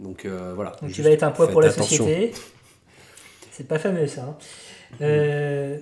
Donc 0.00 0.24
euh, 0.24 0.52
voilà. 0.54 0.72
Donc 0.80 0.90
tu 0.92 1.02
vas 1.02 1.10
être 1.10 1.22
un 1.22 1.30
poids 1.30 1.46
pour 1.48 1.60
la 1.60 1.68
attention. 1.68 2.04
société. 2.04 2.32
C'est 3.52 3.68
pas 3.68 3.78
fameux 3.78 4.06
ça. 4.06 4.22
hein. 4.22 4.36
Euh, 5.02 5.78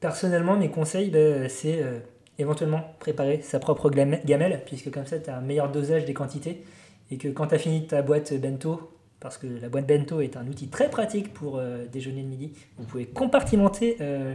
personnellement, 0.00 0.56
mes 0.56 0.68
conseils, 0.68 1.10
ben, 1.10 1.48
c'est 1.48 1.80
euh, 1.80 2.00
éventuellement 2.38 2.82
préparer 2.98 3.40
sa 3.42 3.60
propre 3.60 3.88
gamelle, 3.90 4.62
puisque 4.66 4.90
comme 4.90 5.06
ça, 5.06 5.18
tu 5.18 5.30
as 5.30 5.36
un 5.36 5.40
meilleur 5.40 5.70
dosage 5.70 6.04
des 6.04 6.14
quantités. 6.14 6.64
Et 7.10 7.16
que 7.16 7.28
quand 7.28 7.46
tu 7.46 7.54
as 7.54 7.58
fini 7.58 7.86
ta 7.86 8.02
boîte 8.02 8.34
bento, 8.34 8.90
parce 9.20 9.38
que 9.38 9.46
la 9.46 9.68
boîte 9.68 9.86
bento 9.86 10.20
est 10.20 10.36
un 10.36 10.46
outil 10.46 10.68
très 10.68 10.90
pratique 10.90 11.32
pour 11.32 11.58
euh, 11.58 11.86
déjeuner 11.86 12.22
le 12.22 12.28
midi, 12.28 12.52
vous 12.76 12.84
pouvez 12.84 13.06
compartimenter 13.06 13.96
euh, 14.00 14.34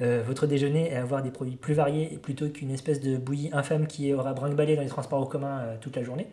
euh, 0.00 0.22
votre 0.26 0.46
déjeuner 0.46 0.90
et 0.90 0.96
avoir 0.96 1.22
des 1.22 1.30
produits 1.30 1.56
plus 1.56 1.74
variés 1.74 2.18
plutôt 2.22 2.48
qu'une 2.48 2.70
espèce 2.70 3.00
de 3.00 3.16
bouillie 3.18 3.50
infâme 3.52 3.86
qui 3.86 4.12
aura 4.14 4.32
brinque-ballé 4.32 4.74
dans 4.74 4.82
les 4.82 4.88
transports 4.88 5.20
en 5.20 5.26
commun 5.26 5.60
euh, 5.60 5.76
toute 5.80 5.96
la 5.96 6.02
journée. 6.02 6.26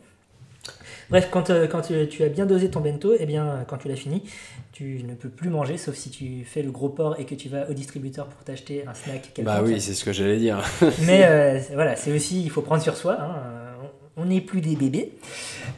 Bref, 1.10 1.30
quand, 1.32 1.49
euh, 1.49 1.68
quand 1.68 1.82
tu, 1.82 2.08
tu 2.08 2.24
as 2.24 2.30
bien 2.30 2.45
dosé 2.45 2.70
ton 2.70 2.82
bento, 2.82 3.14
et 3.18 3.26
bien, 3.26 3.45
euh, 3.47 3.64
quand 3.68 3.78
tu 3.78 3.88
l'as 3.88 3.95
fini, 3.95 4.24
tu 4.72 5.03
ne 5.08 5.14
peux 5.14 5.30
plus 5.30 5.49
manger, 5.49 5.78
sauf 5.78 5.95
si 5.95 6.10
tu 6.10 6.43
fais 6.45 6.62
le 6.62 6.72
gros 6.72 6.89
porc 6.89 7.20
et 7.20 7.26
que 7.26 7.36
tu 7.36 7.49
vas 7.49 7.70
au 7.70 7.74
distributeur 7.74 8.28
pour 8.28 8.43
t'acheter 8.43 8.86
un 8.88 8.93
snack. 8.93 9.32
Bah 9.43 9.62
oui, 9.64 9.80
c'est 9.80 9.93
ce 9.93 10.03
que 10.03 10.12
j'allais 10.14 10.38
dire. 10.38 10.62
Mais 11.05 11.22
euh, 11.26 11.60
voilà, 11.74 11.95
c'est 11.95 12.12
aussi, 12.12 12.43
il 12.43 12.49
faut 12.49 12.62
prendre 12.62 12.82
sur 12.84 12.95
soi. 12.95 13.18
hein, 13.20 13.36
euh, 13.45 13.74
on 14.18 14.26
n'est 14.26 14.41
plus 14.41 14.62
des 14.62 14.76
bébés. 14.76 15.14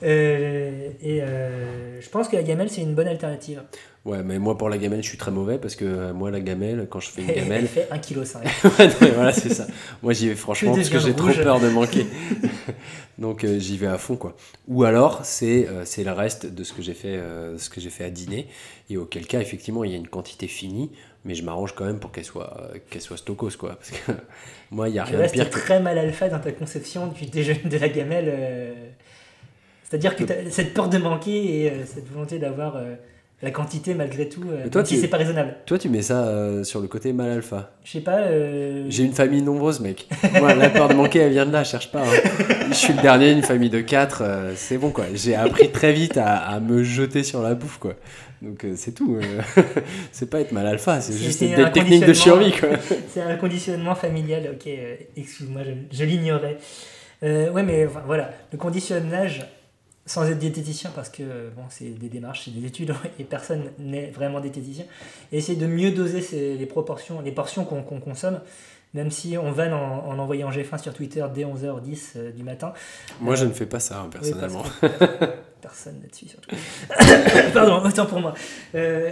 Euh, 0.04 0.90
et 1.02 1.22
euh, 1.22 2.00
je 2.02 2.10
pense 2.10 2.30
que 2.30 2.36
la 2.38 2.44
gamelle, 2.44 2.70
c'est 2.70 2.82
une 2.82 2.96
bonne 2.96 3.08
alternative. 3.08 3.62
Ouais, 4.06 4.24
mais 4.24 4.40
moi 4.40 4.58
pour 4.58 4.70
la 4.70 4.78
gamelle, 4.78 5.04
je 5.04 5.10
suis 5.10 5.18
très 5.18 5.30
mauvais 5.32 5.58
parce 5.58 5.76
que 5.76 5.84
euh, 5.84 6.14
moi 6.14 6.32
la 6.32 6.40
gamelle, 6.40 6.88
quand 6.90 7.00
je 7.02 7.10
fais 7.10 7.22
une 7.22 7.30
Elle 7.36 7.36
gamelle, 7.36 7.68
fait 7.68 7.88
1,5 7.92 8.00
kg. 8.02 8.20
Ouais, 8.80 8.88
non, 8.88 8.94
mais 9.02 9.12
voilà, 9.12 9.34
c'est 9.34 9.50
ça. 9.54 9.68
Moi, 10.02 10.14
j'y 10.14 10.30
vais 10.30 10.36
franchement 10.36 10.74
parce 10.74 10.90
que 10.90 11.00
j'ai 11.00 11.14
trop 11.14 11.28
peur 11.34 11.60
de 11.60 11.70
manquer. 11.70 12.06
Donc, 13.18 13.44
euh, 13.44 13.60
j'y 13.60 13.78
vais 13.78 13.88
à 13.88 13.98
fond, 13.98 14.16
quoi. 14.16 14.38
Ou 14.70 14.86
alors, 14.86 15.26
c'est 15.26 15.68
euh, 15.68 15.84
c'est 15.84 16.06
le 16.06 16.14
reste 16.14 16.46
de 16.46 16.64
ce 16.64 16.72
que 16.72 16.82
j'ai 16.82 16.94
fait, 16.94 17.18
euh, 17.18 17.58
ce 17.58 17.70
que 17.70 17.82
j'ai 17.82 17.90
fait 17.90 18.06
à 18.06 18.10
dîner. 18.10 18.48
Et 18.90 18.96
auquel 18.96 19.28
cas, 19.28 19.42
effectivement, 19.42 19.84
il 19.84 19.92
y 19.92 19.94
a 19.94 19.98
une 19.98 20.08
quantité 20.08 20.48
finie, 20.48 20.92
mais 21.26 21.36
je 21.36 21.44
m'arrange 21.44 21.76
quand 21.76 21.84
même 21.84 22.00
pour 22.00 22.14
qu'elle 22.14 22.24
soit, 22.24 22.72
qu'elle 22.90 23.02
soit 23.02 23.18
stokos, 23.18 23.58
quoi. 23.60 23.76
Parce 23.76 23.92
que 23.92 24.14
moi, 24.72 24.88
il 24.88 24.96
y 24.96 25.00
a 25.00 25.04
Tu 25.04 25.18
rien 25.18 25.26
de 25.28 25.32
pire 25.32 25.50
que. 25.50 25.60
très 25.60 25.82
mal 25.82 25.98
alpha 25.98 26.30
dans 26.30 26.40
ta 26.40 26.54
conception 26.54 27.08
du 27.08 27.26
déjeuner 27.26 27.60
de 27.66 27.78
la 27.78 27.90
gamelle. 27.90 28.74
C'est-à-dire 29.84 30.16
que 30.16 30.24
cette 30.50 30.74
peur 30.74 30.88
de 30.88 30.98
manquer 31.00 31.66
et 31.66 31.86
cette 31.86 32.08
volonté 32.08 32.40
d'avoir 32.40 32.78
la 33.42 33.52
quantité 33.52 33.94
malgré 33.94 34.28
tout, 34.28 34.44
euh, 34.52 34.68
toi, 34.70 34.84
si 34.84 35.00
c'est 35.00 35.08
pas 35.08 35.18
raisonnable. 35.18 35.56
Toi, 35.66 35.78
tu 35.78 35.88
mets 35.90 36.02
ça 36.02 36.26
euh, 36.28 36.64
sur 36.66 36.82
le 36.82 36.88
côté 36.88 37.14
mal 37.14 37.30
alpha. 37.32 37.72
Je 37.86 37.92
sais 37.94 38.02
pas. 38.02 38.18
euh, 38.20 38.86
J'ai 38.90 39.04
une 39.04 39.14
famille 39.14 39.42
nombreuse, 39.42 39.80
mec. 39.80 40.08
Moi, 40.40 40.54
la 40.56 40.70
peur 40.70 40.90
de 40.90 40.94
manquer, 40.94 41.20
elle 41.20 41.32
vient 41.32 41.46
de 41.46 41.52
là, 41.54 41.64
cherche 41.64 41.92
pas. 41.92 42.02
hein. 42.02 42.66
Je 42.70 42.74
suis 42.74 42.94
le 42.94 43.02
dernier 43.02 43.34
d'une 43.34 43.44
famille 43.44 43.70
de 43.70 43.80
quatre, 43.82 44.24
euh, 44.26 44.54
c'est 44.56 44.78
bon, 44.78 44.90
quoi. 44.92 45.06
J'ai 45.14 45.36
appris 45.36 45.72
très 45.72 45.94
vite 45.94 46.18
à, 46.18 46.36
à 46.38 46.60
me 46.60 46.84
jeter 46.84 47.24
sur 47.24 47.42
la 47.42 47.56
bouffe, 47.56 47.78
quoi. 47.78 47.94
Donc, 48.42 48.66
c'est 48.76 48.92
tout. 48.94 49.18
c'est 50.12 50.30
pas 50.30 50.42
être 50.42 50.52
mal 50.52 50.68
alpha, 50.68 51.00
c'est 51.02 51.14
juste 51.18 51.40
des 51.42 51.56
techniques 51.72 52.06
de 52.06 52.14
survie, 52.14 52.52
quoi. 52.52 52.70
C'est 53.14 53.22
un 53.22 53.36
conditionnement 53.36 53.96
familial, 53.96 54.50
ok, 54.54 54.70
excuse-moi, 55.18 55.62
je, 55.66 55.98
je 55.98 56.04
l'ignorais. 56.04 56.58
Ouais, 57.22 57.64
mais 57.64 57.86
voilà, 58.06 58.32
le 58.52 58.58
conditionnage, 58.58 59.46
sans 60.10 60.28
être 60.28 60.40
diététicien, 60.40 60.90
parce 60.96 61.10
que 61.10 61.22
euh, 61.22 61.50
bon, 61.56 61.62
c'est 61.70 61.90
des 61.92 62.10
démarches, 62.10 62.42
c'est 62.46 62.52
des 62.52 62.66
études, 62.66 62.96
et 63.20 63.24
personne 63.24 63.66
n'est 63.78 64.10
vraiment 64.10 64.40
diététicien, 64.40 64.86
et 65.32 65.38
essayer 65.38 65.56
de 65.58 65.68
mieux 65.68 65.92
doser 65.92 66.22
les 66.58 66.66
proportions, 66.66 67.22
les 67.22 67.32
portions 67.32 67.64
qu'on 67.64 67.84
consomme, 68.00 68.40
même 68.96 69.12
si 69.12 69.38
on 69.38 69.52
vanne 69.52 69.72
en, 69.74 70.08
en 70.08 70.18
envoyant 70.18 70.50
G1 70.50 70.82
sur 70.82 70.96
Twitter 70.96 71.24
dès 71.36 71.44
11h10 71.44 72.00
euh, 72.16 72.32
du 72.32 72.42
matin. 72.42 72.74
Moi, 73.22 73.36
je 73.36 73.46
ne 73.46 73.52
fais 73.52 73.68
pas 73.68 73.80
ça, 73.80 74.00
hein, 74.00 74.06
Oui, 74.06 74.10
personnellement. 74.20 74.64
que 74.82 74.88
personne 75.62 76.00
là-dessus, 76.02 76.28
surtout. 76.30 76.56
Pardon, 77.54 77.84
autant 77.88 78.08
pour 78.08 78.20
moi. 78.20 78.34
Euh, 78.74 79.12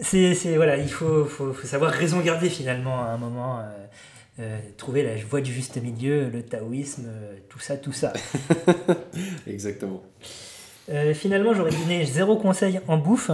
c'est, 0.00 0.34
c'est- 0.34 0.56
voilà, 0.56 0.78
il 0.78 0.88
faut, 0.90 1.26
faut, 1.26 1.52
faut 1.52 1.66
savoir 1.66 1.90
raison 1.90 2.20
garder 2.20 2.48
finalement 2.48 3.02
à 3.04 3.08
un 3.08 3.18
moment. 3.18 3.58
euh, 3.60 3.64
euh, 4.40 4.58
trouver 4.76 5.02
la 5.02 5.16
voie 5.16 5.40
du 5.40 5.52
juste 5.52 5.82
milieu, 5.82 6.28
le 6.28 6.42
taoïsme, 6.42 7.06
euh, 7.08 7.34
tout 7.48 7.58
ça, 7.58 7.76
tout 7.76 7.92
ça. 7.92 8.12
Exactement. 9.48 10.00
Euh, 10.90 11.12
finalement, 11.12 11.54
j'aurais 11.54 11.72
donné 11.72 12.04
zéro 12.04 12.36
conseil 12.36 12.78
en 12.86 12.98
bouffe. 12.98 13.32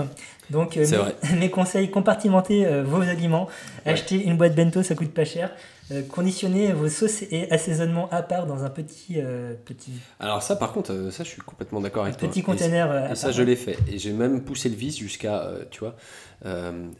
Donc, 0.48 0.78
mes, 1.36 1.50
conseils, 1.50 1.90
compartimenter 1.90 2.66
vos 2.82 3.02
aliments, 3.02 3.48
Ouais. 3.84 3.92
acheter 3.92 4.24
une 4.24 4.38
boîte 4.38 4.54
bento, 4.54 4.82
ça 4.82 4.94
coûte 4.94 5.12
pas 5.12 5.26
cher. 5.26 5.50
Euh, 5.90 6.00
conditionner 6.02 6.72
vos 6.72 6.88
sauces 6.88 7.22
et 7.30 7.50
assaisonnements 7.50 8.08
à 8.10 8.22
part 8.22 8.46
dans 8.46 8.64
un 8.64 8.70
petit, 8.70 9.16
euh, 9.18 9.52
petit, 9.66 9.92
Alors, 10.18 10.42
ça, 10.42 10.56
par 10.56 10.72
contre, 10.72 10.92
euh, 10.92 11.10
ça, 11.10 11.24
je 11.24 11.28
suis 11.28 11.42
complètement 11.42 11.82
d'accord 11.82 12.04
avec 12.04 12.16
toi. 12.16 12.26
petit 12.26 12.40
Et 12.40 12.42
container. 12.42 12.86
Et 12.86 13.12
à 13.12 13.14
ça, 13.14 13.26
part. 13.26 13.36
je 13.36 13.42
l'ai 13.42 13.54
fait. 13.54 13.76
Et 13.92 13.98
j'ai 13.98 14.12
même 14.12 14.40
poussé 14.42 14.70
le 14.70 14.76
vice 14.76 14.96
jusqu'à, 14.98 15.42
euh, 15.42 15.64
tu 15.70 15.80
vois, 15.80 15.94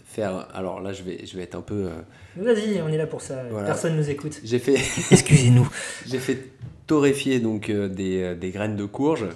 faire. 0.05 0.49
Alors 0.53 0.81
là, 0.83 0.93
je 0.93 1.03
vais, 1.03 1.25
je 1.25 1.35
vais 1.37 1.45
être 1.45 1.55
un 1.55 1.63
peu. 1.63 1.89
Vas-y, 2.37 2.83
on 2.83 2.89
est 2.89 2.99
là 2.99 3.07
pour 3.07 3.23
ça. 3.23 3.45
Voilà. 3.51 3.67
Personne 3.67 3.97
nous 3.97 4.11
écoute. 4.11 4.41
J'ai 4.45 4.59
fait, 4.59 4.75
Excusez-nous. 5.11 5.69
j'ai 6.07 6.19
fait 6.19 6.51
torréfier 6.87 7.41
donc 7.41 7.71
des, 7.71 8.35
des 8.35 8.51
graines 8.51 8.77
de 8.77 8.85
courge. 8.85 9.27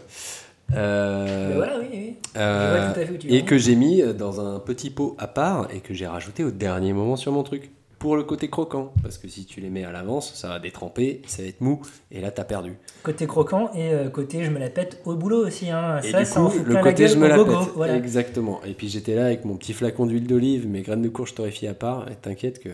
Euh, 0.75 1.53
voilà, 1.57 1.79
oui, 1.79 1.87
oui. 1.91 2.17
euh, 2.37 2.93
et 3.27 3.45
que 3.47 3.57
j'ai 3.57 3.75
mis 3.75 4.03
dans 4.15 4.41
un 4.41 4.59
petit 4.61 4.91
pot 4.91 5.17
à 5.19 5.27
part 5.27 5.69
et 5.73 5.81
que 5.81 5.95
j'ai 5.95 6.07
rajouté 6.07 6.45
au 6.45 6.51
dernier 6.51 6.93
moment 6.93 7.17
sur 7.17 7.33
mon 7.33 7.43
truc. 7.43 7.71
Pour 7.99 8.17
le 8.17 8.23
côté 8.23 8.49
croquant. 8.49 8.93
Parce 9.03 9.19
que 9.19 9.27
si 9.27 9.45
tu 9.45 9.61
les 9.61 9.71
mets 9.71 9.85
à 9.85 9.91
l'avance, 9.91 10.33
ça 10.35 10.49
va 10.49 10.59
détremper, 10.61 11.21
ça 11.27 11.43
va 11.43 11.49
être 11.49 11.61
mou, 11.61 11.81
et 12.13 12.21
là, 12.21 12.31
t'as 12.31 12.45
perdu. 12.45 12.77
Côté 13.03 13.27
croquant 13.27 13.71
et 13.75 13.91
euh, 13.93 14.09
côté 14.09 14.45
je 14.45 14.51
me 14.51 14.59
la 14.61 14.71
pète 14.71 15.01
au 15.05 15.17
boulot 15.17 15.47
aussi. 15.47 15.71
Hein. 15.71 16.01
Et 16.05 16.13
ça, 16.13 16.23
du 16.23 16.31
coup, 16.31 16.65
le 16.65 16.77
côté 16.77 17.09
je 17.09 17.17
me 17.17 17.27
la 17.27 17.37
pète. 17.37 17.47
Voilà. 17.75 17.97
Exactement. 17.97 18.61
Et 18.65 18.73
puis 18.75 18.89
j'étais 18.89 19.15
là 19.17 19.27
avec 19.27 19.45
mon 19.45 19.57
petit 19.57 19.73
flacon 19.73 20.07
d'huile 20.07 20.27
d'olive, 20.27 20.69
mes 20.69 20.83
graines 20.83 21.03
de 21.03 21.09
courge 21.09 21.35
torréfiées 21.35 21.69
à 21.69 21.75
part, 21.75 22.09
et 22.11 22.15
t'inquiète 22.15 22.61
que 22.63 22.71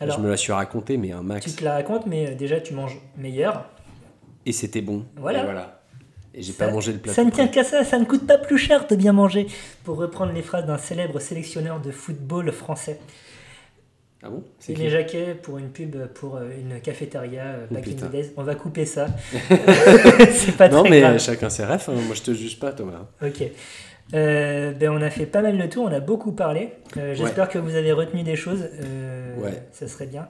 Alors, 0.00 0.16
je 0.16 0.22
me 0.22 0.30
la 0.30 0.36
suis 0.38 0.52
raconté, 0.52 0.96
mais 0.96 1.12
un 1.12 1.20
tu 1.20 1.24
max. 1.26 1.56
te 1.56 1.64
la 1.64 1.74
racontes, 1.74 2.06
mais 2.06 2.30
euh, 2.30 2.34
déjà 2.34 2.60
tu 2.60 2.72
manges 2.72 2.98
meilleur. 3.18 3.66
Et 4.46 4.52
c'était 4.52 4.80
bon. 4.82 5.04
Voilà. 5.16 5.40
Et 5.40 5.44
voilà. 5.44 5.80
Et 6.36 6.42
j'ai 6.42 6.52
pas 6.52 6.70
mangé 6.70 6.92
le 6.92 6.98
plat. 6.98 7.12
Ça 7.12 7.22
ne 7.22 7.30
tient 7.30 7.46
qu'à 7.46 7.62
ça, 7.62 7.84
ça 7.84 7.98
ne 7.98 8.04
coûte 8.04 8.26
pas 8.26 8.38
plus 8.38 8.58
cher 8.58 8.86
de 8.88 8.96
bien 8.96 9.12
manger. 9.12 9.46
Pour 9.84 9.98
reprendre 9.98 10.32
les 10.32 10.42
phrases 10.42 10.66
d'un 10.66 10.78
célèbre 10.78 11.20
sélectionneur 11.20 11.80
de 11.80 11.92
football 11.92 12.50
français. 12.50 12.98
Ah 14.26 14.30
bon 14.30 14.42
C'est 14.58 14.72
est 14.78 14.88
Jacquet 14.88 15.34
pour 15.34 15.58
une 15.58 15.68
pub 15.68 15.96
pour 16.14 16.36
euh, 16.36 16.48
une 16.58 16.80
cafétéria 16.80 17.42
euh, 17.42 17.66
Oh, 17.70 17.74
back 17.74 17.86
in 17.86 17.90
putain. 17.90 18.06
the 18.06 18.10
days. 18.10 18.30
On 18.38 18.42
va 18.42 18.54
couper 18.54 18.86
ça. 18.86 19.06
C'est 20.32 20.56
pas 20.56 20.68
Non, 20.68 20.80
très 20.82 20.90
mais 20.90 21.00
grave. 21.00 21.18
chacun 21.20 21.50
ses 21.50 21.64
rêves. 21.64 21.84
hein. 21.88 21.92
Moi, 22.06 22.14
je 22.14 22.22
te 22.22 22.32
juge 22.32 22.58
pas, 22.58 22.72
Thomas. 22.72 23.06
Ok. 23.22 23.42
Euh, 24.14 24.72
ben 24.72 24.90
on 24.90 25.00
a 25.00 25.08
fait 25.10 25.24
pas 25.26 25.40
mal 25.40 25.56
le 25.56 25.68
tour, 25.68 25.86
on 25.90 25.92
a 25.92 26.00
beaucoup 26.00 26.32
parlé. 26.32 26.70
Euh, 26.98 27.14
J'espère 27.14 27.48
que 27.48 27.58
vous 27.58 27.74
avez 27.74 27.92
retenu 27.92 28.22
des 28.22 28.36
choses. 28.36 28.62
Euh, 28.82 29.36
Ouais. 29.42 29.62
Ça 29.72 29.88
serait 29.88 30.06
bien. 30.06 30.28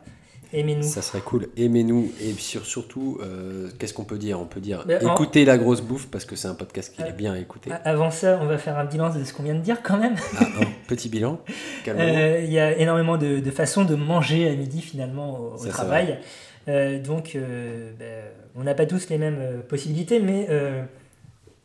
Aimez-nous. 0.53 0.83
Ça 0.83 1.03
serait 1.03 1.21
cool. 1.21 1.49
Aimez-nous. 1.57 2.13
Et 2.21 2.33
sur- 2.35 2.65
surtout, 2.67 3.19
euh, 3.23 3.69
qu'est-ce 3.79 3.95
qu'on 3.95 4.05
peut 4.05 4.19
dire? 4.19 4.39
On 4.41 4.45
peut 4.45 4.61
dire 4.61 4.85
en- 4.89 5.13
écoutez 5.15 5.45
la 5.45 5.59
grosse 5.59 5.81
bouffe 5.81 6.07
parce 6.11 6.25
que 6.25 6.37
c'est 6.37 6.49
un 6.49 6.55
podcast 6.55 6.93
qui 6.95 7.03
Ah. 7.03 7.09
est 7.09 7.13
bien. 7.13 7.35
A- 7.71 7.75
Avant 7.89 8.11
ça, 8.11 8.39
on 8.43 8.47
va 8.47 8.59
faire 8.59 8.79
un 8.79 8.85
bilan 8.85 9.13
de 9.15 9.25
ce 9.25 9.33
qu'on 9.33 9.43
vient 9.43 9.55
de 9.55 9.61
dire 9.61 9.83
quand 9.83 9.97
même. 9.99 10.15
Ah, 10.39 10.45
un 10.61 10.67
petit 10.89 11.09
bilan. 11.09 11.41
Euh, 11.89 12.41
Il 12.45 12.53
y 12.53 12.59
a 12.59 12.77
énormément 12.79 13.17
de, 13.19 13.41
de 13.41 13.51
façons 13.51 13.85
de 13.85 13.95
manger 13.95 14.49
à 14.49 14.55
midi 14.55 14.81
finalement 14.81 15.39
au, 15.39 15.59
Ça, 15.59 15.69
travail. 15.71 16.19
Euh, 16.69 16.99
donc, 16.99 17.33
euh, 17.37 17.91
ben, 17.99 18.25
on 18.57 18.63
n'a 18.65 18.75
pas 18.75 18.87
tous 18.87 19.09
les 19.11 19.19
mêmes 19.19 19.37
euh, 19.39 19.61
possibilités, 19.61 20.19
mais 20.21 20.47
euh, 20.49 20.83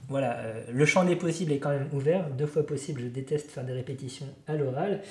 voilà, 0.10 0.38
euh, 0.40 0.64
le 0.72 0.86
champ 0.86 1.06
des 1.06 1.16
possibles 1.16 1.52
est 1.52 1.60
quand 1.60 1.70
même 1.70 1.88
ouvert. 1.94 2.30
Deux 2.32 2.48
fois 2.48 2.66
possible, 2.66 3.02
je 3.02 3.08
déteste 3.08 3.52
faire 3.52 3.64
des 3.64 3.74
répétitions 3.74 4.26
à 4.48 4.56
l'oral. 4.56 5.02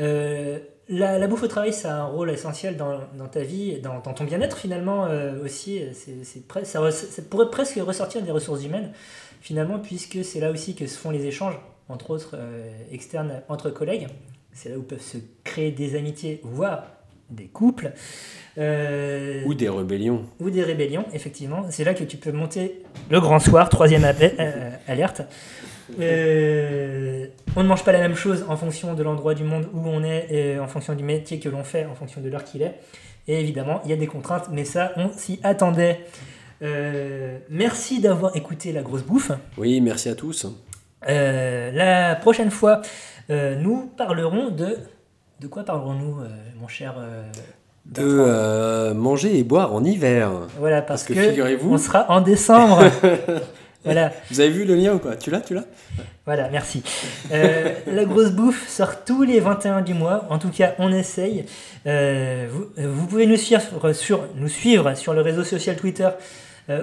Euh, 0.00 0.58
la, 0.88 1.26
bouffe 1.26 1.42
au 1.42 1.48
travail, 1.48 1.72
ça 1.72 1.96
a 1.96 2.00
un 2.00 2.06
rôle 2.06 2.30
essentiel 2.30 2.76
dans, 2.76 3.00
dans 3.18 3.28
ta 3.28 3.40
vie, 3.40 3.80
dans, 3.80 4.00
dans 4.00 4.14
ton 4.14 4.24
bien-être 4.24 4.56
finalement 4.56 5.06
euh, 5.06 5.44
aussi. 5.44 5.82
C'est, 5.92 6.24
c'est 6.24 6.42
ça, 6.64 6.90
ça 6.90 7.22
pourrait 7.28 7.50
presque 7.50 7.76
ressortir 7.76 8.22
des 8.22 8.30
ressources 8.30 8.64
humaines 8.64 8.92
finalement, 9.40 9.78
puisque 9.78 10.24
c'est 10.24 10.40
là 10.40 10.50
aussi 10.50 10.74
que 10.74 10.86
se 10.86 10.98
font 10.98 11.10
les 11.10 11.26
échanges, 11.26 11.58
entre 11.88 12.10
autres 12.10 12.36
externes 12.90 13.42
entre 13.48 13.70
collègues. 13.70 14.08
C'est 14.52 14.70
là 14.70 14.78
où 14.78 14.82
peuvent 14.82 15.00
se 15.00 15.18
créer 15.44 15.70
des 15.70 15.96
amitiés, 15.96 16.40
voire 16.42 16.95
des 17.30 17.46
couples. 17.46 17.92
Euh, 18.58 19.42
Ou 19.44 19.54
des 19.54 19.68
rébellions. 19.68 20.24
ou 20.40 20.48
des 20.50 20.62
rébellions, 20.62 21.04
effectivement. 21.12 21.66
C'est 21.70 21.84
là 21.84 21.92
que 21.94 22.04
tu 22.04 22.16
peux 22.16 22.32
monter 22.32 22.82
le 23.10 23.20
grand 23.20 23.38
soir, 23.38 23.68
troisième 23.68 24.04
appel- 24.04 24.34
euh, 24.38 24.70
alerte. 24.88 25.22
Euh, 26.00 27.26
on 27.54 27.62
ne 27.62 27.68
mange 27.68 27.84
pas 27.84 27.92
la 27.92 28.00
même 28.00 28.14
chose 28.14 28.44
en 28.48 28.56
fonction 28.56 28.94
de 28.94 29.02
l'endroit 29.02 29.34
du 29.34 29.44
monde 29.44 29.68
où 29.72 29.80
on 29.86 30.02
est, 30.02 30.26
et 30.30 30.58
en 30.58 30.66
fonction 30.68 30.94
du 30.94 31.04
métier 31.04 31.38
que 31.38 31.48
l'on 31.48 31.64
fait, 31.64 31.84
en 31.84 31.94
fonction 31.94 32.20
de 32.20 32.28
l'heure 32.28 32.44
qu'il 32.44 32.62
est. 32.62 32.74
Et 33.28 33.40
évidemment, 33.40 33.80
il 33.84 33.90
y 33.90 33.92
a 33.92 33.96
des 33.96 34.06
contraintes, 34.06 34.48
mais 34.52 34.64
ça, 34.64 34.92
on 34.96 35.10
s'y 35.16 35.40
attendait. 35.42 36.00
Euh, 36.62 37.38
merci 37.50 38.00
d'avoir 38.00 38.34
écouté 38.36 38.72
la 38.72 38.82
grosse 38.82 39.02
bouffe. 39.02 39.30
Oui, 39.58 39.80
merci 39.80 40.08
à 40.08 40.14
tous. 40.14 40.46
Euh, 41.08 41.70
la 41.72 42.14
prochaine 42.16 42.50
fois, 42.50 42.80
euh, 43.30 43.56
nous 43.56 43.90
parlerons 43.96 44.50
de... 44.50 44.76
De 45.40 45.48
quoi 45.48 45.64
parlerons-nous, 45.64 46.20
euh, 46.22 46.28
mon 46.58 46.66
cher 46.68 46.94
euh, 46.98 47.22
De 47.84 48.02
euh, 48.02 48.94
manger 48.94 49.38
et 49.38 49.44
boire 49.44 49.74
en 49.74 49.84
hiver. 49.84 50.30
Voilà, 50.58 50.80
parce, 50.80 51.02
parce 51.04 51.14
que 51.18 51.22
que, 51.24 51.28
figurez-vous- 51.30 51.74
on 51.74 51.78
sera 51.78 52.10
en 52.10 52.22
décembre. 52.22 52.84
voilà. 53.84 54.12
Vous 54.30 54.40
avez 54.40 54.48
vu 54.48 54.64
le 54.64 54.74
lien 54.74 54.94
ou 54.94 54.98
pas? 54.98 55.14
Tu 55.16 55.30
l'as, 55.30 55.40
tu 55.40 55.52
l'as? 55.54 55.64
Voilà, 56.24 56.48
merci. 56.48 56.82
La 57.30 58.04
grosse 58.06 58.32
bouffe 58.32 58.66
sort 58.68 59.04
tous 59.04 59.22
les 59.22 59.38
21 59.40 59.82
du 59.82 59.92
mois. 59.94 60.24
En 60.30 60.38
tout 60.38 60.48
cas, 60.50 60.74
on 60.78 60.90
essaye. 60.92 61.44
Vous, 61.84 62.66
vous 62.78 63.06
pouvez 63.06 63.26
nous 63.26 63.36
suivre 63.36 63.92
sur, 63.92 64.24
nous 64.36 64.48
suivre 64.48 64.94
sur 64.94 65.12
le 65.14 65.20
réseau 65.20 65.44
social 65.44 65.76
Twitter 65.76 66.08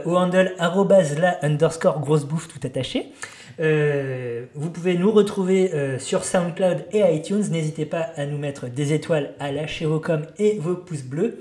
au 0.05 0.15
handle 0.15 0.53
la 0.57 1.39
underscore 1.43 1.99
grosse 1.99 2.23
bouffe 2.23 2.47
tout 2.47 2.65
attaché. 2.65 3.11
Euh, 3.59 4.45
vous 4.55 4.69
pouvez 4.69 4.95
nous 4.95 5.11
retrouver 5.11 5.73
euh, 5.73 5.99
sur 5.99 6.23
SoundCloud 6.23 6.85
et 6.91 6.99
iTunes. 7.15 7.43
N'hésitez 7.51 7.85
pas 7.85 8.09
à 8.15 8.25
nous 8.25 8.37
mettre 8.37 8.67
des 8.67 8.93
étoiles, 8.93 9.33
à 9.39 9.51
lâcher 9.51 9.85
vos 9.85 9.99
coms 9.99 10.25
et 10.39 10.57
vos 10.59 10.75
pouces 10.75 11.03
bleus. 11.03 11.39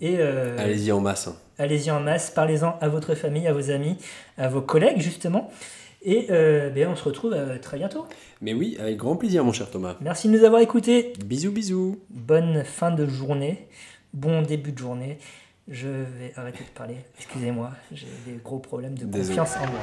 Et 0.00 0.16
euh, 0.18 0.56
Allez-y 0.58 0.92
en 0.92 1.00
masse. 1.00 1.28
hein. 1.28 1.36
Allez-y 1.58 1.90
en 1.90 2.00
masse, 2.00 2.30
parlez-en 2.30 2.76
à 2.80 2.88
votre 2.88 3.14
famille, 3.14 3.46
à 3.46 3.52
vos 3.52 3.70
amis, 3.70 3.96
à 4.36 4.48
vos 4.48 4.60
collègues 4.60 5.00
justement. 5.00 5.50
Et 6.06 6.26
ben, 6.28 6.88
on 6.90 6.96
se 6.96 7.04
retrouve 7.04 7.34
très 7.62 7.78
bientôt. 7.78 8.04
Mais 8.42 8.52
oui, 8.52 8.76
avec 8.78 8.98
grand 8.98 9.16
plaisir, 9.16 9.42
mon 9.42 9.52
cher 9.52 9.70
Thomas. 9.70 9.96
Merci 10.02 10.28
de 10.28 10.36
nous 10.36 10.44
avoir 10.44 10.60
écoutés. 10.60 11.14
Bisous, 11.24 11.50
bisous. 11.52 11.98
Bonne 12.10 12.62
fin 12.64 12.90
de 12.90 13.06
journée. 13.06 13.68
Bon 14.12 14.42
début 14.42 14.72
de 14.72 14.78
journée. 14.78 15.16
Je 15.68 15.88
vais 15.88 16.32
arrêter 16.36 16.62
de 16.64 16.68
parler. 16.70 16.98
Excusez-moi, 17.16 17.70
j'ai 17.90 18.06
des 18.26 18.36
gros 18.42 18.58
problèmes 18.58 18.98
de 18.98 19.06
Désolé. 19.06 19.38
confiance 19.38 19.56
en 19.56 19.70
moi. 19.70 19.80